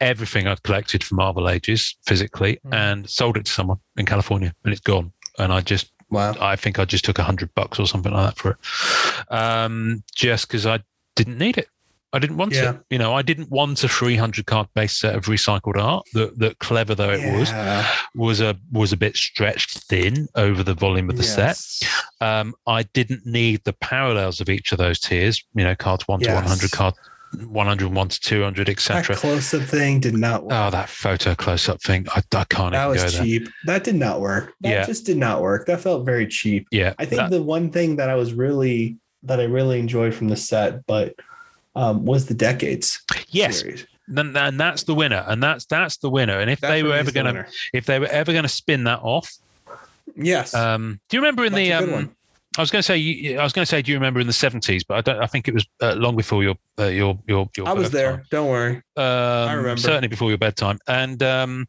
everything 0.00 0.46
I've 0.46 0.62
collected 0.62 1.04
from 1.04 1.16
Marvel 1.16 1.48
Ages 1.48 1.96
physically 2.06 2.58
Mm. 2.66 2.74
and 2.74 3.10
sold 3.10 3.36
it 3.36 3.44
to 3.46 3.52
someone 3.52 3.78
in 3.96 4.04
California, 4.06 4.52
and 4.64 4.72
it's 4.72 4.80
gone. 4.80 5.12
And 5.38 5.52
I 5.52 5.60
just 5.60 5.90
Wow. 6.10 6.34
I 6.40 6.54
think 6.56 6.78
I 6.78 6.84
just 6.84 7.04
took 7.04 7.18
a 7.18 7.24
hundred 7.24 7.54
bucks 7.54 7.78
or 7.80 7.86
something 7.86 8.12
like 8.12 8.26
that 8.30 8.36
for 8.40 8.50
it, 8.52 9.32
um, 9.32 10.02
just 10.14 10.46
because 10.48 10.64
I 10.66 10.78
didn't 11.16 11.38
need 11.38 11.58
it. 11.58 11.68
I 12.12 12.18
didn't 12.18 12.36
want 12.36 12.52
Yeah. 12.54 12.70
it. 12.70 12.80
You 12.90 12.98
know, 12.98 13.14
I 13.14 13.22
didn't 13.22 13.50
want 13.50 13.82
a 13.84 13.88
300 13.88 14.46
card 14.46 14.68
base 14.74 14.96
set 14.96 15.14
of 15.14 15.24
recycled 15.26 15.76
art. 15.76 16.06
That, 16.14 16.38
that 16.38 16.58
clever 16.60 16.94
though 16.94 17.10
it 17.10 17.36
was, 17.38 17.50
Yeah. 17.50 17.86
was 18.14 18.40
a 18.40 18.56
was 18.72 18.92
a 18.92 18.96
bit 18.96 19.16
stretched 19.16 19.78
thin 19.88 20.28
over 20.34 20.62
the 20.62 20.74
volume 20.74 21.10
of 21.10 21.16
the 21.16 21.22
set. 21.22 21.58
Um, 22.20 22.54
I 22.66 22.84
didn't 22.84 23.26
need 23.26 23.62
the 23.64 23.72
parallels 23.74 24.40
of 24.40 24.48
each 24.48 24.72
of 24.72 24.78
those 24.78 24.98
tiers. 25.00 25.44
You 25.54 25.64
know, 25.64 25.74
cards 25.74 26.06
one 26.08 26.20
to 26.20 26.32
100, 26.32 26.70
card 26.70 26.94
101 27.44 28.08
to 28.08 28.20
200, 28.20 28.66
That 28.66 28.72
etc. 28.72 29.16
close-up 29.16 29.62
thing 29.62 30.00
did 30.00 30.14
not 30.14 30.44
work. 30.44 30.52
Oh, 30.54 30.70
that 30.70 30.88
photo 30.88 31.34
close 31.34 31.68
up 31.68 31.82
thing. 31.82 32.06
I, 32.14 32.22
I 32.34 32.44
can't 32.44 32.72
that 32.72 32.86
was 32.86 33.02
go 33.02 33.10
there. 33.10 33.22
cheap. 33.24 33.48
That 33.66 33.84
did 33.84 33.96
not 33.96 34.20
work. 34.20 34.54
That 34.60 34.70
Yeah. 34.70 34.86
just 34.86 35.04
did 35.06 35.16
not 35.18 35.42
work. 35.42 35.66
That 35.66 35.80
felt 35.80 36.06
very 36.06 36.26
cheap. 36.28 36.66
Yeah, 36.70 36.94
I 36.98 37.04
think 37.04 37.18
that- 37.20 37.30
the 37.30 37.42
one 37.42 37.70
thing 37.70 37.96
that 37.96 38.08
I 38.08 38.14
was 38.14 38.32
really 38.32 38.96
that 39.22 39.40
I 39.40 39.44
really 39.44 39.80
enjoyed 39.80 40.14
from 40.14 40.28
the 40.28 40.36
set, 40.36 40.86
but 40.86 41.14
um, 41.76 42.04
was 42.04 42.26
the 42.26 42.34
decades 42.34 43.02
yes, 43.28 43.60
series. 43.60 43.86
and 44.08 44.34
that's 44.58 44.82
the 44.84 44.94
winner, 44.94 45.24
and 45.28 45.42
that's 45.42 45.66
that's 45.66 45.98
the 45.98 46.10
winner. 46.10 46.40
And 46.40 46.50
if 46.50 46.60
That 46.60 46.70
they 46.70 46.82
were 46.82 46.94
ever 46.94 47.10
the 47.10 47.22
going 47.22 47.34
to 47.34 47.46
if 47.72 47.86
they 47.86 47.98
were 48.00 48.06
ever 48.06 48.32
going 48.32 48.44
to 48.44 48.48
spin 48.48 48.84
that 48.84 49.00
off, 49.02 49.32
yes, 50.16 50.54
um, 50.54 50.98
do 51.08 51.16
you 51.16 51.20
remember 51.20 51.44
in 51.44 51.52
the 51.52 51.68
That's 51.68 51.86
good 51.86 51.94
um. 51.94 52.16
I 52.58 52.62
was 52.62 52.70
going 52.70 52.80
to 52.80 52.86
say 52.86 53.36
I 53.36 53.42
was 53.42 53.52
going 53.52 53.64
to 53.64 53.68
say 53.68 53.82
do 53.82 53.92
you 53.92 53.98
remember 53.98 54.18
in 54.18 54.26
the 54.26 54.32
seventies, 54.32 54.82
but 54.82 54.96
I 54.96 55.00
don't. 55.02 55.22
I 55.22 55.26
think 55.26 55.46
it 55.46 55.52
was 55.52 55.66
uh, 55.82 55.94
long 55.94 56.16
before 56.16 56.42
your 56.42 56.54
uh, 56.78 56.84
your 56.84 57.18
your 57.26 57.48
your. 57.54 57.68
I 57.68 57.74
was 57.74 57.90
there. 57.90 58.24
Don't 58.30 58.48
worry. 58.48 58.82
Um, 58.96 59.58
remember. 59.58 59.76
certainly 59.76 60.08
before 60.08 60.30
your 60.30 60.38
bedtime. 60.38 60.78
And 60.88 61.22
um, 61.22 61.66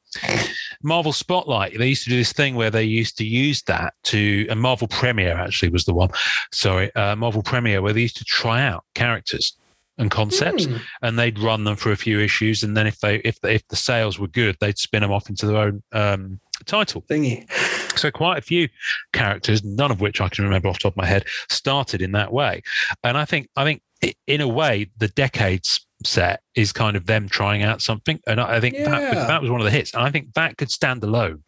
Marvel 0.81 1.11
Spotlight, 1.11 1.77
they 1.77 1.89
used 1.89 2.05
to 2.05 2.09
do 2.09 2.15
this 2.15 2.31
thing 2.31 2.55
where 2.55 2.69
they 2.69 2.83
used 2.83 3.17
to 3.17 3.25
use 3.25 3.63
that 3.63 3.95
to, 4.03 4.47
and 4.49 4.61
Marvel 4.61 4.87
Premiere 4.87 5.37
actually 5.37 5.69
was 5.69 5.83
the 5.83 5.93
one. 5.93 6.09
Sorry, 6.53 6.93
uh, 6.95 7.17
Marvel 7.17 7.43
Premiere, 7.43 7.81
where 7.81 7.91
they 7.91 8.01
used 8.01 8.17
to 8.17 8.25
try 8.25 8.63
out 8.63 8.85
characters 8.95 9.57
and 9.97 10.11
concepts, 10.11 10.65
Hmm. 10.65 10.77
and 11.01 11.17
they'd 11.17 11.39
run 11.39 11.63
them 11.63 11.75
for 11.75 11.91
a 11.91 11.95
few 11.97 12.19
issues, 12.19 12.63
and 12.63 12.75
then 12.77 12.85
if 12.87 12.99
they 12.99 13.15
if 13.17 13.39
they, 13.41 13.55
if 13.55 13.67
the 13.69 13.75
sales 13.75 14.19
were 14.19 14.27
good, 14.27 14.55
they'd 14.59 14.77
spin 14.77 15.01
them 15.01 15.11
off 15.11 15.29
into 15.29 15.45
their 15.47 15.57
own 15.57 15.83
um, 15.91 16.39
title. 16.65 17.03
Thingy. 17.09 17.49
So 17.97 18.11
quite 18.11 18.37
a 18.37 18.41
few 18.41 18.67
characters, 19.13 19.63
none 19.63 19.89
of 19.91 20.01
which 20.01 20.21
I 20.21 20.29
can 20.29 20.43
remember 20.43 20.67
off 20.67 20.75
the 20.75 20.83
top 20.83 20.93
of 20.93 20.97
my 20.97 21.05
head, 21.07 21.25
started 21.49 22.01
in 22.01 22.11
that 22.11 22.31
way. 22.31 22.61
And 23.03 23.17
I 23.17 23.25
think 23.25 23.49
I 23.55 23.63
think 23.63 23.81
in 24.27 24.41
a 24.41 24.47
way 24.47 24.89
the 24.97 25.07
decades 25.09 25.83
set 26.05 26.41
is 26.53 26.71
kind 26.71 26.95
of 26.95 27.07
them 27.07 27.27
trying 27.27 27.63
out 27.63 27.81
something. 27.81 28.19
And 28.27 28.39
I 28.39 28.57
I 28.57 28.59
think 28.59 28.75
that, 28.77 29.01
Yeah. 29.01 29.25
that 29.27 29.41
was 29.41 29.49
one 29.49 29.59
of 29.61 29.65
the 29.65 29.71
hits. 29.71 29.93
And 29.95 30.03
I 30.03 30.11
think 30.11 30.33
that 30.35 30.57
could 30.57 30.69
stand 30.69 31.03
alone 31.03 31.43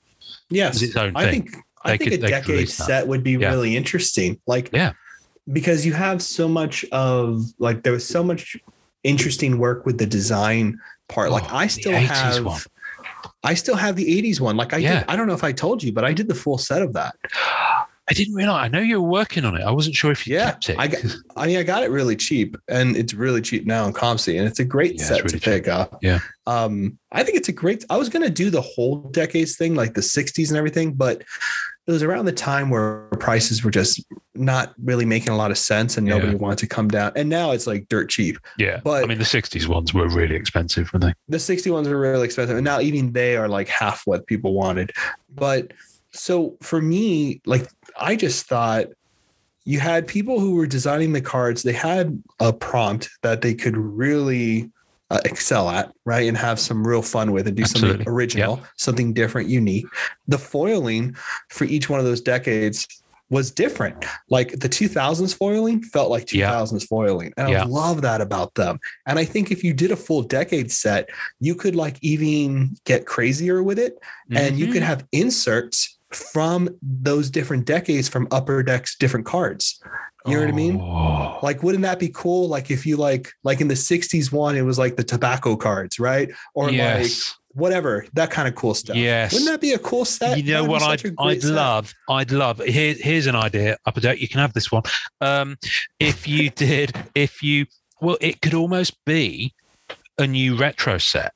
Yes, 0.50 0.82
its 0.82 0.96
own 0.96 1.16
I 1.16 1.26
thing. 1.30 1.44
think 1.44 1.64
I 1.86 1.98
think 1.98 2.02
could- 2.12 2.14
a 2.14 2.22
they 2.24 2.30
decade 2.30 2.68
that. 2.68 2.72
set 2.72 3.08
would 3.08 3.24
be 3.24 3.34
Yeah. 3.34 3.50
really 3.52 3.78
interesting. 3.78 4.40
Like, 4.48 4.70
Yeah. 4.74 4.94
Because 5.52 5.86
you 5.86 5.94
have 5.94 6.22
so 6.22 6.48
much 6.48 6.86
of 6.92 7.44
like 7.60 7.84
there 7.84 7.94
was 7.94 8.06
so 8.08 8.24
much 8.24 8.58
interesting 9.04 9.58
work 9.58 9.86
with 9.86 9.98
the 9.98 10.06
design 10.06 10.80
part. 11.08 11.32
like, 11.32 11.46
Oh, 11.52 11.56
I 11.56 11.68
still 11.68 11.94
have. 11.94 12.46
one. 12.46 12.60
I 13.44 13.54
still 13.54 13.76
have 13.76 13.96
the 13.96 14.06
80s 14.06 14.40
one. 14.40 14.58
Like 14.58 14.74
I 14.74 14.78
Yeah. 14.78 15.00
did, 15.00 15.06
I 15.10 15.16
don't 15.16 15.28
know 15.28 15.34
if 15.34 15.44
I 15.44 15.52
told 15.52 15.82
you, 15.82 15.92
but 15.94 16.04
I 16.06 16.14
did 16.14 16.28
the 16.28 16.36
full 16.36 16.58
set 16.58 16.82
of 16.82 16.94
that. 16.94 17.16
I 18.12 18.14
didn't 18.14 18.34
realize. 18.34 18.66
I 18.66 18.68
know 18.70 18.80
you 18.80 19.00
were 19.00 19.08
working 19.08 19.46
on 19.46 19.56
it. 19.56 19.62
I 19.62 19.70
wasn't 19.72 19.96
sure 19.96 20.12
if 20.12 20.26
you 20.26 20.34
Yeah, 20.36 20.52
kept 20.52 20.70
it. 20.70 20.80
I 20.80 20.88
got- 20.88 21.02
I 21.38 21.46
mean, 21.46 21.58
I 21.58 21.64
got 21.64 21.84
it 21.84 21.92
really 21.92 22.16
cheap, 22.16 22.58
and 22.68 22.98
it's 22.98 23.14
really 23.14 23.40
cheap 23.40 23.68
now 23.68 23.86
in 23.86 23.94
ComC, 23.94 24.38
and 24.40 24.48
it's 24.48 24.60
a 24.60 24.66
great 24.66 24.96
Yeah, 24.96 25.04
set 25.06 25.24
really 25.24 25.38
to 25.38 25.40
pick 25.40 25.68
up. 25.68 26.00
Yeah. 26.02 26.18
Um, 26.48 26.98
I 27.12 27.24
think 27.24 27.38
it's 27.38 27.50
a 27.50 27.52
great. 27.52 27.86
I 27.90 27.98
was 27.98 28.10
gonna 28.10 28.32
do 28.32 28.50
the 28.50 28.62
whole 28.62 28.98
decades 29.12 29.58
thing, 29.58 29.76
like 29.76 29.94
the 29.94 30.02
'60s 30.02 30.50
and 30.50 30.58
everything, 30.58 30.94
but 30.94 31.22
it 31.90 31.92
was 31.92 32.04
around 32.04 32.26
the 32.26 32.32
time 32.32 32.70
where 32.70 33.00
prices 33.20 33.64
were 33.64 33.72
just 33.72 34.04
not 34.36 34.76
really 34.84 35.06
making 35.06 35.30
a 35.30 35.36
lot 35.36 35.50
of 35.50 35.58
sense, 35.58 35.98
and 35.98 36.06
nobody 36.06 36.34
Yeah. 36.34 36.38
wanted 36.38 36.60
to 36.60 36.68
come 36.68 36.88
down. 36.88 37.12
And 37.16 37.30
now 37.30 37.50
it's 37.52 37.66
like 37.66 37.90
dirt 37.90 38.10
cheap. 38.12 38.38
yeah. 38.60 38.80
but- 38.84 39.04
I 39.04 39.08
mean, 39.08 39.18
the 39.18 39.26
60s 39.26 39.68
ones 39.68 39.92
were 39.92 40.08
really 40.08 40.36
expensive, 40.36 40.94
weren't 40.94 41.04
they? 41.06 41.14
The 41.30 41.40
60 41.40 41.72
ones 41.72 41.88
are 41.88 41.98
really 42.00 42.26
expensive, 42.26 42.56
and 42.58 42.64
now 42.64 42.80
even 42.80 43.12
they 43.14 43.36
are 43.38 43.48
like 43.48 43.68
half 43.70 44.04
what 44.06 44.28
people 44.28 44.54
wanted. 44.54 44.92
But 45.34 45.74
so 46.14 46.56
for 46.62 46.80
me, 46.80 47.42
like 47.48 47.68
I 48.00 48.16
just 48.16 48.46
thought 48.48 48.86
you 49.66 49.80
had 49.80 50.06
people 50.08 50.40
who 50.40 50.54
were 50.56 50.68
designing 50.68 51.14
the 51.14 51.22
cards, 51.22 51.64
they 51.64 51.74
had 51.74 52.22
a 52.40 52.54
prompt 52.54 53.10
that 53.24 53.42
they 53.42 53.56
could 53.56 53.76
really 53.78 54.70
uh, 55.10 55.20
excel 55.26 55.70
at, 55.70 55.92
right? 56.06 56.28
And 56.28 56.38
have 56.38 56.60
some 56.60 56.86
real 56.88 57.02
fun 57.02 57.32
with 57.32 57.48
and 57.48 57.56
do 57.58 57.64
Absolutely. 57.64 57.90
something 57.98 58.08
original, 58.14 58.62
something 58.78 59.14
different, 59.14 59.50
unique. 59.50 59.86
The 60.28 60.38
foiling 60.38 61.16
for 61.50 61.66
each 61.66 61.90
one 61.90 62.00
of 62.00 62.06
those 62.06 62.22
decades 62.22 62.88
was 63.32 63.52
different. 63.52 64.06
Like 64.30 64.60
the 64.60 64.70
2000s 64.70 65.36
foiling 65.36 65.84
felt 65.84 66.10
like 66.10 66.34
Yeah. 66.34 66.52
2000s 66.52 66.84
foiling. 66.88 67.32
And 67.38 67.50
Yeah. 67.50 67.64
I 67.64 67.66
love 67.66 68.02
that 68.02 68.22
about 68.22 68.56
them. 68.56 68.80
And 69.06 69.20
I 69.20 69.26
think 69.26 69.52
if 69.52 69.64
you 69.64 69.74
did 69.74 69.92
a 69.92 69.96
full 69.96 70.24
decade 70.24 70.72
set, 70.72 71.10
you 71.40 71.54
could 71.54 71.76
like 71.76 71.98
even 72.02 72.76
get 72.86 73.06
crazier 73.06 73.62
with 73.62 73.78
it 73.78 74.00
and 74.32 74.58
you 74.58 74.72
could 74.72 74.84
have 74.84 75.06
inserts 75.12 76.00
from 76.12 76.70
those 76.82 77.30
different 77.30 77.66
decades 77.66 78.10
from 78.10 78.28
upper 78.32 78.64
decks 78.64 78.96
different 78.96 79.28
cards. 79.28 79.80
You 80.26 80.34
know 80.34 80.42
what 80.42 80.50
I 80.50 80.52
mean? 80.52 80.80
Oh. 80.82 81.40
Like, 81.42 81.64
wouldn't 81.64 81.84
that 81.84 81.98
be 81.98 82.10
cool? 82.10 82.50
Like 82.50 82.70
if 82.70 82.86
you 82.86 82.98
like 82.98 83.32
like 83.44 83.62
in 83.62 83.68
the 83.70 83.74
60s 83.74 84.32
one, 84.32 84.58
it 84.58 84.64
was 84.64 84.78
like 84.78 84.98
the 84.98 85.04
tobacco 85.04 85.56
cards, 85.56 86.00
right? 86.00 86.30
Or 86.54 86.72
like 86.72 87.10
whatever, 87.54 88.06
that 88.14 88.30
kind 88.30 88.48
of 88.48 88.56
cool 88.56 88.74
stuff. 88.74 88.96
Yes. 88.96 89.34
Wouldn't 89.34 89.50
that 89.50 89.62
be 89.62 89.74
a 89.74 89.80
cool 89.80 90.06
set? 90.06 90.38
you 90.38 90.54
know 90.54 90.66
what 90.66 90.82
I'd, 90.82 91.04
I'd 91.20 91.42
set. 91.42 91.52
love 91.52 91.94
i'd 92.10 92.32
love 92.32 92.60
here, 92.60 92.96
here's 92.98 93.28
an 93.28 93.36
idea 93.36 93.78
up 93.86 93.98
a 93.98 94.02
date 94.02 94.20
you 94.20 94.28
can 94.28 94.40
have 94.40 94.54
this 94.54 94.72
one 94.72 94.84
um 95.22 95.58
if 96.00 96.28
you 96.28 96.50
did 96.56 96.96
if 97.16 97.42
you 97.42 97.66
well 98.02 98.18
it 98.22 98.42
could 98.42 98.54
almost 98.54 99.04
be 99.06 99.54
a 100.18 100.28
new 100.28 100.56
retro 100.56 100.98
set 100.98 101.34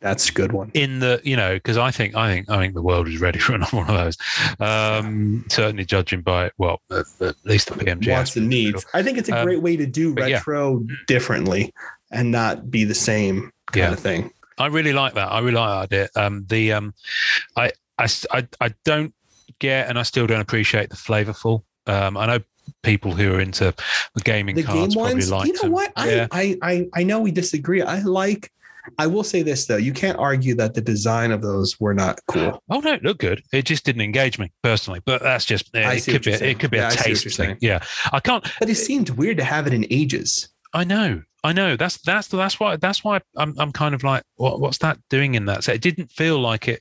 That's 0.00 0.28
a 0.30 0.32
good 0.32 0.52
one. 0.52 0.70
in 0.74 1.00
the 1.00 1.20
you 1.24 1.36
know 1.36 1.54
because 1.54 1.76
i 1.76 1.90
think 1.90 2.14
i 2.14 2.32
think 2.32 2.48
i 2.48 2.56
think 2.58 2.74
the 2.74 2.82
world 2.82 3.06
is 3.08 3.20
ready 3.20 3.38
for 3.44 3.54
another 3.54 3.76
one 3.76 3.88
of 3.90 3.96
those 3.96 4.16
um 4.58 5.44
certainly 5.50 5.84
judging 5.84 6.22
by 6.22 6.50
well 6.58 6.80
at, 6.90 7.04
at 7.20 7.34
least 7.44 7.68
the 7.68 7.74
pmg 7.74 8.10
Wants 8.10 8.34
and 8.36 8.48
needs. 8.48 8.84
I 8.94 9.02
think 9.02 9.18
it's 9.18 9.28
a 9.28 9.38
Um, 9.38 9.44
great 9.44 9.60
way 9.62 9.76
to 9.76 9.86
do 9.86 10.14
but 10.14 10.28
yeah. 10.30 10.36
retro 10.36 10.82
differently 11.06 11.72
and 12.10 12.30
not 12.30 12.70
be 12.70 12.84
the 12.84 12.94
same 12.94 13.50
kind 13.72 13.76
Yeah. 13.76 13.92
of 13.92 14.00
thing. 14.00 14.30
I 14.58 14.66
really 14.66 14.92
like 14.92 15.14
that. 15.14 15.30
I 15.32 15.38
really 15.40 15.52
like 15.56 15.88
that 15.90 15.94
idea. 16.16 16.22
Um, 16.26 16.44
the 16.48 16.72
um, 16.74 16.94
I 17.56 18.74
don't 18.84 19.14
get, 19.58 19.88
and 19.88 19.98
I 19.98 20.02
still 20.02 20.26
don't 20.26 20.40
appreciate 20.40 20.90
the 20.90 20.96
flavorful. 20.96 21.62
Um, 21.86 22.16
I 22.16 22.26
know 22.26 22.38
people 22.82 23.12
who 23.12 23.34
are 23.34 23.40
into 23.40 23.74
the 24.14 24.20
gaming 24.22 24.56
The 24.56 24.62
game 24.62 24.70
cards 24.76 24.94
probably 24.94 25.14
ones, 25.14 25.30
like 25.30 25.46
you 25.46 25.52
know 25.54 25.62
them. 25.62 25.72
what? 25.72 25.92
I, 25.96 26.10
Yeah. 26.14 26.26
I 26.30 26.56
I 26.62 26.88
I 26.94 27.02
know 27.04 27.20
we 27.20 27.30
disagree. 27.30 27.82
I 27.82 28.00
like. 28.00 28.50
I 28.98 29.06
will 29.06 29.24
say 29.24 29.42
this 29.42 29.66
though: 29.66 29.76
you 29.76 29.92
can't 29.92 30.18
argue 30.18 30.54
that 30.56 30.74
the 30.74 30.80
design 30.80 31.30
of 31.30 31.42
those 31.42 31.78
were 31.80 31.94
not 31.94 32.20
cool. 32.28 32.62
Oh 32.70 32.80
no, 32.80 32.92
it 32.94 33.02
looked 33.02 33.20
good. 33.20 33.42
It 33.52 33.64
just 33.66 33.84
didn't 33.84 34.02
engage 34.02 34.38
me 34.38 34.52
personally. 34.62 35.00
But 35.04 35.22
that's 35.22 35.44
just 35.44 35.70
I 35.74 35.94
it. 35.94 36.04
Could 36.04 36.22
be 36.24 36.32
saying. 36.32 36.50
it 36.50 36.58
could 36.60 36.70
be 36.70 36.78
Yeah, 36.78 36.88
a 36.88 36.96
taste 36.96 37.36
thing. 37.36 37.56
Yeah, 37.60 37.82
I 38.12 38.20
can't. 38.20 38.46
But 38.58 38.68
it 38.68 38.76
seemed 38.76 39.10
weird 39.10 39.36
to 39.38 39.44
have 39.44 39.66
it 39.66 39.74
in 39.74 39.86
ages. 39.90 40.48
I 40.72 40.84
know, 40.84 41.22
I 41.42 41.52
know. 41.52 41.74
That's 41.76 41.98
that's 42.02 42.28
that's 42.28 42.60
why 42.60 42.76
that's 42.76 43.02
why 43.02 43.20
I'm 43.36 43.54
I'm 43.58 43.72
kind 43.72 43.94
of 43.94 44.04
like, 44.04 44.22
what 44.36 44.60
what's 44.60 44.78
that 44.78 44.98
doing 45.08 45.34
in 45.34 45.46
that 45.46 45.64
set? 45.64 45.74
It 45.74 45.82
didn't 45.82 46.12
feel 46.12 46.38
like 46.38 46.68
it 46.68 46.80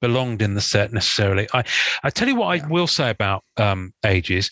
belonged 0.00 0.42
in 0.42 0.54
the 0.54 0.60
set 0.60 0.92
necessarily. 0.92 1.46
I 1.54 1.62
I 2.02 2.10
tell 2.10 2.26
you 2.26 2.34
what 2.34 2.46
I 2.60 2.66
will 2.66 2.86
say 2.88 3.10
about 3.10 3.44
um 3.56 3.92
ages 4.04 4.50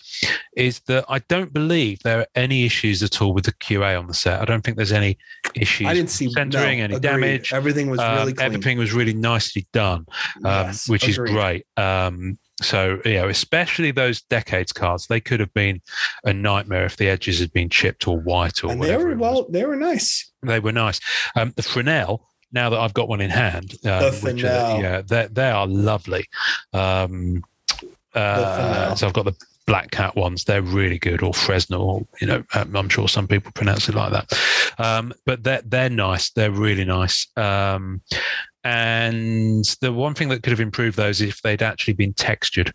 is 0.57 0.81
that 0.87 1.05
I 1.09 1.19
don't 1.29 1.53
believe 1.53 1.99
there 2.05 2.21
are 2.21 2.27
any 2.37 2.65
issues 2.65 3.03
at 3.03 3.21
all 3.21 3.33
with 3.35 3.45
the 3.47 3.53
QA 3.55 3.99
on 3.99 4.07
the 4.07 4.15
set. 4.15 4.41
I 4.41 4.45
don't 4.45 4.63
think 4.63 4.77
there's 4.77 4.93
any 4.93 5.19
issues 5.55 5.89
I 5.89 5.95
didn't 5.95 6.11
see 6.11 6.31
centering 6.31 6.79
no, 6.79 6.85
any 6.85 6.95
agreed. 6.95 7.03
damage. 7.03 7.53
Everything 7.53 7.91
was 7.91 7.99
Um, 7.99 8.19
really 8.19 8.35
clean. 8.35 8.47
everything 8.47 8.79
was 8.79 8.93
really 8.93 9.15
nicely 9.15 9.67
done 9.73 10.07
um, 10.45 10.67
Yes, 10.67 10.89
which 10.89 11.09
is 11.09 11.19
great. 11.19 11.67
Um, 11.77 12.39
so 12.63 13.01
you 13.05 13.15
know, 13.15 13.29
especially 13.29 13.91
those 13.91 14.23
decades 14.23 14.73
cards, 14.73 15.07
they 15.07 15.21
could 15.21 15.41
have 15.41 15.53
been 15.55 15.81
a 16.25 16.33
nightmare 16.33 16.85
if 16.85 16.97
the 16.97 17.09
edges 17.09 17.39
had 17.39 17.53
been 17.53 17.69
chipped 17.69 18.09
or 18.09 18.19
white 18.19 18.65
or 18.65 18.71
And 18.71 18.83
they 18.83 18.87
whatever. 18.93 19.09
were 19.09 19.17
well, 19.17 19.47
they 19.51 19.65
were 19.65 19.77
nice. 19.77 20.31
They 20.43 20.61
were 20.61 20.73
nice. 20.73 21.01
Um, 21.35 21.53
the 21.57 21.63
Fresnel. 21.63 22.27
Now 22.53 22.71
that 22.71 22.79
I've 22.79 22.95
got 22.95 23.09
one 23.09 23.21
in 23.21 23.29
hand, 23.31 23.73
um, 23.85 24.01
The 24.01 24.21
which 24.23 24.45
are, 24.45 24.81
yeah, 24.81 25.03
they 25.03 25.27
they 25.31 25.51
are 25.51 25.67
lovely. 25.67 26.27
Um, 26.73 27.45
uh, 28.15 28.95
so 28.95 29.07
I've 29.07 29.13
got 29.13 29.25
the 29.27 29.35
black 29.67 29.91
cat 29.91 30.15
ones. 30.17 30.45
They're 30.45 30.63
really 30.63 30.99
good, 30.99 31.23
or 31.23 31.35
Fresnel. 31.35 31.83
Or, 31.83 32.07
you 32.21 32.27
know, 32.27 32.45
um, 32.55 32.75
I'm 32.75 32.89
sure 32.89 33.09
some 33.09 33.27
people 33.29 33.53
pronounce 33.53 33.89
it 33.89 33.95
like 33.95 34.13
that. 34.13 34.33
Um, 34.79 35.13
but 35.27 35.43
they're 35.43 35.63
they're 35.65 35.91
nice. 35.91 36.31
They're 36.31 36.53
really 36.53 36.85
nice. 36.85 37.27
Um, 37.37 38.01
and 38.67 39.65
the 39.81 39.93
one 39.93 40.13
thing 40.13 40.29
that 40.31 40.43
could 40.43 40.51
have 40.51 40.59
improved 40.59 40.97
those 40.97 41.21
is 41.21 41.29
if 41.29 41.43
they'd 41.43 41.63
actually 41.63 41.95
been 41.95 42.13
textured 42.15 42.75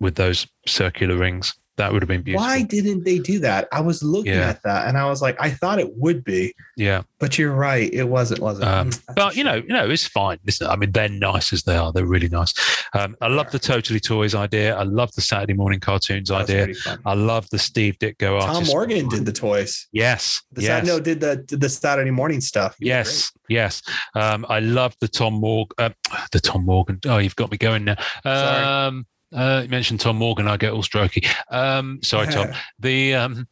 with 0.00 0.16
those 0.16 0.46
circular 0.66 1.16
rings. 1.16 1.54
That 1.78 1.92
would 1.92 2.02
have 2.02 2.08
been 2.08 2.22
beautiful. 2.22 2.46
Why 2.46 2.62
didn't 2.62 3.04
they 3.04 3.18
do 3.18 3.38
that? 3.38 3.68
I 3.72 3.80
was 3.80 4.02
looking 4.02 4.32
Yeah. 4.34 4.50
at 4.50 4.62
that 4.64 4.86
and 4.88 4.98
I 4.98 5.06
was 5.06 5.22
like, 5.22 5.36
I 5.40 5.48
thought 5.50 5.78
it 5.78 5.96
would 5.96 6.22
be, 6.24 6.54
Yeah. 6.76 7.02
but 7.18 7.38
you're 7.38 7.54
right. 7.54 7.88
It 7.92 8.04
wasn't, 8.04 8.40
was 8.40 8.58
it? 8.58 8.64
Um, 8.64 8.90
Mm, 8.90 9.14
but 9.14 9.36
you 9.36 9.44
know, 9.44 9.54
you 9.54 9.68
know, 9.68 9.88
it's 9.88 10.06
fine. 10.06 10.38
Listen, 10.44 10.66
I 10.66 10.76
mean, 10.76 10.92
they're 10.92 11.08
nice 11.08 11.52
as 11.52 11.62
they 11.62 11.76
are. 11.76 11.92
They're 11.92 12.04
really 12.04 12.28
nice. 12.28 12.52
Um, 12.94 13.16
I 13.20 13.28
love 13.28 13.50
the 13.50 13.58
Totally 13.58 14.00
Toys 14.00 14.34
idea. 14.34 14.76
I 14.76 14.82
love 14.82 15.10
the 15.14 15.20
Saturday 15.20 15.54
morning 15.54 15.80
cartoons 15.80 16.30
idea. 16.30 16.74
I 17.06 17.14
love 17.14 17.48
the 17.50 17.58
Steve 17.58 17.98
Ditko 17.98 18.40
Tom 18.40 18.50
artist. 18.56 18.72
Morgan 18.72 19.08
did 19.08 19.24
the 19.24 19.32
toys. 19.32 19.86
Yes. 19.92 20.42
The 20.52 20.62
yes. 20.62 20.86
No, 20.86 20.98
did 21.00 21.20
the 21.20 21.36
did 21.36 21.60
the 21.60 21.68
Saturday 21.68 22.10
morning 22.10 22.40
stuff. 22.40 22.74
He 22.80 22.86
Yes, 22.86 23.30
yes. 23.48 23.82
Um, 24.14 24.44
I 24.48 24.60
love 24.60 24.94
the 25.00 25.08
Tom 25.08 25.34
Morgan. 25.34 25.74
Uh, 25.78 25.90
the 26.32 26.40
Tom 26.40 26.64
Morgan. 26.64 26.98
Oh, 27.06 27.18
you've 27.18 27.36
got 27.36 27.50
me 27.52 27.56
going 27.56 27.84
now. 27.84 27.96
Sorry. 28.24 29.04
Uh, 29.32 29.60
you 29.64 29.68
mentioned 29.68 30.00
Tom 30.00 30.16
Morgan. 30.16 30.48
I 30.48 30.56
get 30.56 30.72
all 30.72 30.82
strokey. 30.82 31.26
Um, 31.50 32.00
sorry. 32.02 32.28
Tom. 32.28 32.48
The 32.80 33.14
um, 33.14 33.48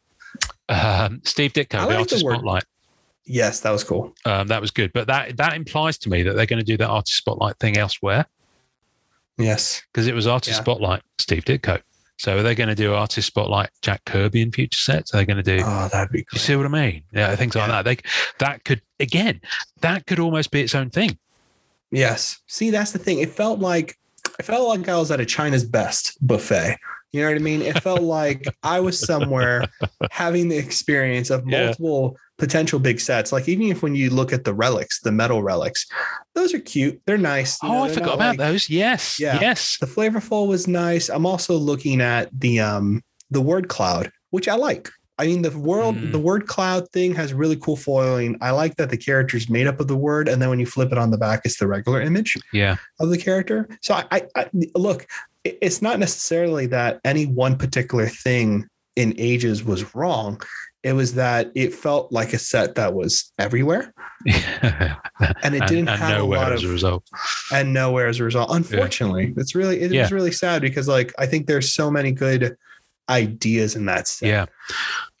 um, 0.69 1.21
Steve 1.23 1.53
Ditko, 1.53 1.79
like 1.79 1.89
the 1.89 1.97
artist 1.97 2.23
word- 2.25 2.33
spotlight. 2.35 2.63
yes, 3.25 3.59
that 3.61 3.71
was 3.71 3.83
cool. 3.83 4.13
Um, 4.25 4.47
that 4.47 4.59
was 4.61 4.71
good, 4.71 4.91
but 4.93 5.07
that 5.07 5.37
that 5.37 5.53
implies 5.53 5.97
to 5.99 6.09
me 6.09 6.23
that 6.23 6.35
they're 6.35 6.45
going 6.45 6.59
to 6.59 6.65
do 6.65 6.77
that 6.77 6.87
artist 6.89 7.17
spotlight 7.17 7.57
thing 7.59 7.77
elsewhere 7.77 8.25
Yes. 9.37 9.83
because 9.91 10.07
it 10.07 10.15
was 10.15 10.25
artist 10.27 10.57
Yeah. 10.57 10.61
spotlight 10.63 11.01
Steve 11.19 11.45
Ditko. 11.45 11.81
So 12.19 12.37
are 12.39 12.43
they 12.43 12.55
going 12.55 12.69
to 12.69 12.75
do 12.75 12.93
artist 12.95 13.27
spotlight 13.27 13.69
Jack 13.83 14.03
Kirby 14.05 14.41
in 14.41 14.51
future 14.51 14.79
sets? 14.79 15.13
Are 15.13 15.17
they 15.17 15.25
going 15.25 15.37
to 15.37 15.43
do? 15.57 15.61
Oh, 15.63 15.87
that'd 15.91 16.11
be 16.11 16.25
You 16.33 16.39
see 16.39 16.55
what 16.55 16.65
I 16.65 16.69
mean? 16.69 17.03
Yeah, 17.13 17.35
things 17.35 17.53
like 17.55 17.67
that. 17.69 17.85
They 17.85 17.97
that 18.39 18.63
could 18.65 18.81
again, 18.99 19.39
that 19.81 20.07
could 20.07 20.19
almost 20.19 20.49
be 20.49 20.61
its 20.61 20.73
own 20.73 20.89
thing. 20.89 21.17
Yes. 21.91 22.39
See, 22.47 22.71
that's 22.71 22.91
the 22.91 22.99
thing. 22.99 23.19
It 23.19 23.29
felt 23.29 23.59
like 23.59 23.97
I 24.39 24.43
felt 24.43 24.67
like 24.67 24.87
I 24.87 24.97
was 24.97 25.11
at 25.11 25.19
a 25.19 25.25
China's 25.25 25.63
best 25.63 26.17
buffet. 26.25 26.77
You 27.13 27.21
know 27.21 27.29
what 27.29 27.37
I 27.37 27.39
mean? 27.39 27.61
It 27.61 27.81
felt 27.81 28.01
like 28.01 28.45
I 28.63 28.79
was 28.81 28.99
somewhere 28.99 29.63
having 30.11 30.49
the 30.49 30.57
experience 30.57 31.29
of 31.29 31.43
Yeah. 31.47 31.67
multiple 31.67 32.17
potential 32.37 32.79
big 32.79 32.99
sets. 32.99 33.31
Like 33.31 33.47
even 33.47 33.67
if 33.67 33.81
when 33.81 33.95
you 33.95 34.09
look 34.09 34.33
at 34.33 34.43
the 34.43 34.53
relics, 34.53 34.99
the 35.01 35.11
metal 35.11 35.41
relics, 35.41 35.85
those 36.35 36.53
are 36.53 36.59
cute. 36.59 37.01
They're 37.07 37.17
nice. 37.17 37.57
You 37.63 37.69
Oh, 37.69 37.73
know, 37.73 37.83
I 37.85 37.89
forgot 37.89 38.15
about 38.15 38.37
like- 38.37 38.37
those. 38.39 38.69
Yes, 38.69 39.19
Yeah. 39.19 39.39
yes. 39.39 39.77
The 39.79 39.87
flavorful 39.87 40.47
was 40.47 40.67
nice. 40.67 41.09
I'm 41.09 41.25
also 41.25 41.55
looking 41.55 42.01
at 42.01 42.29
the 42.37 42.59
um 42.59 43.01
the 43.31 43.41
word 43.41 43.67
cloud, 43.69 44.11
which 44.29 44.47
I 44.47 44.55
like. 44.55 44.89
I 45.19 45.25
mean, 45.27 45.41
the 45.41 45.57
world, 45.57 45.95
Mm. 45.95 46.11
the 46.11 46.19
word 46.19 46.47
cloud 46.47 46.87
thing 46.91 47.15
has 47.15 47.33
really 47.33 47.55
cool 47.55 47.75
foiling. 47.75 48.37
I 48.41 48.51
like 48.51 48.75
that 48.75 48.89
the 48.91 48.97
character 48.97 49.35
is 49.37 49.49
made 49.49 49.65
up 49.67 49.79
of 49.79 49.87
the 49.87 49.95
word, 49.97 50.29
and 50.29 50.41
then 50.41 50.49
when 50.49 50.59
you 50.59 50.65
flip 50.67 50.91
it 50.91 50.97
on 50.97 51.09
the 51.11 51.17
back, 51.17 51.41
it's 51.43 51.57
the 51.57 51.67
regular 51.67 52.01
image 52.01 52.37
Yeah, 52.53 52.75
of 52.99 53.09
the 53.09 53.17
character. 53.17 53.67
So 53.81 53.95
I, 53.95 54.05
I, 54.11 54.21
I 54.35 54.49
look, 54.75 55.07
it's 55.43 55.81
not 55.81 55.97
necessarily 55.99 56.67
that 56.67 56.99
any 57.03 57.25
one 57.25 57.57
particular 57.57 58.07
thing 58.07 58.67
in 58.95 59.13
ages 59.17 59.63
was 59.63 59.95
wrong. 59.95 60.41
It 60.83 60.93
was 60.93 61.15
that 61.15 61.51
it 61.55 61.73
felt 61.73 62.11
like 62.11 62.33
a 62.33 62.39
set 62.39 62.75
that 62.75 62.93
was 62.93 63.31
everywhere 63.39 63.93
and 64.25 65.55
it 65.55 65.67
didn't 65.67 65.89
and 65.89 65.99
have 65.99 66.21
a 66.21 66.23
lot 66.23 66.51
as 66.51 66.63
of 66.63 66.69
a 66.69 66.73
result. 66.73 67.03
and 67.51 67.73
nowhere 67.73 68.07
as 68.07 68.19
a 68.19 68.23
result. 68.23 68.49
Unfortunately, 68.51 69.33
it's 69.37 69.55
really 69.55 69.81
it 69.81 69.91
Yeah. 69.91 70.03
was 70.03 70.11
really 70.11 70.31
sad 70.31 70.61
because 70.61 70.87
like 70.87 71.13
I 71.17 71.25
think 71.25 71.47
there's 71.47 71.73
so 71.73 71.89
many 71.91 72.11
good 72.11 72.55
ideas 73.09 73.75
in 73.75 73.85
that 73.85 74.07
set. 74.07 74.27
Yeah. 74.27 74.45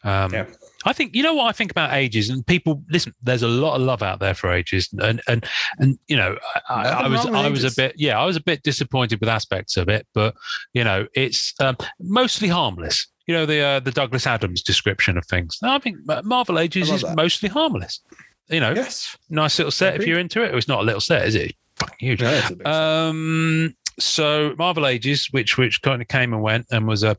Um, 0.03 0.33
Yeah. 0.33 0.45
I 0.85 0.93
think 0.93 1.15
you 1.15 1.23
know 1.23 1.33
what 1.33 1.47
I 1.47 1.51
think 1.51 1.69
about 1.71 1.93
ages, 1.93 2.29
and 2.29 2.45
people 2.45 2.81
listen. 2.89 3.13
There's 3.21 3.41
a 3.43 3.47
lot 3.47 3.75
of 3.75 3.81
love 3.81 4.01
out 4.01 4.19
there 4.19 4.33
for 4.33 4.53
ages, 4.53 4.87
and 4.99 5.21
and 5.27 5.45
and 5.79 5.99
you 6.07 6.15
know, 6.15 6.37
I, 6.69 6.83
I, 6.89 7.07
was 7.09 7.25
I 7.25 7.49
was 7.49 7.63
a 7.65 7.75
bit 7.75 7.95
yeah, 7.97 8.17
I 8.17 8.23
was 8.23 8.37
a 8.37 8.41
bit 8.41 8.63
disappointed 8.63 9.19
with 9.19 9.27
aspects 9.27 9.75
of 9.75 9.89
it, 9.89 10.07
but 10.13 10.33
you 10.73 10.85
know, 10.85 11.05
it's 11.13 11.53
um, 11.59 11.75
mostly 11.99 12.47
harmless. 12.47 13.05
You 13.25 13.33
know, 13.33 13.45
the 13.45 13.59
uh, 13.59 13.79
the 13.81 13.91
Douglas 13.91 14.25
Adams 14.25 14.61
description 14.61 15.17
of 15.17 15.25
things. 15.25 15.57
I 15.61 15.79
think 15.79 15.97
Marvel 16.23 16.57
Ages 16.57 16.89
is 16.89 17.01
that. 17.01 17.17
mostly 17.17 17.49
harmless. 17.49 17.99
You 18.47 18.61
know, 18.61 18.71
Yes. 18.73 19.17
nice 19.29 19.57
little 19.57 19.71
set 19.71 19.95
if 19.99 20.07
you're 20.07 20.19
into 20.19 20.41
it. 20.41 20.55
It's 20.55 20.69
not 20.69 20.79
a 20.79 20.83
little 20.83 21.01
set, 21.01 21.25
is 21.27 21.35
it? 21.35 21.53
Fucking 21.75 22.07
huge. 22.07 22.21
Yeah, 22.21 22.31
it's 22.31 22.51
a 22.51 22.55
big 22.55 22.65
set. 22.65 22.73
Um, 22.73 23.75
so 23.99 24.53
Marvel 24.57 24.85
Ages, 24.85 25.27
which 25.31 25.57
which 25.57 25.81
kind 25.81 26.01
of 26.01 26.07
came 26.07 26.33
and 26.33 26.41
went, 26.41 26.67
and 26.71 26.87
was 26.87 27.03
a 27.03 27.17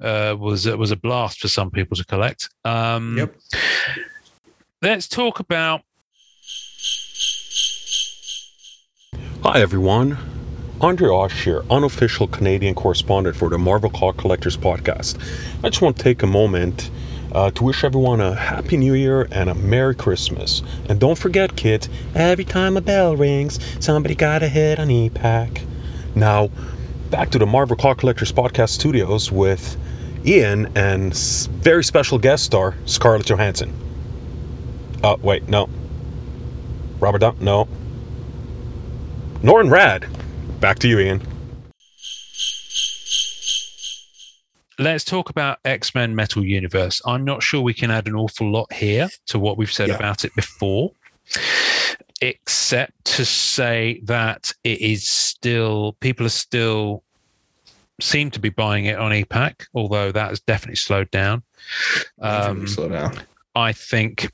uh, 0.00 0.36
was 0.38 0.66
was 0.66 0.90
a 0.90 0.96
blast 0.96 1.40
for 1.40 1.48
some 1.48 1.70
people 1.70 1.96
to 1.96 2.04
collect. 2.04 2.48
Um, 2.64 3.16
Yep. 3.18 3.36
Let's 4.82 5.08
talk 5.08 5.40
about 5.40 5.82
Hi 9.42 9.60
everyone. 9.60 10.18
Andre 10.80 11.08
Osh 11.08 11.44
here, 11.44 11.62
unofficial 11.70 12.26
Canadian 12.26 12.74
correspondent 12.74 13.36
for 13.36 13.48
the 13.48 13.56
Marvel 13.56 13.88
Card 13.88 14.18
Collectors 14.18 14.56
podcast. 14.56 15.16
I 15.64 15.70
just 15.70 15.80
want 15.80 15.96
to 15.96 16.02
take 16.02 16.22
a 16.22 16.26
moment 16.26 16.90
uh, 17.32 17.50
to 17.52 17.64
wish 17.64 17.82
everyone 17.84 18.20
a 18.20 18.34
Happy 18.34 18.76
New 18.76 18.92
Year 18.92 19.26
and 19.30 19.48
a 19.48 19.54
Merry 19.54 19.94
Christmas. 19.94 20.62
And 20.88 21.00
don't 21.00 21.16
forget, 21.16 21.56
kids, 21.56 21.88
every 22.14 22.44
time 22.44 22.76
a 22.76 22.80
bell 22.82 23.16
rings, 23.16 23.58
somebody 23.82 24.14
got 24.14 24.42
a 24.42 24.48
hit 24.48 24.78
on 24.78 24.88
EPAC. 24.88 25.64
Now, 26.16 26.48
back 27.10 27.30
to 27.30 27.38
the 27.38 27.46
Marvel 27.46 27.76
Card 27.76 27.98
Collectors 27.98 28.32
Podcast 28.32 28.70
Studios 28.70 29.30
with 29.30 29.76
Ian 30.24 30.76
and 30.76 31.14
very 31.16 31.84
special 31.84 32.18
guest 32.18 32.42
star 32.44 32.74
Scarlett 32.86 33.26
Johansson. 33.26 33.72
Uh, 35.04 35.16
wait, 35.20 35.48
no. 35.48 35.68
Robert 36.98 37.18
Down, 37.18 37.36
no. 37.40 37.68
Norton 39.42 39.70
Rad. 39.70 40.06
Back 40.58 40.78
to 40.80 40.88
you, 40.88 40.98
Ian. 40.98 41.22
Let's 44.78 45.04
talk 45.04 45.30
about 45.30 45.58
X 45.64 45.94
Men 45.94 46.14
Metal 46.14 46.44
Universe. 46.44 47.00
I'm 47.06 47.24
not 47.24 47.42
sure 47.42 47.60
we 47.60 47.72
can 47.74 47.90
add 47.90 48.06
an 48.08 48.14
awful 48.14 48.50
lot 48.50 48.72
here 48.72 49.08
to 49.26 49.38
what 49.38 49.56
we've 49.56 49.72
said 49.72 49.88
Yeah. 49.88 49.96
about 49.96 50.24
it 50.24 50.34
before, 50.34 50.92
except 52.20 53.04
to 53.04 53.24
say 53.24 54.00
that 54.04 54.52
it 54.64 54.80
is 54.80 55.08
still, 55.08 55.96
people 56.00 56.26
are 56.26 56.30
still 56.30 57.02
seem 58.00 58.30
to 58.30 58.40
be 58.40 58.48
buying 58.48 58.86
it 58.86 58.98
on 58.98 59.12
EPAC, 59.12 59.66
although 59.74 60.12
that 60.12 60.28
has 60.30 60.40
definitely 60.40 60.76
slowed 60.76 61.10
down. 61.10 61.42
Um, 62.20 62.66
slow 62.66 62.88
down. 62.88 63.18
I 63.54 63.72
think 63.72 64.30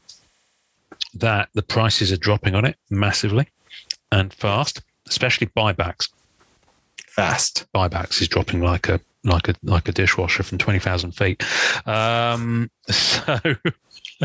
that 1.14 1.48
the 1.54 1.62
prices 1.62 2.10
are 2.12 2.16
dropping 2.16 2.54
on 2.54 2.64
it 2.64 2.76
massively 2.90 3.48
and 4.10 4.32
fast, 4.32 4.82
especially 5.08 5.46
buybacks. 5.48 6.08
Fast. 7.06 7.66
Buybacks 7.74 8.20
is 8.20 8.28
dropping 8.28 8.62
like 8.62 8.88
a 8.88 9.00
like 9.24 9.48
a 9.48 9.54
like 9.62 9.88
a 9.88 9.92
dishwasher 9.92 10.42
from 10.42 10.58
twenty 10.58 10.78
thousand 10.78 11.12
feet. 11.12 11.44
Um, 11.86 12.70
so 12.88 13.38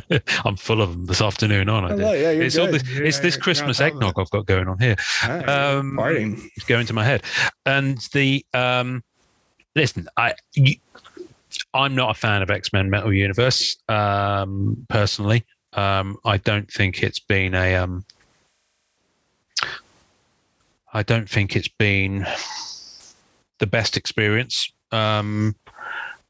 I'm 0.45 0.55
full 0.55 0.81
of 0.81 0.91
them 0.91 1.05
this 1.05 1.21
afternoon, 1.21 1.69
aren't 1.69 1.91
I? 1.91 1.95
Hello, 1.95 2.13
yeah, 2.13 2.29
it's 2.31 2.57
all 2.57 2.67
this, 2.67 2.83
it's 2.85 3.19
this 3.19 3.37
Christmas 3.37 3.79
eggnog 3.79 4.19
I've 4.19 4.29
got 4.29 4.45
going 4.45 4.67
on 4.67 4.79
here. 4.79 4.95
Um, 5.23 5.97
Partying. 5.97 6.49
It's 6.55 6.65
going 6.65 6.85
to 6.87 6.93
my 6.93 7.03
head. 7.03 7.23
And 7.65 7.97
the 8.13 8.45
um, 8.53 9.03
listen, 9.75 10.07
I 10.17 10.33
you, 10.53 10.75
I'm 11.73 11.95
not 11.95 12.11
a 12.11 12.13
fan 12.13 12.41
of 12.41 12.49
X 12.49 12.73
Men 12.73 12.89
Metal 12.89 13.13
Universe 13.13 13.77
um, 13.89 14.85
personally. 14.89 15.45
Um, 15.73 16.17
I 16.25 16.37
don't 16.37 16.71
think 16.71 17.03
it's 17.03 17.19
been 17.19 17.53
a. 17.53 17.75
Um, 17.75 18.05
I 20.93 21.03
don't 21.03 21.29
think 21.29 21.55
it's 21.55 21.67
been 21.67 22.25
the 23.59 23.67
best 23.67 23.97
experience 23.97 24.71
um, 24.91 25.55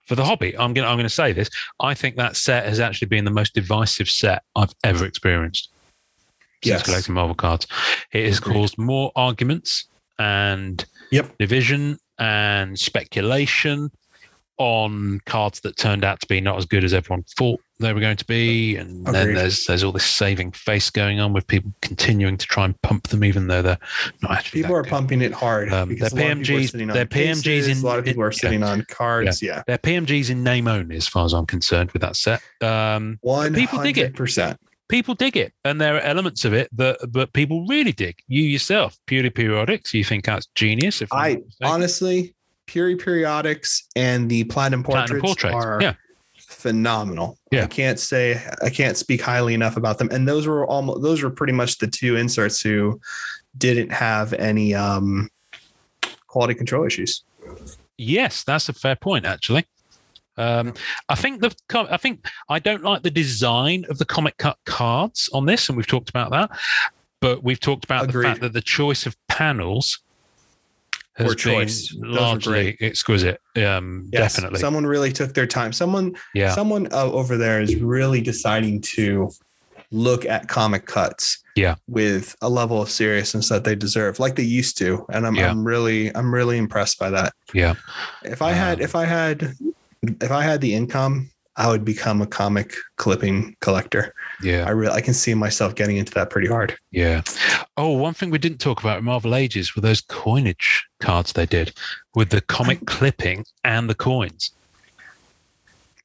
for 0.08 0.16
the 0.16 0.24
hobby. 0.26 0.58
I'm 0.58 0.74
gonna 0.74 0.88
I'm 0.88 0.98
gonna 0.98 1.10
say 1.10 1.34
this. 1.34 1.50
I 1.80 1.94
think 1.94 2.16
that 2.16 2.36
set 2.36 2.66
has 2.66 2.80
actually 2.80 3.08
been 3.10 3.26
the 3.26 3.32
most 3.32 3.54
divisive 3.54 4.10
set 4.10 4.44
I've 4.56 4.74
ever 4.84 5.06
experienced 5.06 5.70
since 6.64 6.74
Yes. 6.80 6.84
collecting 6.86 7.14
Marvel 7.14 7.36
cards. 7.36 7.68
It 8.12 8.26
has 8.26 8.40
Agreed. 8.40 8.54
caused 8.54 8.78
more 8.78 9.12
arguments 9.16 9.86
and 10.18 10.84
Yep. 11.12 11.38
division 11.38 12.00
and 12.18 12.80
speculation 12.80 13.92
on 14.58 15.20
cards 15.26 15.60
that 15.62 15.78
turned 15.78 16.04
out 16.04 16.20
to 16.20 16.28
be 16.28 16.42
not 16.42 16.58
as 16.58 16.66
good 16.66 16.84
as 16.84 16.94
everyone 16.94 17.24
thought 17.38 17.62
they 17.80 17.94
were 17.94 18.00
going 18.00 18.18
to 18.18 18.26
be. 18.26 18.76
And 18.76 19.06
then 19.06 19.34
there's 19.34 19.66
there's 19.66 19.84
all 19.84 19.92
this 19.92 20.06
saving 20.06 20.52
face 20.52 20.90
going 20.90 21.20
on 21.20 21.34
with 21.34 21.46
people 21.48 21.72
continuing 21.82 22.38
to 22.38 22.46
try 22.48 22.66
and 22.66 22.82
pump 22.82 23.08
them, 23.08 23.24
even 23.24 23.48
though 23.48 23.62
they're 23.62 23.78
not 24.22 24.32
actually. 24.32 24.62
People 24.64 24.76
are 24.76 24.84
good. 24.84 24.90
pumping 24.90 25.22
it 25.22 25.32
hard. 25.32 25.72
Um, 25.72 25.90
because 25.90 26.12
they're 26.12 26.32
a 26.32 26.36
lot 26.36 26.42
of 26.42 26.44
people 26.44 26.56
are 26.56 26.60
PMGs 26.60 26.72
sitting 26.72 26.88
PMGs 26.88 27.44
cases, 27.44 27.80
in- 27.80 27.84
a 27.84 27.88
lot 27.88 28.00
of 28.00 28.06
people 28.06 28.24
are 28.24 28.32
yeah. 28.32 28.38
sitting 28.38 28.64
on 28.64 28.84
cards. 28.90 29.42
Yeah. 29.42 29.64
They're 29.68 29.78
PMGs 29.78 30.30
in 30.30 30.44
name 30.44 30.68
only, 30.68 30.96
as 30.96 31.08
far 31.08 31.26
as 31.26 31.34
I'm 31.34 31.46
concerned, 31.46 31.92
with 31.92 32.02
that 32.02 32.16
set. 32.16 32.42
Um, 32.62 33.20
One 33.22 33.54
people 33.54 33.82
dig 33.84 33.98
it. 33.98 34.16
percent. 34.16 34.60
people 34.90 35.14
dig 35.14 35.38
it, 35.38 35.54
and 35.64 35.80
there 35.80 35.96
are 35.96 36.02
elements 36.02 36.46
of 36.46 36.54
it 36.54 36.70
that 36.74 36.98
that 37.14 37.34
people 37.34 37.66
really 37.68 37.92
dig. 37.92 38.18
You 38.28 38.42
yourself, 38.42 38.98
purely 39.06 39.30
periodics, 39.30 39.94
you 39.94 40.04
think 40.04 40.26
that's 40.26 40.48
genius. 40.56 41.02
If 41.02 41.14
I 41.14 41.42
honestly, 41.62 42.34
Purely 42.68 42.96
Periodics 42.96 43.84
and 43.96 44.30
the 44.30 44.44
Platinum 44.46 44.84
Platinum 44.84 45.22
Portraits, 45.22 45.42
portraits, 45.42 45.66
are 45.66 45.82
yeah. 45.82 45.94
phenomenal. 46.38 47.38
Yeah. 47.52 47.64
I 47.64 47.68
can't 47.68 48.00
say 48.00 48.42
I 48.62 48.70
can't 48.70 48.98
speak 48.98 49.22
highly 49.22 49.54
enough 49.54 49.78
about 49.78 49.98
them. 49.98 50.10
And 50.12 50.28
those 50.28 50.46
were 50.46 50.68
almost 50.68 51.02
those 51.02 51.24
were 51.24 51.30
pretty 51.32 51.54
much 51.54 51.80
the 51.80 51.88
two 51.88 52.16
inserts 52.16 52.62
who 52.62 53.00
didn't 53.58 53.92
have 53.92 54.34
any 54.34 54.76
um 54.76 55.30
quality 56.28 56.54
control 56.54 56.86
issues. 56.86 57.24
Yes, 57.98 58.44
that's 58.44 58.70
a 58.70 58.74
fair 58.74 58.96
point, 58.96 59.26
actually. 59.26 59.66
Um, 60.38 60.74
I 61.10 61.16
think 61.16 61.42
the 61.42 61.56
I 61.74 61.98
think 61.98 62.28
I 62.48 62.60
don't 62.60 62.84
like 62.84 63.02
the 63.02 63.10
design 63.10 63.86
of 63.90 63.98
the 63.98 64.06
comic 64.06 64.38
cut 64.38 64.58
cards 64.66 65.30
on 65.34 65.46
this, 65.46 65.68
and 65.68 65.76
we've 65.76 65.88
talked 65.88 66.10
about 66.10 66.32
that. 66.32 66.52
But 67.20 67.44
we've 67.44 67.60
talked 67.60 67.86
about 67.86 68.04
Agreed. 68.04 68.24
the 68.24 68.30
fact 68.30 68.42
that 68.42 68.54
the 68.54 68.62
choice 68.62 69.08
of 69.08 69.16
panels 69.28 70.00
has 71.18 71.28
been 71.36 71.38
choice. 71.38 71.96
Largely 71.98 72.78
exquisite. 72.82 73.42
Um, 73.56 74.10
Yes, 74.12 74.36
definitely, 74.36 74.60
Someone 74.60 74.86
really 74.86 75.12
took 75.12 75.34
their 75.34 75.48
time. 75.48 75.74
Someone 75.74 76.16
yeah, 76.34 76.54
someone 76.54 76.88
uh, 76.94 77.12
over 77.12 77.38
there 77.38 77.62
is 77.62 77.76
really 77.76 78.22
deciding 78.22 78.82
to 78.96 79.30
look 79.92 80.26
at 80.26 80.50
comic 80.50 80.86
cuts 80.86 81.42
Yeah. 81.56 81.76
with 81.88 82.36
a 82.42 82.50
level 82.50 82.82
of 82.82 82.90
seriousness 82.90 83.48
that 83.50 83.64
they 83.64 83.74
deserve 83.74 84.20
like 84.20 84.36
they 84.36 84.44
used 84.44 84.78
to 84.80 85.06
and 85.14 85.26
i'm, 85.26 85.36
Yeah. 85.36 85.50
I'm 85.50 85.64
really 85.66 86.14
i'm 86.14 86.34
really 86.34 86.58
impressed 86.58 87.00
by 87.00 87.10
that 87.12 87.32
yeah. 87.54 87.76
if 88.26 88.42
i 88.42 88.52
had 88.52 88.80
Um, 88.80 88.84
if 88.84 88.96
i 88.96 89.06
had 89.06 89.54
if 90.22 90.30
i 90.30 90.42
had 90.44 90.60
the 90.60 90.74
income 90.74 91.30
i 91.58 91.68
would 91.68 91.84
become 91.84 92.22
a 92.22 92.28
comic 92.28 92.76
clipping 92.98 93.56
collector 93.62 94.14
Yeah, 94.42 94.66
i 94.66 94.72
really 94.72 94.94
i 94.94 95.02
can 95.02 95.14
see 95.14 95.34
myself 95.34 95.76
getting 95.76 95.98
into 95.98 96.14
that 96.14 96.30
pretty 96.30 96.48
hard 96.48 96.78
yeah. 96.98 97.22
Oh, 97.76 97.92
one 97.92 98.16
thing 98.16 98.32
we 98.32 98.40
didn't 98.40 98.58
talk 98.58 98.80
about 98.80 98.98
in 98.98 99.04
Marvel 99.04 99.36
Ages 99.36 99.76
were 99.76 99.84
those 99.84 100.02
coinage 100.02 100.84
cards 101.00 101.34
they 101.34 101.46
did 101.46 101.74
with 102.16 102.32
the 102.32 102.42
comic 102.42 102.86
clipping 102.88 103.46
and 103.64 103.88
the 103.88 103.94
coins. 103.94 104.52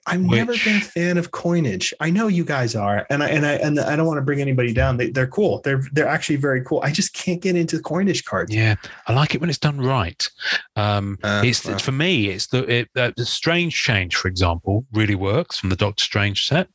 I've 0.07 0.21
never 0.21 0.53
been 0.65 0.77
a 0.77 0.81
fan 0.81 1.17
of 1.17 1.31
coinage. 1.31 1.95
I 2.01 2.11
know 2.11 2.27
you 2.27 2.45
guys 2.45 2.75
are, 2.75 3.07
and 3.09 3.23
I 3.23 3.29
and 3.29 3.47
I 3.47 3.53
and 3.53 3.79
I 3.79 3.95
don't 3.95 4.07
want 4.07 4.19
to 4.19 4.23
bring 4.23 4.41
anybody 4.41 4.73
down. 4.73 4.97
They, 4.97 5.11
they're 5.11 5.29
cool. 5.29 5.61
They're 5.63 5.83
they're 5.93 6.09
actually 6.09 6.37
very 6.37 6.63
cool. 6.65 6.81
I 6.83 6.91
just 6.91 7.15
can't 7.15 7.41
get 7.41 7.55
into 7.55 7.79
coinage 7.81 8.25
cards. 8.25 8.53
Yeah, 8.55 8.75
I 9.07 9.13
like 9.13 9.35
it 9.35 9.41
when 9.41 9.49
it's 9.49 9.59
done 9.61 9.81
right. 9.81 10.29
Um, 10.75 11.19
Uh, 11.23 11.43
it's 11.45 11.65
well. 11.65 11.79
for 11.79 11.93
me. 11.93 12.29
It's 12.31 12.49
the 12.49 12.65
it, 12.71 12.89
uh, 12.97 13.13
the 13.17 13.25
Strange 13.25 13.75
Change, 13.75 14.17
for 14.17 14.27
example, 14.29 14.85
really 14.93 15.15
works 15.15 15.59
from 15.59 15.71
the 15.71 15.77
Doctor 15.77 16.05
Strange 16.05 16.47
set. 16.47 16.69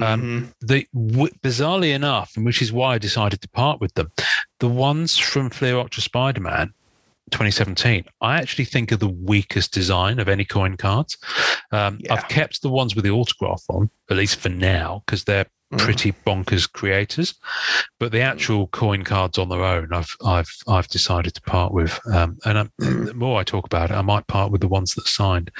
Um, 0.00 0.20
Mhm. 0.22 0.52
The 0.60 0.86
w- 0.94 1.32
bizarrely 1.42 1.92
enough, 1.94 2.32
and 2.36 2.44
which 2.46 2.62
is 2.62 2.70
why 2.72 2.94
I 2.94 2.98
decided 2.98 3.40
to 3.42 3.48
part 3.48 3.80
with 3.80 3.94
them, 3.94 4.12
the 4.60 4.68
ones 4.68 5.16
from 5.16 5.50
Fleer 5.50 5.76
Ultra 5.76 6.02
Spider 6.02 6.40
Man. 6.40 6.72
2017, 7.30 8.04
I 8.20 8.36
actually 8.40 8.64
think 8.66 8.92
are 8.92 8.96
the 8.96 9.08
weakest 9.08 9.72
design 9.72 10.18
of 10.18 10.28
any 10.28 10.44
coin 10.44 10.76
cards. 10.76 11.16
Um, 11.72 11.98
Yeah. 12.02 12.14
I've 12.14 12.28
kept 12.28 12.62
the 12.62 12.68
ones 12.68 12.94
with 12.94 13.04
the 13.04 13.10
autograph 13.10 13.62
on, 13.68 13.90
at 14.10 14.16
least 14.16 14.36
for 14.36 14.48
now, 14.48 15.02
because 15.06 15.24
they're 15.24 15.46
Mhm. 15.72 15.78
pretty 15.78 16.12
bonkers 16.26 16.70
creators. 16.70 17.34
But 18.00 18.10
the 18.10 18.20
actual 18.20 18.66
coin 18.68 19.04
cards 19.04 19.38
on 19.38 19.48
their 19.48 19.62
own, 19.64 19.92
I've 19.92 20.16
I've 20.24 20.50
I've 20.66 20.88
decided 20.88 21.34
to 21.34 21.42
part 21.42 21.72
with. 21.72 21.98
Um, 22.12 22.38
and 22.44 22.58
I'm, 22.58 22.72
the 22.78 23.14
more 23.14 23.38
I 23.40 23.44
talk 23.44 23.66
about 23.66 23.90
it, 23.90 23.94
I 23.94 24.02
might 24.02 24.26
part 24.26 24.50
with 24.50 24.60
the 24.62 24.68
ones 24.68 24.94
that 24.94 25.06
signed 25.06 25.50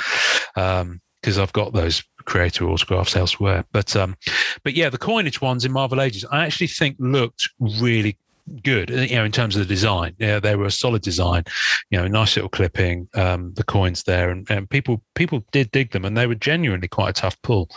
because 0.55 1.39
I've 1.39 1.53
got 1.53 1.73
those 1.73 2.03
creator 2.25 2.69
autographs 2.69 3.15
elsewhere. 3.15 3.65
But 3.73 3.95
um, 3.95 4.17
but 4.65 4.75
yeah, 4.75 4.89
the 4.89 4.99
coinage 4.99 5.41
ones 5.41 5.65
in 5.65 5.71
Marvel 5.73 6.01
Ages, 6.01 6.25
I 6.33 6.45
actually 6.45 6.67
think 6.69 6.97
looked 6.99 7.49
really 7.61 8.17
good. 8.63 8.91
uh, 8.91 9.03
You 9.03 9.17
know, 9.17 9.25
in 9.25 9.33
terms 9.33 9.57
of 9.57 9.61
the 9.61 9.67
design, 9.75 10.15
yeah, 10.19 10.41
they 10.41 10.57
were 10.57 10.67
a 10.67 10.71
solid 10.71 11.03
design. 11.03 11.45
You 11.91 11.99
know, 11.99 12.09
nice 12.09 12.37
little 12.37 12.49
clipping, 12.49 13.09
um, 13.15 13.53
the 13.55 13.65
coins 13.65 14.03
there, 14.05 14.31
and, 14.31 14.49
and 14.51 14.69
people 14.69 15.03
people 15.15 15.45
did 15.53 15.71
dig 15.71 15.93
them, 15.93 16.05
and 16.05 16.17
they 16.17 16.27
were 16.27 16.35
genuinely 16.35 16.89
quite 16.89 17.11
a 17.11 17.21
tough 17.21 17.41
pull. 17.43 17.71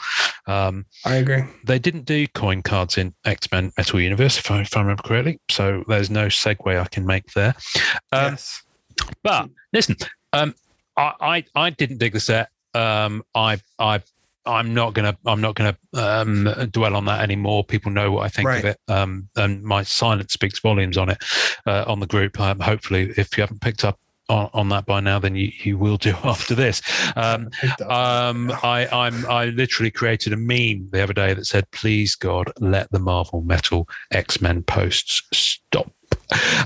Um, 0.47 0.85
I 1.05 1.15
agree. 1.15 1.43
they 1.65 1.79
didn't 1.79 2.05
do 2.05 2.27
coin 2.27 2.61
cards 2.61 2.97
in 2.97 3.13
X 3.25 3.51
Men 3.51 3.71
Metal 3.77 3.99
Universe, 3.99 4.37
if 4.37 4.51
I, 4.51 4.61
if 4.61 4.75
I 4.75 4.81
remember 4.81 5.03
correctly. 5.03 5.39
So 5.49 5.83
there's 5.87 6.09
no 6.09 6.27
segue 6.27 6.79
I 6.79 6.85
can 6.85 7.05
make 7.05 7.25
there. 7.33 7.55
Um, 8.11 8.31
yes. 8.33 8.63
But 9.23 9.49
listen, 9.71 9.95
um, 10.33 10.53
I, 10.97 11.13
I 11.21 11.45
I 11.55 11.69
didn't 11.69 11.97
dig 11.97 12.13
the 12.13 12.19
set. 12.19 12.49
Um, 12.73 13.23
I 13.35 13.59
I 13.79 14.01
I'm 14.45 14.73
not 14.73 14.93
gonna 14.93 15.17
I'm 15.25 15.41
not 15.41 15.55
gonna 15.55 15.77
um, 15.93 16.49
dwell 16.71 16.95
on 16.95 17.05
that 17.05 17.21
anymore. 17.21 17.63
People 17.63 17.91
know 17.91 18.11
what 18.11 18.25
I 18.25 18.29
think 18.29 18.49
of 18.49 18.65
it, 18.65 18.77
um, 18.87 19.29
and 19.35 19.63
my 19.63 19.83
silence 19.83 20.33
speaks 20.33 20.59
volumes 20.59 20.97
on 20.97 21.09
it 21.09 21.23
uh, 21.65 21.85
on 21.87 21.99
the 21.99 22.07
group. 22.07 22.39
Um, 22.39 22.59
hopefully, 22.59 23.13
if 23.15 23.37
you 23.37 23.41
haven't 23.41 23.61
picked 23.61 23.85
up 23.85 23.99
on, 24.29 24.49
on 24.53 24.69
that 24.69 24.85
by 24.85 24.99
now, 24.99 25.19
then 25.19 25.35
you, 25.35 25.51
you 25.63 25.77
will 25.77 25.97
do 25.97 26.15
after 26.23 26.55
this. 26.55 26.81
Um, 27.15 27.49
um, 27.87 28.51
I, 28.63 28.87
I'm, 28.91 29.25
I 29.27 29.45
literally 29.45 29.91
created 29.91 30.33
a 30.33 30.37
meme 30.37 30.89
the 30.91 31.01
other 31.03 31.13
day 31.13 31.33
that 31.33 31.45
said, 31.45 31.69
"Please 31.71 32.15
God, 32.15 32.51
let 32.59 32.91
the 32.91 32.99
Marvel 32.99 33.41
Metal 33.41 33.87
X 34.11 34.41
Men 34.41 34.63
posts 34.63 35.23
stop." 35.31 35.91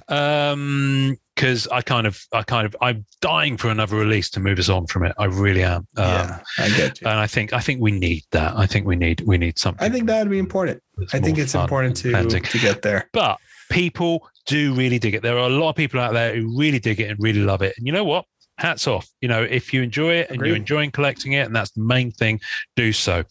Um, 0.07 1.17
because 1.35 1.67
I 1.67 1.81
kind 1.81 2.07
of, 2.07 2.19
I 2.33 2.41
kind 2.41 2.65
of, 2.65 2.75
I'm 2.81 3.05
dying 3.21 3.57
for 3.57 3.69
another 3.69 3.95
release 3.95 4.27
to 4.31 4.39
move 4.39 4.57
us 4.57 4.69
on 4.69 4.87
from 4.87 5.05
it. 5.05 5.13
I 5.19 5.25
really 5.25 5.61
am. 5.61 5.87
Um, 5.95 6.05
yeah, 6.05 6.39
I 6.57 6.69
get 6.69 6.99
you. 6.99 7.07
and 7.07 7.19
I 7.19 7.27
think, 7.27 7.53
I 7.53 7.59
think 7.59 7.79
we 7.79 7.91
need 7.91 8.23
that. 8.31 8.57
I 8.57 8.65
think 8.65 8.87
we 8.87 8.95
need, 8.95 9.21
we 9.21 9.37
need 9.37 9.59
something. 9.59 9.85
I 9.85 9.91
think 9.91 10.07
that 10.07 10.23
would 10.23 10.31
be 10.31 10.39
important. 10.39 10.81
I 11.13 11.19
think 11.19 11.37
it's 11.37 11.53
important 11.53 11.95
to 11.97 12.27
to 12.27 12.57
get 12.57 12.81
there. 12.81 13.07
But 13.13 13.37
people 13.69 14.27
do 14.47 14.73
really 14.73 14.97
dig 14.97 15.13
it. 15.13 15.21
There 15.21 15.37
are 15.37 15.47
a 15.47 15.49
lot 15.49 15.69
of 15.69 15.75
people 15.75 15.99
out 15.99 16.13
there 16.13 16.35
who 16.35 16.57
really 16.57 16.79
dig 16.79 16.99
it 16.99 17.11
and 17.11 17.19
really 17.19 17.41
love 17.41 17.61
it. 17.61 17.75
And 17.77 17.85
you 17.85 17.93
know 17.93 18.03
what? 18.03 18.25
hats 18.57 18.87
off. 18.87 19.07
You 19.21 19.27
know, 19.27 19.43
if 19.43 19.73
you 19.73 19.81
enjoy 19.81 20.13
it 20.13 20.29
and 20.29 20.37
Agreed. 20.37 20.47
you're 20.47 20.57
enjoying 20.57 20.91
collecting 20.91 21.33
it, 21.33 21.45
and 21.45 21.55
that's 21.55 21.71
the 21.71 21.83
main 21.83 22.11
thing, 22.11 22.39
do 22.75 22.91
so. 22.91 23.23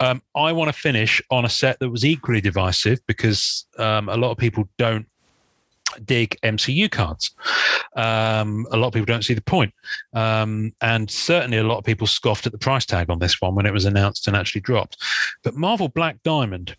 Um, 0.00 0.22
I 0.34 0.52
want 0.52 0.68
to 0.68 0.78
finish 0.78 1.22
on 1.30 1.44
a 1.44 1.48
set 1.48 1.78
that 1.78 1.88
was 1.88 2.04
equally 2.04 2.40
divisive 2.40 2.98
because 3.06 3.66
um, 3.78 4.08
a 4.08 4.16
lot 4.16 4.30
of 4.30 4.38
people 4.38 4.68
don't 4.78 5.06
dig 6.04 6.36
MCU 6.42 6.90
cards. 6.90 7.34
Um, 7.96 8.66
a 8.70 8.76
lot 8.76 8.88
of 8.88 8.92
people 8.92 9.06
don't 9.06 9.24
see 9.24 9.34
the 9.34 9.42
point. 9.42 9.72
Um, 10.12 10.72
and 10.80 11.10
certainly 11.10 11.58
a 11.58 11.64
lot 11.64 11.78
of 11.78 11.84
people 11.84 12.06
scoffed 12.06 12.46
at 12.46 12.52
the 12.52 12.58
price 12.58 12.86
tag 12.86 13.10
on 13.10 13.18
this 13.18 13.40
one 13.40 13.54
when 13.54 13.66
it 13.66 13.72
was 13.72 13.84
announced 13.84 14.28
and 14.28 14.36
actually 14.36 14.60
dropped. 14.60 15.02
But 15.42 15.54
Marvel 15.54 15.88
Black 15.88 16.22
Diamond. 16.22 16.76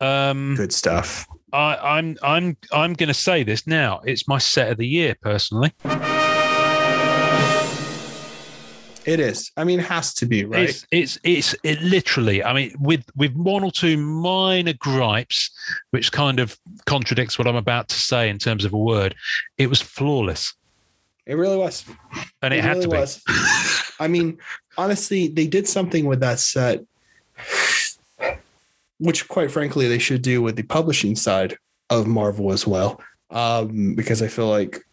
Um, 0.00 0.54
Good 0.56 0.72
stuff. 0.72 1.26
I, 1.52 1.76
I'm 1.76 2.16
I'm 2.22 2.56
I'm 2.72 2.94
going 2.94 3.08
to 3.08 3.14
say 3.14 3.42
this 3.42 3.66
now. 3.66 4.00
It's 4.04 4.26
my 4.26 4.38
set 4.38 4.70
of 4.72 4.78
the 4.78 4.86
year, 4.86 5.14
personally. 5.20 5.72
It 9.04 9.18
is. 9.20 9.50
I 9.56 9.64
mean, 9.64 9.80
it 9.80 9.86
has 9.86 10.14
to 10.14 10.26
be, 10.26 10.44
right? 10.44 10.68
It's 10.68 10.86
it's 10.90 11.18
it's 11.24 11.54
it 11.64 11.80
literally. 11.82 12.42
I 12.44 12.52
mean, 12.52 12.74
with 12.78 13.04
with 13.16 13.34
one 13.34 13.64
or 13.64 13.72
two 13.72 13.96
minor 13.96 14.74
gripes, 14.74 15.50
which 15.90 16.12
kind 16.12 16.38
of 16.38 16.56
contradicts 16.86 17.38
what 17.38 17.48
I'm 17.48 17.56
about 17.56 17.88
to 17.88 17.96
say 17.96 18.28
in 18.28 18.38
terms 18.38 18.64
of 18.64 18.72
a 18.72 18.78
word. 18.78 19.14
It 19.58 19.68
was 19.68 19.80
flawless, 19.82 20.54
It 21.26 21.34
really 21.34 21.56
was. 21.56 21.84
and 22.42 22.54
it, 22.54 22.62
had 22.62 22.76
really 22.76 22.82
to 22.82 22.88
be. 22.90 22.96
was. 22.96 23.22
I 23.98 24.08
mean, 24.08 24.38
honestly, 24.78 25.28
they 25.28 25.46
did 25.46 25.66
something 25.68 26.04
with 26.06 26.20
that 26.20 26.38
set, 26.38 26.82
which, 28.98 29.26
quite 29.28 29.50
frankly, 29.50 29.88
they 29.88 29.98
should 29.98 30.22
do 30.22 30.42
with 30.42 30.56
the 30.56 30.62
publishing 30.62 31.16
side 31.16 31.56
of 31.90 32.06
Marvel 32.06 32.52
as 32.52 32.66
well. 32.66 33.00
Um, 33.30 33.94
because 33.94 34.22
I 34.22 34.28
feel 34.28 34.48
like 34.48 34.84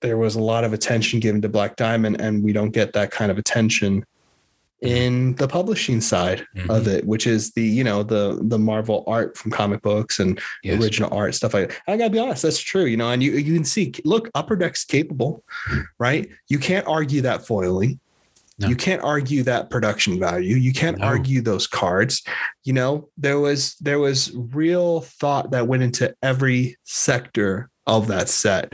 there 0.00 0.16
was 0.18 0.36
a 0.36 0.40
lot 0.40 0.64
of 0.64 0.72
attention 0.72 1.20
given 1.20 1.40
to 1.42 1.48
Black 1.48 1.76
Diamond, 1.76 2.20
and 2.20 2.42
we 2.42 2.52
don't 2.52 2.70
get 2.70 2.92
that 2.92 3.10
kind 3.10 3.30
of 3.30 3.38
attention 3.38 4.04
in 4.82 5.34
the 5.36 5.48
publishing 5.48 6.02
side 6.02 6.40
of 6.68 6.82
Mhm. 6.84 6.86
it, 6.88 7.06
which 7.06 7.26
is 7.26 7.50
the 7.52 7.62
you 7.62 7.82
know 7.82 8.02
the 8.02 8.38
the 8.42 8.58
Marvel 8.58 9.04
art 9.06 9.36
from 9.36 9.50
comic 9.50 9.80
books 9.82 10.20
and 10.20 10.38
Yes. 10.62 10.80
original 10.82 11.12
art 11.16 11.34
stuff 11.34 11.54
like 11.54 11.70
that. 11.70 11.78
I 11.88 11.96
gotta 11.96 12.10
be 12.10 12.18
honest, 12.18 12.42
that's 12.42 12.60
true. 12.60 12.84
You 12.84 12.96
know, 12.98 13.10
and 13.10 13.22
you 13.22 13.32
you 13.32 13.54
can 13.54 13.64
see, 13.64 13.92
look, 14.04 14.28
Upper 14.34 14.54
Deck's 14.54 14.84
capable, 14.84 15.42
right? 15.98 16.28
You 16.48 16.58
can't 16.58 16.86
argue 16.86 17.22
that 17.22 17.46
foiling. 17.46 17.98
No. 18.58 18.68
You 18.68 18.76
can't 18.76 19.02
argue 19.02 19.42
that 19.44 19.68
production 19.70 20.18
value. 20.18 20.56
You 20.56 20.72
can't 20.72 20.98
No. 20.98 21.06
argue 21.06 21.40
those 21.40 21.66
cards. 21.66 22.22
You 22.64 22.74
know, 22.74 23.08
there 23.16 23.40
was 23.40 23.76
there 23.80 23.98
was 23.98 24.30
real 24.52 25.00
thought 25.00 25.50
that 25.52 25.66
went 25.68 25.82
into 25.84 26.14
every 26.22 26.76
sector 26.84 27.70
of 27.86 28.08
that 28.08 28.28
set. 28.28 28.72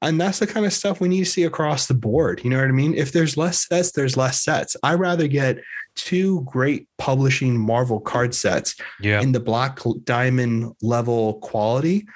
And 0.00 0.20
that's 0.20 0.38
the 0.38 0.46
kind 0.46 0.64
of 0.64 0.72
stuff 0.72 1.00
we 1.00 1.08
need 1.08 1.24
to 1.24 1.30
see 1.30 1.42
across 1.42 1.86
the 1.86 1.94
board. 1.94 2.40
You 2.44 2.50
know 2.50 2.58
what 2.58 2.68
I 2.68 2.72
mean? 2.72 2.94
If 2.94 3.10
there's 3.12 3.36
less 3.36 3.66
sets, 3.66 3.92
there's 3.92 4.16
less 4.16 4.40
sets. 4.42 4.76
I 4.82 4.94
rather 4.94 5.26
get 5.26 5.58
two 5.96 6.42
great 6.44 6.86
publishing 6.98 7.58
Marvel 7.58 7.98
card 7.98 8.32
sets 8.34 8.76
Yeah, 9.00 9.20
in 9.20 9.32
the 9.32 9.40
black 9.40 9.80
diamond 10.04 10.72
level 10.82 11.34
quality 11.40 12.06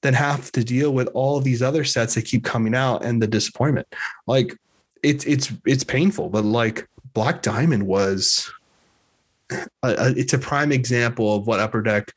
than 0.00 0.14
have 0.14 0.50
to 0.52 0.64
deal 0.64 0.94
with 0.94 1.08
all 1.12 1.40
these 1.40 1.60
other 1.60 1.84
sets 1.84 2.14
that 2.14 2.22
keep 2.24 2.44
coming 2.44 2.74
out 2.74 3.04
and 3.04 3.20
the 3.20 3.26
disappointment. 3.26 3.86
Like 4.26 4.56
it's 5.02 5.26
it's 5.26 5.52
it's 5.66 5.84
painful, 5.84 6.30
but 6.30 6.44
like 6.46 6.88
black 7.12 7.42
diamond 7.42 7.86
was 7.86 8.50
a, 9.50 9.66
a- 9.82 10.14
it's 10.16 10.32
a 10.32 10.38
prime 10.38 10.72
example 10.72 11.36
of 11.36 11.46
what 11.46 11.60
upper 11.60 11.82
deck 11.82 12.12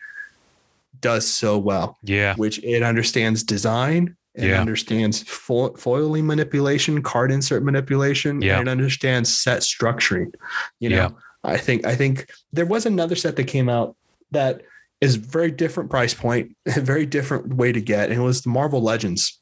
does 1.02 1.28
so 1.28 1.58
well, 1.58 1.98
yeah, 2.04 2.36
which 2.36 2.64
it 2.64 2.84
understands 2.84 3.44
design. 3.44 4.16
It 4.34 4.50
Yeah. 4.50 4.62
understands 4.62 5.24
fo- 5.24 5.74
foiling 5.76 6.26
manipulation, 6.26 7.02
card 7.04 7.32
insert 7.32 7.64
manipulation, 7.64 8.42
Yeah. 8.42 8.60
and 8.60 8.68
it 8.68 8.72
understands 8.72 9.36
set 9.38 9.62
structuring. 9.62 10.34
You 10.80 10.90
know, 10.90 10.96
Yeah. 10.96 11.10
I 11.44 11.58
think 11.58 11.86
I 11.86 11.96
think 11.96 12.30
there 12.54 12.66
was 12.66 12.86
another 12.86 13.16
set 13.16 13.36
that 13.36 13.46
came 13.46 13.68
out 13.68 13.96
that 14.32 14.62
is 15.02 15.16
very 15.16 15.52
different 15.52 15.90
price 15.90 16.14
point, 16.14 16.56
a 16.66 16.80
very 16.82 17.06
different 17.06 17.56
way 17.56 17.72
to 17.72 17.82
get, 17.82 18.10
and 18.10 18.20
it 18.20 18.24
was 18.24 18.42
the 18.44 18.50
Marvel 18.50 18.82
Legends. 18.82 19.40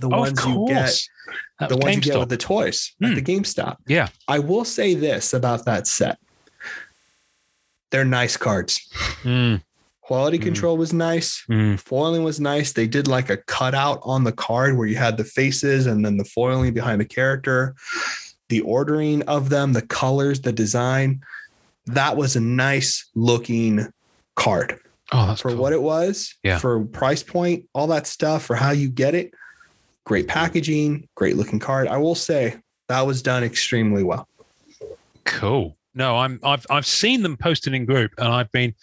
The 0.00 0.06
Oh, 0.06 0.20
ones 0.20 0.42
you 0.46 0.64
get. 0.68 0.98
That 1.58 1.68
the 1.68 1.76
ones 1.76 1.96
you 1.96 2.00
get 2.02 2.18
with 2.18 2.30
the 2.30 2.36
toys 2.38 2.92
Hmm. 3.00 3.06
at 3.06 3.14
the 3.16 3.22
GameStop. 3.22 3.76
Yeah. 3.86 4.08
I 4.28 4.38
will 4.38 4.64
say 4.64 4.94
this 4.94 5.34
about 5.34 5.66
that 5.66 5.86
set. 5.86 6.18
They're 7.90 8.04
nice 8.06 8.36
cards. 8.38 8.80
Mm, 9.24 9.62
Quality 10.10 10.38
Hmm. 10.38 10.42
control 10.42 10.76
was 10.76 10.92
nice. 10.92 11.44
mm, 11.48 11.78
Foiling 11.78 12.24
was 12.24 12.40
nice. 12.40 12.72
They 12.72 12.88
did 12.88 13.06
like 13.06 13.30
a 13.30 13.36
cutout 13.36 14.00
on 14.02 14.24
the 14.24 14.32
card 14.32 14.76
where 14.76 14.88
you 14.88 14.96
had 14.96 15.16
the 15.16 15.22
faces 15.22 15.86
and 15.86 16.04
then 16.04 16.16
the 16.16 16.24
foiling 16.24 16.74
behind 16.74 17.00
the 17.00 17.04
character, 17.04 17.76
the 18.48 18.60
ordering 18.62 19.22
of 19.28 19.50
them, 19.50 19.72
the 19.72 19.82
colors, 19.82 20.40
the 20.40 20.50
design. 20.50 21.20
That 21.86 22.16
was 22.16 22.34
a 22.34 22.40
nice 22.40 23.08
looking 23.14 23.86
card 24.34 24.80
Oh, 25.12 25.28
that's 25.28 25.42
for 25.42 25.50
cool. 25.50 25.58
what 25.58 25.72
it 25.72 25.80
was, 25.80 26.34
Yeah. 26.42 26.58
for 26.58 26.84
price 26.86 27.22
point, 27.22 27.66
all 27.72 27.86
that 27.86 28.08
stuff, 28.08 28.44
for 28.44 28.56
how 28.56 28.72
you 28.72 28.88
get 28.88 29.14
it. 29.14 29.30
Great 30.04 30.26
packaging, 30.26 31.06
great 31.14 31.36
looking 31.36 31.60
card. 31.60 31.86
I 31.86 31.98
will 31.98 32.16
say 32.16 32.56
that 32.88 33.06
was 33.06 33.22
done 33.22 33.44
extremely 33.44 34.02
well. 34.02 34.26
Cool. 35.24 35.76
No, 35.94 36.16
I'm 36.16 36.40
I've 36.42 36.66
I've 36.70 36.86
seen 36.86 37.22
them 37.22 37.36
posted 37.36 37.74
in 37.74 37.84
group, 37.84 38.12
and 38.18 38.28
I've 38.28 38.50
been. 38.52 38.74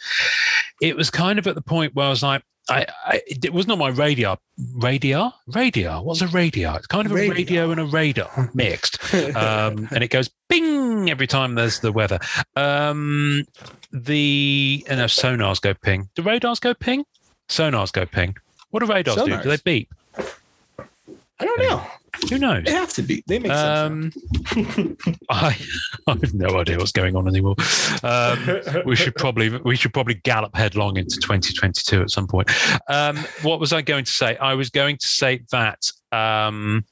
It 0.82 0.96
was 0.96 1.10
kind 1.10 1.40
of 1.40 1.48
at 1.48 1.56
the 1.56 1.62
point 1.62 1.96
where 1.96 2.06
I 2.06 2.10
was 2.10 2.24
like, 2.24 2.44
I, 2.70 2.86
I 3.06 3.22
it 3.28 3.54
wasn't 3.54 3.74
on 3.74 3.80
my 3.80 3.90
radar. 3.90 4.38
Radar, 4.76 5.34
radar. 5.48 6.04
What's 6.04 6.22
a 6.22 6.28
radar? 6.28 6.78
It's 6.78 6.88
kind 6.88 7.06
of 7.06 7.12
a 7.12 7.16
Radar. 7.16 7.36
radio 7.36 7.72
and 7.72 7.80
a 7.80 7.86
radar 7.86 8.50
mixed, 8.54 9.14
um, 9.36 9.88
and 9.92 10.04
it 10.04 10.10
goes 10.10 10.30
ping 10.50 11.10
every 11.10 11.28
time 11.28 11.56
there's 11.56 11.80
the 11.80 11.92
weather. 11.92 12.20
Um, 12.56 13.46
the 13.92 14.86
and 14.90 15.00
no, 15.00 15.06
sonars 15.06 15.62
go 15.62 15.74
ping. 15.74 16.10
Do 16.16 16.24
radars 16.24 16.60
go 16.60 16.74
ping? 16.74 17.06
Sonars 17.48 17.94
go 17.94 18.06
ping. 18.06 18.36
What 18.72 18.82
do 18.82 18.92
radars 18.92 19.16
do? 19.16 19.42
Do 19.42 19.50
they 19.50 19.58
beep? 19.64 19.94
I 21.40 21.46
don't 21.46 21.60
know. 21.60 21.86
Who 22.30 22.40
knows? 22.40 22.64
They 22.64 22.72
have 22.72 22.94
to 22.94 23.04
be. 23.04 23.24
They 23.28 23.38
make 23.38 23.52
sense. 23.52 24.16
Um, 24.56 24.98
I, 25.30 25.58
I 26.08 26.12
have 26.12 26.34
no 26.34 26.60
idea 26.60 26.78
what's 26.78 26.92
going 26.92 27.16
on 27.16 27.28
anymore. 27.28 27.56
Um, 28.02 28.62
we 28.86 28.96
should 28.96 29.16
probably 29.16 29.50
we 29.60 29.76
should 29.76 29.94
probably 29.94 30.16
gallop 30.16 30.56
headlong 30.56 30.98
into 30.98 31.18
2022 31.20 32.02
at 32.02 32.10
some 32.10 32.28
point. 32.28 32.50
Um, 32.90 33.18
what 33.44 33.60
was 33.60 33.72
I 33.72 33.82
going 33.82 34.06
to 34.06 34.12
say? 34.12 34.36
I 34.38 34.56
was 34.56 34.72
going 34.72 34.98
to 34.98 35.08
say 35.08 35.44
that 35.52 35.92
um, 36.12 36.86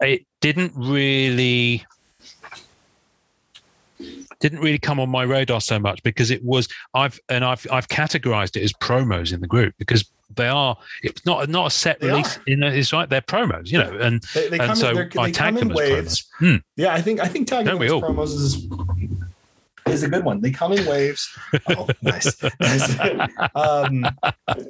it 0.00 0.26
didn't 0.40 0.72
really 0.76 1.84
didn't 4.40 4.60
really 4.60 4.78
come 4.78 5.00
on 5.00 5.08
my 5.08 5.22
radar 5.22 5.62
so 5.62 5.78
much 5.78 6.02
because 6.02 6.30
it 6.30 6.44
was 6.44 6.68
I've 6.92 7.18
and 7.28 7.44
I've 7.44 7.66
I've 7.70 7.88
categorized 7.88 8.56
it 8.56 8.62
as 8.62 8.72
promos 8.74 9.32
in 9.32 9.40
the 9.40 9.46
group 9.46 9.74
because 9.78 10.10
they 10.34 10.48
are 10.48 10.76
it's 11.02 11.24
not 11.24 11.48
not 11.48 11.66
a 11.68 11.70
set 11.70 12.00
They 12.00 12.08
release 12.08 12.38
in 12.46 12.62
it's 12.62 12.92
right 12.92 13.08
they're 13.08 13.20
promos 13.20 13.70
you 13.70 13.78
know 13.78 13.96
and 13.98 14.22
They, 14.34 14.48
they 14.48 14.58
And 14.58 14.66
come 14.68 14.76
so 14.76 14.90
in, 14.90 14.98
I 15.18 15.30
tag 15.30 15.34
come 15.34 15.58
in 15.58 15.68
them 15.68 15.70
as 15.70 15.76
waves. 15.76 16.24
promos. 16.40 16.50
Hmm. 16.50 16.56
Yeah, 16.76 16.92
I 16.94 17.00
think 17.00 17.20
I 17.20 17.26
think 17.28 17.46
tagging 17.48 17.66
them 17.66 17.82
as 17.82 17.92
all? 17.92 18.02
promos 18.02 18.34
is 18.34 18.66
is 19.86 20.02
a 20.02 20.08
good 20.08 20.24
one. 20.24 20.40
They 20.40 20.50
come 20.50 20.72
in 20.72 20.84
waves. 20.84 21.28
Oh, 21.68 21.86
nice. 22.02 22.34
um, 23.54 24.04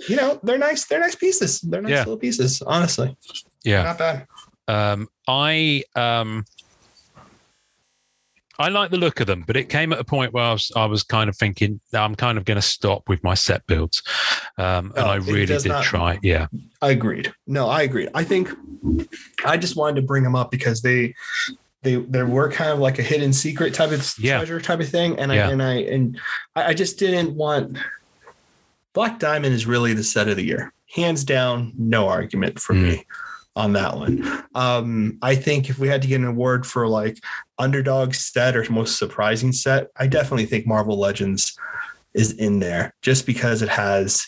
you 0.08 0.16
know, 0.16 0.38
they're 0.42 0.58
nice. 0.58 0.84
They're 0.84 1.00
nice 1.00 1.14
pieces. 1.14 1.60
They're 1.62 1.80
nice 1.80 1.90
Yeah. 1.90 1.98
little 2.00 2.18
pieces. 2.18 2.60
Honestly, 2.60 3.16
yeah 3.64 3.82
not 3.84 3.98
bad. 3.98 4.26
Um, 4.68 5.08
I 5.26 5.84
um, 5.94 6.44
I 8.58 8.68
like 8.68 8.90
the 8.90 8.96
look 8.96 9.20
of 9.20 9.26
them, 9.26 9.44
but 9.46 9.56
it 9.56 9.68
came 9.68 9.92
at 9.92 9.98
a 9.98 10.04
point 10.04 10.32
where 10.32 10.44
I 10.44 10.52
was 10.52 10.72
I 10.76 10.86
was 10.86 11.02
kind 11.02 11.28
of 11.28 11.36
thinking 11.36 11.80
I'm 11.92 12.14
kind 12.14 12.38
of 12.38 12.44
going 12.44 12.56
to 12.56 12.62
stop 12.62 13.08
with 13.08 13.22
my 13.22 13.34
set 13.34 13.66
builds, 13.66 14.02
um, 14.58 14.92
and 14.96 15.04
No, 15.04 15.06
I 15.06 15.16
really 15.16 15.46
did 15.46 15.64
not- 15.66 15.84
try. 15.84 16.18
Yeah, 16.22 16.46
I 16.80 16.90
agreed. 16.90 17.32
No, 17.46 17.68
I 17.68 17.82
agreed. 17.82 18.08
I 18.14 18.24
think 18.24 18.50
I 19.44 19.56
just 19.56 19.76
wanted 19.76 19.96
to 20.00 20.06
bring 20.06 20.22
them 20.24 20.34
up 20.36 20.50
because 20.50 20.82
they 20.82 21.14
they 21.82 21.96
they 21.96 22.22
were 22.22 22.50
kind 22.50 22.70
of 22.70 22.78
like 22.78 22.98
a 22.98 23.02
hidden 23.02 23.32
secret 23.32 23.74
type 23.74 23.92
of 23.92 24.14
Yeah. 24.18 24.38
treasure 24.38 24.60
type 24.60 24.80
of 24.80 24.88
thing, 24.88 25.18
and 25.18 25.32
Yeah. 25.32 25.48
I 25.48 25.52
and 25.52 25.62
I 25.62 25.74
and 25.74 26.20
I, 26.54 26.64
I 26.68 26.74
just 26.74 26.98
didn't 26.98 27.34
want. 27.34 27.78
Black 28.92 29.18
Diamond 29.18 29.54
is 29.54 29.66
really 29.66 29.92
the 29.92 30.02
set 30.02 30.26
of 30.28 30.36
the 30.36 30.42
year, 30.44 30.72
hands 30.94 31.22
down. 31.22 31.72
No 31.78 32.08
argument 32.08 32.58
for 32.58 32.74
Mm. 32.74 32.82
me 32.82 33.04
on 33.56 33.72
that 33.72 33.96
one. 33.96 34.44
Um, 34.54 35.18
I 35.22 35.34
think 35.34 35.68
if 35.70 35.78
we 35.78 35.88
had 35.88 36.02
to 36.02 36.08
get 36.08 36.20
an 36.20 36.26
award 36.26 36.66
for 36.66 36.86
like 36.86 37.18
underdog 37.58 38.14
set 38.14 38.54
or 38.56 38.70
most 38.70 38.98
surprising 38.98 39.52
set, 39.52 39.88
I 39.96 40.06
definitely 40.06 40.46
think 40.46 40.66
Marvel 40.66 40.98
Legends 40.98 41.58
is 42.14 42.32
in 42.32 42.58
there 42.60 42.94
just 43.02 43.26
because 43.26 43.62
it 43.62 43.68
has. 43.70 44.26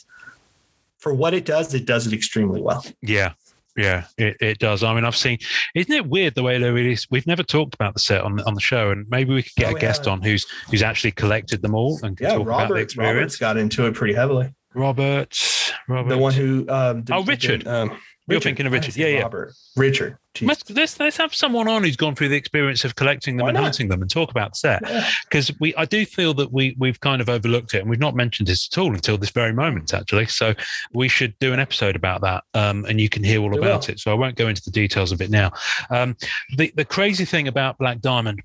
For 0.98 1.14
what 1.14 1.32
it 1.34 1.44
does, 1.44 1.72
it 1.74 1.84
does 1.86 2.06
it 2.08 2.12
extremely 2.12 2.60
well. 2.60 2.84
yeah, 3.02 3.34
yeah. 3.76 4.04
It, 4.16 4.36
it 4.40 4.58
does. 4.58 4.82
I 4.82 4.92
mean, 4.94 5.04
I've 5.04 5.14
seen. 5.16 5.38
Isn't 5.76 5.92
it 5.92 6.06
weird 6.08 6.34
the 6.34 6.42
way 6.42 6.58
they 6.58 6.70
release? 6.70 7.06
We've 7.08 7.26
never 7.26 7.44
talked 7.44 7.74
about 7.74 7.94
the 7.94 8.00
set 8.00 8.22
on 8.22 8.40
on 8.40 8.54
the 8.54 8.60
show, 8.60 8.90
and 8.90 9.06
maybe 9.08 9.32
we 9.32 9.44
could 9.44 9.54
get 9.54 9.70
No, 9.70 9.76
a 9.76 9.80
guest 9.80 10.06
haven't. 10.06 10.12
on 10.14 10.22
who's 10.22 10.44
who's 10.70 10.82
actually 10.82 11.12
collected 11.12 11.62
them 11.62 11.74
all 11.76 12.00
and 12.02 12.16
can 12.16 12.24
Yeah, 12.26 12.32
talk 12.32 12.40
about 12.42 12.44
the 12.44 12.50
Robert 12.50 12.74
Robert's 12.74 12.94
experience. 12.94 13.36
got 13.36 13.56
into 13.58 13.86
it 13.86 13.94
pretty 13.94 14.14
heavily. 14.14 14.52
Robert, 14.74 15.38
Robert, 15.86 16.08
The 16.08 16.18
one 16.18 16.32
who 16.32 16.66
um 16.68 17.02
did- 17.02 17.14
Oh, 17.14 17.20
did- 17.20 17.28
Richard. 17.28 17.66
um, 17.68 17.96
You're 18.28 18.40
thinking 18.40 18.66
of 18.66 18.72
Richard. 18.72 18.92
said 18.94 19.00
Yeah, 19.00 19.06
yeah. 19.16 19.22
Robert. 19.22 19.54
Richard. 19.76 20.16
Let's, 20.40 20.68
let's 20.70 21.00
let's 21.00 21.16
have 21.16 21.34
someone 21.34 21.66
on 21.66 21.82
who's 21.82 21.96
gone 21.96 22.14
through 22.14 22.28
the 22.28 22.36
experience 22.36 22.84
of 22.84 22.94
collecting 22.94 23.36
them 23.38 23.44
Why 23.44 23.48
and 23.50 23.56
not? 23.56 23.64
hunting 23.64 23.88
them 23.88 24.02
and 24.02 24.10
talk 24.10 24.30
about 24.30 24.52
the 24.52 24.56
set 24.56 24.82
Yeah. 24.86 25.08
because 25.24 25.50
we 25.58 25.74
I 25.74 25.84
do 25.84 26.06
feel 26.06 26.32
that 26.34 26.52
we 26.52 26.76
we've 26.78 27.00
kind 27.00 27.20
of 27.20 27.28
overlooked 27.28 27.74
it 27.74 27.80
and 27.80 27.90
we've 27.90 27.98
not 27.98 28.14
mentioned 28.14 28.46
this 28.46 28.68
at 28.70 28.78
all 28.78 28.92
until 28.94 29.18
this 29.18 29.30
very 29.30 29.52
moment 29.52 29.92
actually. 29.94 30.26
So 30.26 30.54
we 30.92 31.08
should 31.08 31.36
do 31.40 31.52
an 31.52 31.58
episode 31.58 31.96
about 31.96 32.20
that 32.20 32.44
um, 32.54 32.84
and 32.84 33.00
you 33.00 33.08
can 33.08 33.24
hear 33.24 33.40
all 33.40 33.50
We 33.50 33.58
about 33.58 33.88
will. 33.88 33.94
it. 33.94 34.00
So 34.00 34.12
I 34.12 34.14
won't 34.14 34.36
go 34.36 34.46
into 34.46 34.62
the 34.62 34.70
details 34.70 35.10
of 35.10 35.20
it 35.20 35.30
now. 35.30 35.50
Um, 35.90 36.16
the 36.56 36.72
the 36.76 36.84
crazy 36.84 37.24
thing 37.24 37.48
about 37.48 37.78
Black 37.78 38.00
Diamond 38.00 38.40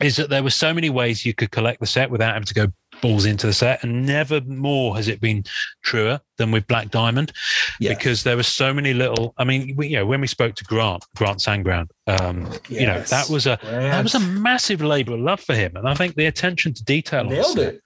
is 0.00 0.16
that 0.16 0.30
there 0.30 0.42
were 0.42 0.50
so 0.50 0.72
many 0.72 0.90
ways 0.90 1.26
you 1.26 1.34
could 1.34 1.50
collect 1.50 1.80
the 1.80 1.86
set 1.86 2.10
without 2.10 2.32
having 2.34 2.46
to 2.46 2.54
go 2.54 2.66
balls 3.00 3.24
into 3.24 3.46
the 3.46 3.52
set 3.52 3.82
and 3.82 4.04
never 4.06 4.40
more 4.42 4.96
has 4.96 5.08
it 5.08 5.20
been 5.20 5.42
truer 5.82 6.20
than 6.38 6.50
with 6.50 6.66
black 6.66 6.90
diamond 6.90 7.32
Yes. 7.78 7.96
because 7.96 8.22
there 8.24 8.36
were 8.36 8.42
so 8.42 8.72
many 8.74 8.92
little 8.94 9.34
i 9.38 9.44
mean 9.44 9.74
we, 9.76 9.88
you 9.88 9.96
know 9.96 10.06
when 10.06 10.20
we 10.20 10.26
spoke 10.26 10.54
to 10.56 10.64
grant 10.64 11.04
grant 11.16 11.38
sandground 11.40 11.88
um 12.06 12.50
you 12.68 12.86
know 12.86 13.00
that 13.02 13.28
was 13.30 13.46
a 13.46 13.58
that 13.62 14.02
was 14.02 14.14
a 14.14 14.20
massive 14.20 14.82
labor 14.82 15.14
of 15.14 15.20
love 15.20 15.40
for 15.40 15.54
him 15.54 15.76
and 15.76 15.88
i 15.88 15.94
think 15.94 16.14
the 16.14 16.26
attention 16.26 16.72
to 16.74 16.84
detail 16.84 17.24
nailed 17.24 17.58
it. 17.58 17.80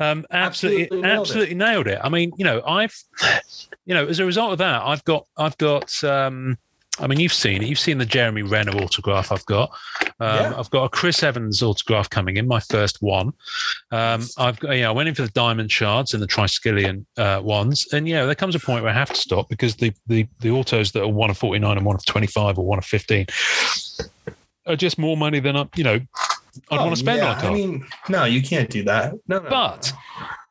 um 0.00 0.24
absolutely 0.30 1.02
Absolutely 1.02 1.54
nailed 1.54 1.86
it. 1.86 1.88
nailed 1.94 1.98
it 1.98 2.00
i 2.04 2.08
mean 2.08 2.32
you 2.36 2.44
know 2.44 2.62
i've 2.66 2.96
you 3.86 3.94
know 3.94 4.06
as 4.06 4.18
a 4.18 4.24
result 4.24 4.52
of 4.52 4.58
that 4.58 4.82
i've 4.82 5.04
got 5.04 5.26
i've 5.36 5.56
got 5.58 6.02
um 6.04 6.56
I 7.00 7.06
mean, 7.06 7.18
you've 7.20 7.32
seen 7.32 7.62
it. 7.62 7.68
You've 7.68 7.78
seen 7.78 7.96
the 7.98 8.04
Jeremy 8.06 8.42
Renner 8.42 8.72
autograph 8.76 9.32
I've 9.32 9.46
got. 9.46 9.70
Um, 10.20 10.36
Yeah. 10.36 10.54
I've 10.58 10.68
got 10.70 10.84
a 10.84 10.88
Chris 10.90 11.22
Evans 11.22 11.62
autograph 11.62 12.10
coming 12.10 12.36
in, 12.36 12.46
my 12.46 12.60
first 12.60 13.00
one. 13.00 13.32
Um, 13.90 14.26
I've 14.36 14.60
got, 14.60 14.72
yeah, 14.76 14.88
I 14.88 14.92
went 14.92 15.08
in 15.08 15.14
for 15.14 15.22
the 15.22 15.30
diamond 15.30 15.72
shards 15.72 16.12
and 16.12 16.22
the 16.22 16.26
Triskelion 16.26 17.06
uh, 17.16 17.40
ones, 17.42 17.86
and 17.94 18.06
yeah, 18.06 18.26
there 18.26 18.34
comes 18.34 18.54
a 18.54 18.60
point 18.60 18.82
where 18.84 18.92
I 18.92 18.94
have 18.94 19.08
to 19.08 19.16
stop 19.20 19.48
because 19.48 19.74
the 19.76 19.92
the 20.06 20.26
the 20.40 20.50
autos 20.50 20.92
that 20.92 21.02
are 21.02 21.08
one 21.08 21.30
of 21.30 21.38
forty 21.38 21.58
nine 21.58 21.78
and 21.78 21.86
one 21.86 21.96
of 21.96 22.04
twenty 22.04 22.26
five 22.26 22.58
or 22.58 22.66
one 22.66 22.78
of 22.78 22.84
fifteen 22.84 23.24
are 24.66 24.76
just 24.76 24.98
more 24.98 25.16
money 25.16 25.40
than 25.40 25.56
I, 25.56 25.66
you 25.74 25.84
know, 25.84 25.94
I'd 25.94 26.08
Oh, 26.70 26.76
want 26.84 26.90
to 26.90 26.96
spend 26.96 27.18
yeah. 27.18 27.30
on 27.32 27.38
a 27.38 27.40
car. 27.40 27.50
I 27.50 27.54
mean, 27.54 27.86
no, 28.10 28.24
you 28.24 28.42
can't 28.42 28.68
do 28.68 28.84
that. 28.84 29.14
No, 29.26 29.38
no. 29.40 29.48
But 29.48 29.92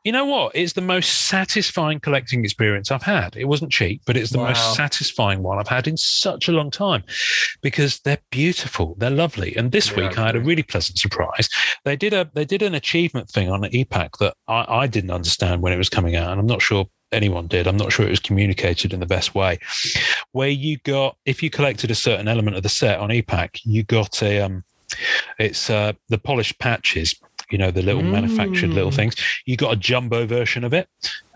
you 0.03 0.11
know 0.11 0.25
what? 0.25 0.55
It's 0.55 0.73
the 0.73 0.81
most 0.81 1.27
satisfying 1.27 1.99
collecting 1.99 2.43
experience 2.43 2.91
I've 2.91 3.03
had. 3.03 3.35
It 3.35 3.45
wasn't 3.45 3.71
cheap, 3.71 4.01
but 4.05 4.17
it's 4.17 4.31
the 4.31 4.39
Wow. 4.39 4.47
most 4.47 4.75
satisfying 4.75 5.43
one 5.43 5.59
I've 5.59 5.67
had 5.67 5.87
in 5.87 5.97
such 5.97 6.47
a 6.47 6.51
long 6.51 6.71
time 6.71 7.03
because 7.61 7.99
they're 7.99 8.17
beautiful, 8.31 8.95
they're 8.97 9.09
lovely. 9.11 9.55
And 9.55 9.71
this 9.71 9.89
They 9.89 10.01
week 10.01 10.17
I 10.17 10.25
had 10.27 10.35
a 10.35 10.41
really 10.41 10.63
pleasant 10.63 10.97
surprise. 10.97 11.49
They 11.85 11.95
did 11.95 12.13
a 12.13 12.29
they 12.33 12.45
did 12.45 12.61
an 12.63 12.73
achievement 12.73 13.29
thing 13.29 13.49
on 13.49 13.61
the 13.61 13.69
EPAC 13.69 14.17
that 14.19 14.35
I, 14.47 14.65
I 14.67 14.87
didn't 14.87 15.11
understand 15.11 15.61
when 15.61 15.73
it 15.73 15.77
was 15.77 15.89
coming 15.89 16.15
out, 16.15 16.31
and 16.31 16.39
I'm 16.39 16.47
not 16.47 16.61
sure 16.61 16.87
anyone 17.11 17.47
did. 17.47 17.67
I'm 17.67 17.77
not 17.77 17.91
sure 17.91 18.05
it 18.05 18.09
was 18.09 18.19
communicated 18.19 18.93
in 18.93 18.99
the 19.01 19.05
best 19.05 19.35
way. 19.35 19.59
Where 20.31 20.49
you 20.49 20.77
got 20.79 21.17
if 21.25 21.43
you 21.43 21.49
collected 21.49 21.91
a 21.91 21.95
certain 21.95 22.27
element 22.27 22.57
of 22.57 22.63
the 22.63 22.69
set 22.69 22.99
on 22.99 23.09
EPAC, 23.09 23.61
you 23.65 23.83
got 23.83 24.23
a 24.23 24.41
um 24.41 24.63
it's 25.39 25.69
uh 25.69 25.93
the 26.09 26.17
polished 26.17 26.59
patches 26.59 27.15
you 27.51 27.57
know 27.57 27.71
the 27.71 27.81
little 27.81 28.01
manufactured 28.03 28.69
little 28.71 28.91
Mm. 28.91 28.95
things 28.95 29.15
you 29.45 29.55
got 29.57 29.73
a 29.73 29.75
jumbo 29.75 30.25
version 30.25 30.63
of 30.63 30.73
it 30.73 30.87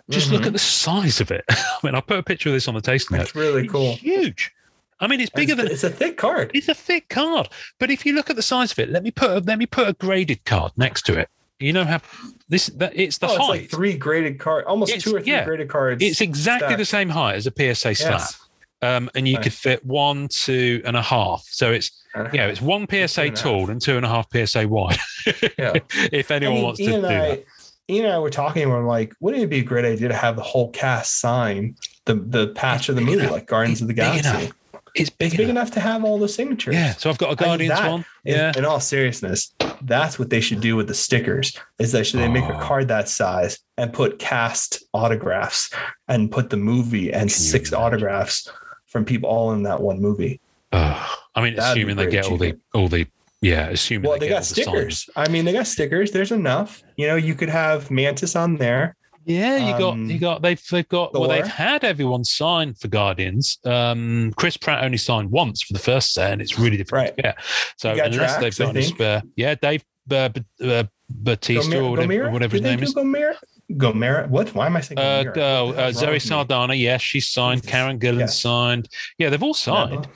just 0.09 0.32
look 0.32 0.43
Mhm. 0.43 0.47
at 0.47 0.53
the 0.53 0.59
size 0.59 1.20
of 1.22 1.32
it 1.32 1.43
i 1.49 1.78
mean 1.84 1.95
i 1.95 2.01
put 2.01 2.18
a 2.18 2.24
picture 2.24 2.49
of 2.49 2.53
this 2.53 2.68
on 2.68 2.74
the 2.76 2.82
tasting 2.82 3.18
note 3.18 3.24
That's 3.26 3.36
really 3.36 3.68
cool. 3.68 3.93
It's 3.93 4.01
huge 4.01 4.51
i 4.99 5.07
mean 5.07 5.20
it's 5.20 5.30
bigger 5.30 5.53
It's- 5.53 5.63
than 5.66 5.72
it's 5.74 5.84
a 5.84 5.89
thick 5.89 6.18
card. 6.18 6.51
it's 6.53 6.68
a 6.70 6.74
thick 6.74 7.09
card 7.09 7.49
but 7.80 7.89
if 7.91 8.05
you 8.05 8.13
look 8.13 8.30
at 8.30 8.36
the 8.36 8.41
size 8.41 8.72
of 8.72 8.80
it 8.80 8.89
let 8.89 9.03
me 9.03 9.11
put 9.11 9.30
a, 9.30 9.39
let 9.39 9.57
me 9.57 9.66
put 9.66 9.88
a 9.88 9.93
graded 9.93 10.43
card 10.45 10.72
next 10.78 11.03
to 11.07 11.18
it 11.20 11.30
you 11.59 11.72
know 11.74 11.86
how 11.86 12.01
this 12.49 12.68
that 12.68 12.91
it's 12.95 13.18
the 13.20 13.28
oh, 13.28 13.32
it's 13.36 13.47
like 13.49 13.70
three 13.72 13.97
graded 13.97 14.39
cards, 14.39 14.68
almost 14.68 14.89
It's- 14.91 15.03
two 15.03 15.16
or 15.16 15.22
three 15.22 15.32
yeah. 15.32 15.45
graded 15.45 15.70
cards. 15.70 16.03
it's 16.03 16.22
exactly 16.22 16.68
stacked. 16.68 16.78
the 16.80 16.86
same 16.86 17.09
height 17.09 17.36
as 17.36 17.47
a 17.47 17.51
psa 17.76 17.95
slab 17.95 18.11
Yes. 18.20 18.39
Um, 18.82 19.09
and 19.15 19.28
you 19.28 19.36
Nice. 19.36 19.43
could 19.43 19.53
fit 19.53 19.86
one 19.86 20.28
two 20.30 20.82
and 20.86 20.95
a 20.97 21.01
half 21.01 21.45
so 21.49 21.71
it's 21.71 21.91
Uh, 22.15 22.30
yeah 22.34 22.47
it's 22.47 22.61
one 22.61 22.88
psa 22.89 23.23
and 23.23 23.36
tall 23.36 23.69
and 23.69 23.82
two 23.82 23.97
and 23.97 24.05
a 24.05 24.09
half 24.09 24.28
psa 24.47 24.65
wide 24.65 24.97
Yeah. 25.57 25.73
if 26.11 26.32
I 26.32 26.36
anyone 26.36 26.55
mean, 26.55 26.63
wants 26.63 26.80
to 26.80 26.86
do 26.86 26.95
I, 26.97 26.99
that 27.01 27.43
Ian 27.88 28.05
and 28.05 28.13
I 28.15 28.17
were 28.19 28.32
talking, 28.32 28.63
and 28.63 28.71
we're 28.71 28.88
like, 28.88 29.13
wouldn't 29.19 29.43
it 29.43 29.47
be 29.47 29.59
a 29.59 29.63
great 29.63 29.86
idea 29.86 30.07
to 30.07 30.15
have 30.15 30.36
the 30.36 30.41
whole 30.41 30.71
cast 30.71 31.19
sign 31.19 31.76
the 32.05 32.15
the 32.15 32.47
patch 32.47 32.89
of 32.89 32.95
the 32.95 33.01
movie, 33.01 33.19
enough. 33.19 33.32
like 33.32 33.45
Guardians 33.45 33.80
of 33.82 33.88
the 33.88 33.93
Galaxy? 33.93 34.51
it's 34.95 35.09
big, 35.11 35.28
It's 35.28 35.36
big 35.38 35.49
enough. 35.49 35.49
enough 35.49 35.71
to 35.76 35.80
have 35.82 36.03
all 36.03 36.17
the 36.17 36.28
signatures. 36.28 36.73
Yeah, 36.73 36.93
so 36.93 37.11
I've 37.11 37.19
got 37.19 37.28
a 37.28 37.45
I 37.45 37.57
mean, 37.57 37.67
Guardians 37.69 37.80
that 37.80 37.91
one. 37.91 38.05
In- 38.26 38.36
Yeah, 38.36 38.53
In 38.57 38.65
all 38.65 38.80
seriousness, 38.80 39.53
that's 39.84 40.17
what 40.17 40.32
they 40.32 40.41
should 40.41 40.61
do 40.61 40.76
with 40.76 40.88
the 40.88 40.95
stickers. 40.95 41.55
Is 41.78 41.91
that 41.91 42.07
should 42.07 42.21
they 42.21 42.28
make 42.28 42.45
a 42.49 42.57
card 42.59 42.88
that 42.88 43.07
size 43.07 43.59
and 43.78 43.93
put 43.93 44.17
cast 44.17 44.84
autographs 44.95 45.69
and 46.07 46.32
put 46.32 46.49
the 46.49 46.57
movie 46.57 47.11
and 47.13 47.30
Can 47.30 47.30
six 47.30 47.71
autographs 47.71 48.49
from 48.96 49.04
people 49.04 49.30
all 49.30 49.52
in 49.52 49.64
that 49.64 49.82
one 49.82 50.00
movie. 50.00 50.39
Ugh. 50.72 51.18
I 51.36 51.41
mean, 51.43 51.58
That'd 51.58 51.78
assuming 51.78 51.98
they 51.98 52.10
get 52.10 52.28
all 52.28 52.38
the 52.38 52.58
all 52.74 52.88
the 52.88 53.06
yeah, 53.41 53.68
assuming 53.68 54.08
Well, 54.10 54.18
they, 54.18 54.28
they 54.28 54.30
get 54.30 54.36
got 54.36 54.68
all 54.68 54.74
the 54.74 54.91
stickers. 54.91 55.10
I 55.18 55.28
mean, 55.28 55.43
they 55.43 55.52
got 55.52 55.68
stickers. 55.68 56.12
There's 56.12 56.32
enough. 56.32 56.82
You 56.96 57.08
know, 57.08 57.18
you 57.18 57.36
could 57.36 57.50
have 57.50 57.91
Mantis 57.91 58.38
on 58.38 58.56
there. 58.56 58.96
Yeah, 59.26 59.58
you 59.58 59.78
got 59.78 59.93
Um, 59.96 60.10
you 60.10 60.18
got 60.18 60.41
they've 60.43 60.62
they've 60.72 60.88
got 60.88 61.14
well 61.14 61.28
they've 61.28 61.46
had 61.46 61.84
everyone 61.84 62.24
sign 62.24 62.74
for 62.74 62.88
Guardians. 62.88 63.58
Um, 63.66 64.32
Chris 64.38 64.56
Pratt 64.56 64.86
only 64.86 64.98
signed 64.98 65.30
once 65.30 65.62
for 65.62 65.74
the 65.74 65.80
first 65.80 66.14
set, 66.14 66.32
and 66.32 66.41
it's 66.41 66.58
really 66.58 66.78
difficult 66.78 67.02
Right. 67.02 67.18
get. 67.18 67.38
So 67.76 67.89
unless 67.89 68.14
Drax, 68.14 68.34
they've 68.38 68.58
got 68.58 68.74
think. 68.76 68.96
spare, 68.96 69.24
yeah, 69.36 69.56
Dave 69.56 69.84
uh, 70.10 70.30
uh, 70.64 70.84
Batista 71.10 71.80
or 71.80 71.91
whatever, 71.91 72.14
Gomera? 72.14 72.32
his 72.43 72.62
Did 72.62 72.64
name 72.64 72.82
is. 72.82 72.93
Gomera? 72.96 73.36
Gomera? 73.74 74.28
What? 74.30 74.53
Why 74.53 74.68
am 74.68 74.78
I 74.78 74.82
saying 74.82 74.99
Uh, 74.99 75.24
Gomera? 75.24 75.34
go, 75.34 75.66
What 75.68 75.76
the 75.76 75.82
uh, 75.84 75.91
Zoe? 75.91 76.20
Saldana, 76.20 76.74
yes, 76.76 77.01
she's 77.01 77.28
signed. 77.30 77.66
Karen 77.66 77.99
Gillan 77.99 78.20
Yes. 78.20 78.39
signed. 78.39 78.89
Yeah, 79.18 79.30
they've 79.30 79.41
all 79.43 79.53
signed. 79.53 80.07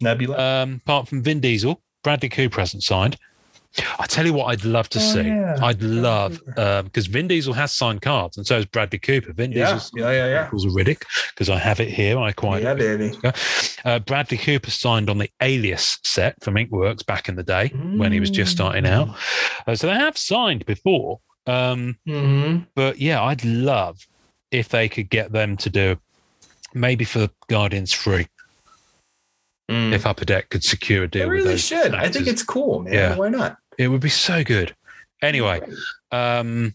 Nebula. 0.00 0.36
Nebula. 0.36 0.62
Um, 0.62 0.80
apart 0.84 1.08
from 1.08 1.22
Vin 1.22 1.40
Diesel, 1.40 1.80
Bradley 2.04 2.28
Cooper 2.28 2.60
hasn't 2.60 2.82
signed. 2.82 3.16
I 3.98 4.06
tell 4.06 4.24
you 4.26 4.32
what, 4.32 4.46
I'd 4.46 4.64
love 4.64 4.88
to 4.90 4.98
Oh, 4.98 5.02
see. 5.02 5.22
yeah. 5.28 5.56
I'd 5.62 5.80
love 5.82 6.40
because 6.46 7.06
Vin 7.06 7.28
Diesel 7.28 7.52
has 7.52 7.70
signed 7.72 8.00
cards, 8.02 8.36
and 8.36 8.46
so 8.46 8.56
has 8.56 8.64
Bradley 8.64 8.98
Cooper. 8.98 9.32
Vin 9.32 9.52
yeah. 9.52 9.64
Diesel's 9.74 9.90
yeah, 9.94 10.10
yeah, 10.10 10.26
yeah. 10.26 10.48
Riddick 10.50 11.02
because 11.30 11.48
I 11.50 11.58
have 11.58 11.78
it 11.78 11.88
here. 11.88 12.18
I 12.18 12.32
quite 12.32 12.62
Yeah, 12.62 12.74
baby. 12.74 13.12
Uh, 13.84 13.98
Bradley 14.00 14.38
Cooper 14.38 14.70
signed 14.70 15.08
on 15.10 15.18
the 15.18 15.30
Alias 15.42 15.98
set 16.02 16.42
from 16.42 16.54
Inkworks 16.54 17.04
back 17.06 17.28
in 17.28 17.36
the 17.36 17.42
day 17.42 17.68
when 17.96 18.10
he 18.10 18.20
was 18.20 18.30
just 18.30 18.52
starting 18.52 18.86
out. 18.86 19.10
Uh, 19.66 19.74
so 19.76 19.86
they 19.86 19.94
have 19.94 20.16
signed 20.18 20.64
before. 20.66 21.20
Um, 21.48 21.96
Mm-hmm. 22.06 22.64
but 22.74 22.98
yeah, 23.00 23.22
I'd 23.22 23.44
love 23.44 24.06
if 24.50 24.68
they 24.68 24.88
could 24.88 25.08
get 25.10 25.32
them 25.32 25.56
to 25.58 25.70
do 25.70 25.96
maybe 26.74 27.04
for 27.04 27.28
Guardians 27.48 27.92
free. 27.92 28.26
If 29.70 30.06
Upper 30.06 30.24
Deck 30.24 30.48
could 30.48 30.64
secure 30.64 31.04
a 31.04 31.08
Mm. 31.08 31.10
They 31.12 31.18
deal 31.20 31.28
with 31.28 31.44
really 31.44 31.58
should. 31.58 31.94
I 31.94 32.08
think 32.08 32.26
it's 32.26 32.42
cool, 32.42 32.80
man. 32.80 32.92
Yeah. 32.94 33.16
Why 33.16 33.28
not? 33.28 33.58
it 33.76 33.88
would 33.88 34.00
be 34.00 34.08
so 34.08 34.42
good. 34.42 34.74
Anyway, 35.22 35.60
um, 36.10 36.74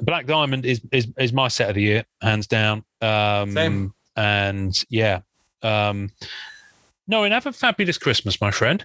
Black 0.00 0.26
Diamond 0.26 0.66
is, 0.66 0.80
is 0.92 1.08
is 1.18 1.32
my 1.32 1.48
set 1.48 1.68
of 1.70 1.74
the 1.76 1.82
year, 1.82 2.04
hands 2.20 2.46
down. 2.46 2.84
Um, 3.00 3.52
Same. 3.52 3.94
And 4.16 4.84
yeah, 4.90 5.20
um, 5.62 6.10
no, 7.08 7.24
and 7.24 7.32
have 7.32 7.46
a 7.46 7.52
fabulous 7.52 7.96
Christmas, 7.98 8.38
my 8.40 8.50
friend. 8.50 8.84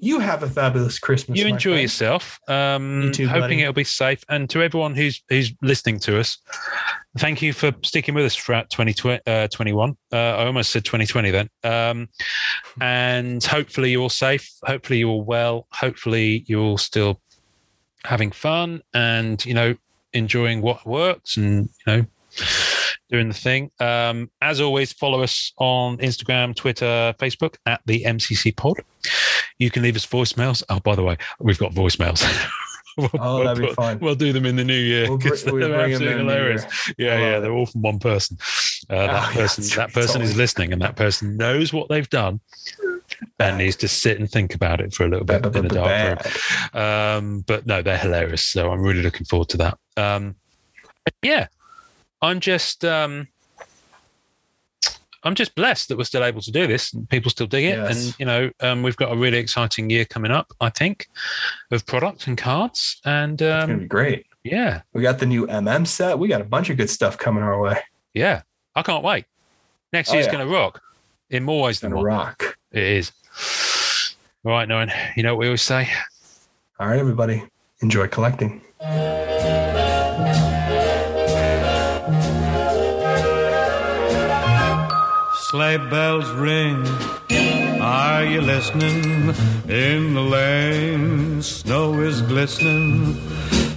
You 0.00 0.18
have 0.20 0.42
a 0.42 0.48
fabulous 0.48 0.98
Christmas. 0.98 1.38
you 1.38 1.46
enjoy 1.46 1.70
friend. 1.72 1.82
yourself. 1.82 2.38
Um, 2.48 3.02
You 3.02 3.10
too, 3.12 3.28
hoping 3.28 3.40
buddy. 3.42 3.60
it'll 3.62 3.72
be 3.72 3.84
safe. 3.84 4.22
And 4.28 4.50
to 4.50 4.62
everyone 4.62 4.94
who's 4.94 5.22
who's 5.28 5.52
listening 5.62 6.00
to 6.00 6.18
us, 6.18 6.38
thank 7.18 7.40
you 7.40 7.52
for 7.52 7.72
sticking 7.82 8.14
with 8.14 8.24
us 8.24 8.34
throughout 8.34 8.68
2021. 8.70 9.96
Uh, 10.12 10.16
I 10.16 10.46
almost 10.46 10.70
said 10.70 10.84
2020 10.84 11.30
then. 11.30 11.48
Um, 11.62 12.08
and 12.80 13.42
hopefully 13.42 13.92
you're 13.92 14.10
safe. 14.10 14.50
Hopefully 14.64 14.98
you're 14.98 15.22
well. 15.22 15.66
Hopefully 15.70 16.44
you're 16.46 16.78
still 16.78 17.20
having 18.04 18.30
fun 18.30 18.82
and 18.94 19.44
you 19.44 19.54
know 19.54 19.74
enjoying 20.12 20.62
what 20.62 20.86
works 20.86 21.36
and 21.36 21.68
you 21.86 21.92
know 21.92 22.06
doing 23.10 23.28
the 23.28 23.34
thing. 23.34 23.70
Um, 23.80 24.30
as 24.42 24.60
always, 24.60 24.92
follow 24.92 25.22
us 25.22 25.52
on 25.58 25.98
Instagram, 25.98 26.54
Twitter, 26.54 27.14
Facebook 27.18 27.56
at 27.66 27.80
the 27.86 28.02
MCC 28.04 28.54
Pod. 28.56 28.78
You 29.58 29.70
can 29.70 29.82
leave 29.82 29.96
us 29.96 30.06
voicemails. 30.06 30.62
Oh, 30.68 30.80
by 30.80 30.94
the 30.94 31.02
way, 31.02 31.16
we've 31.40 31.58
got 31.58 31.72
voicemails. 31.72 32.24
We'll- 32.98 33.10
Oh, 33.20 33.34
we'll 33.36 33.44
that'd 33.44 33.60
be 33.60 33.66
put- 33.66 33.76
fun. 33.76 33.98
We'll 34.00 34.14
do 34.14 34.32
them 34.32 34.46
in 34.46 34.56
the 34.56 34.64
new 34.64 34.72
year 34.72 35.06
We'll 35.06 35.18
br- 35.18 35.28
we'll 35.28 35.34
they're 35.68 35.80
absolutely 35.80 35.92
in 35.92 35.98
the 35.98 36.06
new 36.12 36.16
hilarious. 36.30 36.64
Yeah, 36.96 37.18
yeah, 37.18 37.32
love 37.34 37.42
they're 37.42 37.52
all 37.52 37.66
from 37.66 37.82
one 37.82 37.98
person. 37.98 38.38
Uh, 38.88 38.94
that 39.06 39.10
Oh, 39.10 39.10
yeah, 39.28 39.34
person, 39.34 39.62
that's 39.64 39.76
that 39.76 39.92
person 39.92 40.22
is 40.22 40.34
listening, 40.34 40.72
and 40.72 40.80
that 40.80 40.96
person 40.96 41.36
knows 41.36 41.74
what 41.74 41.90
they've 41.90 42.08
done, 42.08 42.40
and 43.38 43.58
needs 43.58 43.76
to 43.76 43.88
sit 43.88 44.18
and 44.18 44.30
think 44.30 44.54
about 44.54 44.80
it 44.80 44.94
for 44.94 45.04
a 45.04 45.08
little 45.10 45.26
bit 45.26 45.44
in 45.44 45.68
the 45.68 45.74
dark 45.74 46.24
room. 46.72 46.82
Um, 46.82 47.40
but 47.46 47.66
no, 47.66 47.82
they're 47.82 47.98
hilarious. 47.98 48.46
So 48.46 48.70
I'm 48.72 48.80
really 48.80 49.02
looking 49.02 49.26
forward 49.26 49.50
to 49.50 49.58
that. 49.58 49.78
Um, 49.98 50.34
yeah, 51.20 51.48
I'm 52.22 52.40
just, 52.40 52.84
um, 52.84 53.28
I'm 55.22 55.34
just 55.34 55.54
blessed 55.56 55.88
that 55.88 55.98
we're 55.98 56.04
still 56.04 56.22
able 56.24 56.40
to 56.42 56.52
do 56.52 56.66
this 56.66 56.92
and 56.92 57.08
people 57.08 57.30
still 57.30 57.46
dig 57.48 57.64
it. 57.64 57.78
Yes. 57.78 58.06
And, 58.06 58.20
you 58.20 58.26
know, 58.26 58.50
um, 58.60 58.82
we've 58.82 58.96
got 58.96 59.12
a 59.12 59.16
really 59.16 59.38
exciting 59.38 59.90
year 59.90 60.04
coming 60.04 60.30
up, 60.30 60.52
I 60.60 60.70
think, 60.70 61.08
of 61.72 61.84
product 61.86 62.26
and 62.28 62.38
cards. 62.38 63.00
And 63.04 63.40
It's 63.40 63.42
gonna 63.42 63.72
um, 63.74 63.78
be 63.80 63.86
great. 63.86 64.26
yeah, 64.44 64.82
We 64.92 65.02
got 65.02 65.18
the 65.18 65.26
new 65.26 65.46
MM 65.48 65.86
set. 65.86 66.18
We 66.18 66.28
got 66.28 66.40
a 66.40 66.44
bunch 66.44 66.70
of 66.70 66.76
good 66.76 66.90
stuff 66.90 67.18
coming 67.18 67.42
our 67.42 67.60
way. 67.60 67.78
yeah, 68.14 68.42
I 68.76 68.82
can't 68.82 69.02
wait. 69.02 69.24
Next 69.92 70.10
Oh, 70.10 70.14
year's 70.14 70.26
yeah. 70.26 70.32
going 70.32 70.46
to 70.48 70.52
rock. 70.54 70.80
In 71.30 71.42
more 71.42 71.64
ways 71.64 71.80
than 71.80 71.94
one. 71.94 72.04
rock. 72.04 72.56
It 72.70 72.82
is. 72.84 73.12
All 74.44 74.52
right, 74.52 74.68
Nolan. 74.68 74.92
You 75.16 75.24
know 75.24 75.34
what 75.34 75.40
we 75.40 75.46
always 75.46 75.62
say? 75.62 75.88
All 76.78 76.86
right, 76.88 76.98
everybody, 77.00 77.42
enjoy 77.80 78.06
collecting. 78.06 78.60
Sleigh 85.56 85.78
bells 85.78 86.30
ring. 86.32 86.86
Are 87.80 88.22
you 88.22 88.42
listening? 88.42 89.34
In 89.66 90.12
the 90.12 90.20
lane, 90.20 91.40
snow 91.40 91.98
is 92.02 92.20
glistening. 92.20 93.16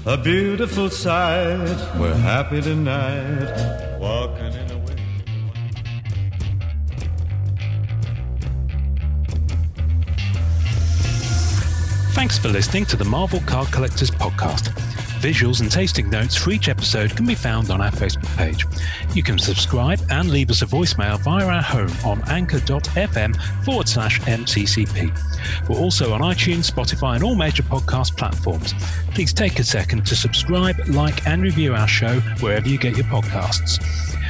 A 0.06 0.18
beautiful 0.18 0.90
sight. 0.90 1.78
We're 1.98 2.14
happy 2.16 2.60
tonight. 2.62 3.98
Walking 3.98 4.52
in 4.62 4.72
a 4.72 4.78
wind. 4.78 5.00
Thanks 12.12 12.38
for 12.38 12.50
listening 12.50 12.84
to 12.88 12.98
the 12.98 13.06
Marvel 13.06 13.40
Card 13.46 13.72
Collectors 13.72 14.12
Podcast. 14.12 14.76
Visuals 15.20 15.60
and 15.60 15.70
tasting 15.70 16.10
notes 16.10 16.36
for 16.36 16.52
each 16.52 16.70
episode 16.70 17.14
can 17.16 17.26
be 17.26 17.36
found 17.36 17.72
on 17.72 17.82
our 17.82 17.92
Facebook 17.92 18.38
page. 18.38 18.66
You 19.14 19.22
can 19.22 19.38
subscribe 19.38 20.00
and 20.10 20.30
leave 20.30 20.50
us 20.50 20.62
a 20.62 20.66
voicemail 20.66 21.20
via 21.20 21.46
our 21.46 21.62
home 21.62 21.92
on 22.06 22.24
anchor.fm 22.30 23.36
forward 23.66 23.90
slash 23.90 24.22
MCCP. 24.22 25.68
We're 25.68 25.78
also 25.78 26.14
on 26.14 26.22
iTunes, 26.22 26.72
Spotify, 26.72 27.16
and 27.16 27.24
all 27.26 27.36
major 27.36 27.64
podcast 27.64 28.16
platforms. 28.16 28.74
Please 29.14 29.34
take 29.34 29.60
a 29.60 29.64
second 29.64 30.06
to 30.06 30.16
subscribe, 30.16 30.78
like, 30.88 31.28
and 31.28 31.42
review 31.42 31.76
our 31.76 31.88
show 31.88 32.22
wherever 32.40 32.70
you 32.70 32.78
get 32.78 32.96
your 32.96 33.06
podcasts. 33.08 33.84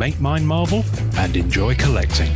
Make 0.00 0.18
mine 0.18 0.46
Marvel 0.46 0.82
and 1.18 1.36
enjoy 1.36 1.74
collecting. 1.74 2.34